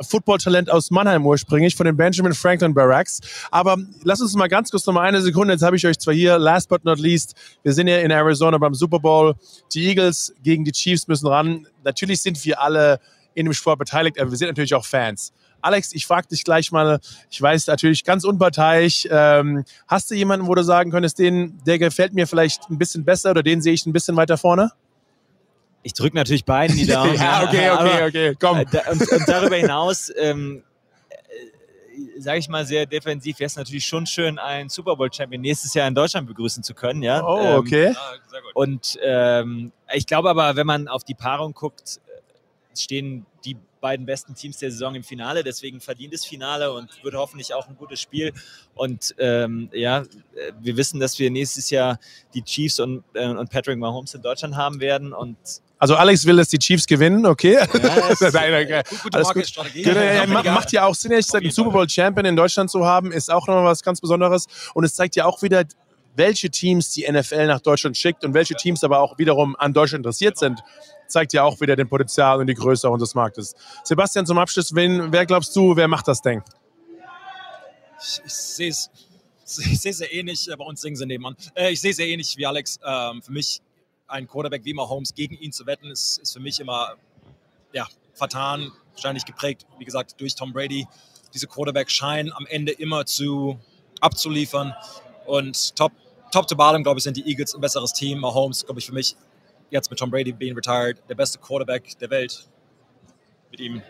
[0.00, 3.20] Football-Talent aus Mannheim ursprünglich, von den Benjamin Franklin Barracks.
[3.50, 6.14] Aber lass uns mal ganz kurz noch mal eine Sekunde, jetzt habe ich euch zwar
[6.14, 9.34] hier, last but not least, wir sind ja in Arizona beim Super Bowl.
[9.72, 11.66] Die Eagles gegen die Chiefs müssen ran.
[11.84, 13.00] Natürlich sind wir alle
[13.34, 15.32] in dem Sport beteiligt, aber wir sind natürlich auch Fans.
[15.60, 20.46] Alex, ich frage dich gleich mal, ich weiß natürlich ganz unparteiisch, ähm, hast du jemanden,
[20.46, 23.72] wo du sagen könntest, den, der gefällt mir vielleicht ein bisschen besser oder den sehe
[23.72, 24.72] ich ein bisschen weiter vorne?
[25.84, 27.14] Ich drücke natürlich beiden die Daumen.
[27.18, 28.58] ja, okay, okay, okay, komm.
[28.58, 30.64] Äh, da, und, und, darüber hinaus, ähm,
[31.10, 35.74] äh, sage ich mal sehr defensiv, wäre es natürlich schon schön, einen Super Bowl-Champion nächstes
[35.74, 37.02] Jahr in Deutschland begrüßen zu können.
[37.02, 37.22] Ja?
[37.22, 37.92] Oh, okay.
[37.92, 38.52] Ja, sehr gut.
[38.54, 44.06] Und ähm, ich glaube aber, wenn man auf die Paarung guckt, äh, stehen die beiden
[44.06, 48.00] besten Teams der Saison im Finale, deswegen verdientes Finale und wird hoffentlich auch ein gutes
[48.00, 48.32] Spiel.
[48.74, 50.04] Und ähm, ja,
[50.58, 51.98] wir wissen, dass wir nächstes Jahr
[52.32, 55.36] die Chiefs und, äh, und Patrick Mahomes in Deutschland haben werden und
[55.84, 57.56] also Alex will, dass die Chiefs gewinnen, okay?
[57.56, 57.64] Ja,
[58.08, 58.82] es, Nein, okay.
[59.02, 59.36] Gute Alles gut.
[59.36, 59.82] Marketingstrategie.
[59.82, 62.86] Genau, ja, macht ja auch Sinn, ehrlich gesagt, einen Super Bowl Champion in Deutschland zu
[62.86, 64.46] haben, ist auch nochmal was ganz Besonderes.
[64.72, 65.62] Und es zeigt ja auch wieder,
[66.16, 70.06] welche Teams die NFL nach Deutschland schickt und welche Teams aber auch wiederum an Deutschland
[70.06, 70.58] interessiert sind.
[71.06, 73.54] Zeigt ja auch wieder den Potenzial und die Größe unseres Marktes.
[73.82, 76.42] Sebastian, zum Abschluss, wen, wer glaubst du, wer macht das Ding?
[78.00, 78.90] Ich, ich sehe es
[79.44, 81.36] ich sehe es sehr ähnlich, äh, bei uns singen sie nebenan.
[81.54, 82.78] Äh, ich sehe es sehr ähnlich wie Alex.
[82.82, 83.60] Ähm, für mich
[84.06, 86.94] ein Quarterback wie Mahomes gegen ihn zu wetten, ist, ist für mich immer
[87.72, 90.86] ja, vertan, wahrscheinlich geprägt, wie gesagt, durch Tom Brady.
[91.32, 93.58] Diese Quarterbacks scheinen am Ende immer zu
[94.00, 94.74] abzuliefern.
[95.26, 95.92] Und top,
[96.30, 98.20] top to bottom, glaube ich, sind die Eagles ein besseres Team.
[98.20, 99.16] Mahomes, glaube ich, für mich
[99.70, 102.46] jetzt mit Tom Brady being retired, der beste Quarterback der Welt.
[103.50, 103.82] Mit ihm.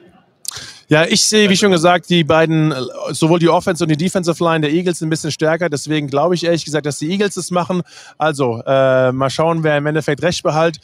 [0.95, 2.73] Ja, ich sehe, wie schon gesagt, die beiden,
[3.11, 5.69] sowohl die Offense und die Defensive Line der Eagles ein bisschen stärker.
[5.69, 7.83] Deswegen glaube ich ehrlich gesagt, dass die Eagles es machen.
[8.16, 10.79] Also äh, mal schauen, wer im Endeffekt recht behält.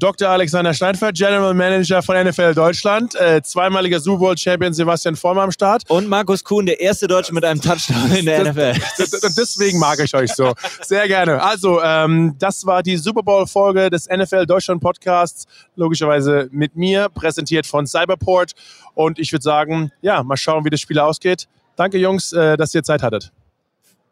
[0.00, 0.30] Dr.
[0.30, 5.52] Alexander Steinfeld, General Manager von NFL Deutschland, äh, zweimaliger Super Bowl Champion Sebastian Vorm am
[5.52, 5.82] Start.
[5.90, 8.80] Und Markus Kuhn, der erste Deutsche mit einem Touchdown in der NFL.
[8.98, 10.54] Und deswegen mag ich euch so.
[10.80, 11.42] Sehr gerne.
[11.42, 15.46] Also, ähm, das war die Super Bowl-Folge des NFL Deutschland Podcasts.
[15.76, 18.52] Logischerweise mit mir, präsentiert von Cyberport.
[18.94, 21.46] Und ich würde sagen, ja, mal schauen, wie das Spiel ausgeht.
[21.76, 23.32] Danke, Jungs, äh, dass ihr Zeit hattet.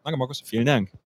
[0.03, 0.41] Danke, Markus.
[0.45, 0.91] Vielen Dank.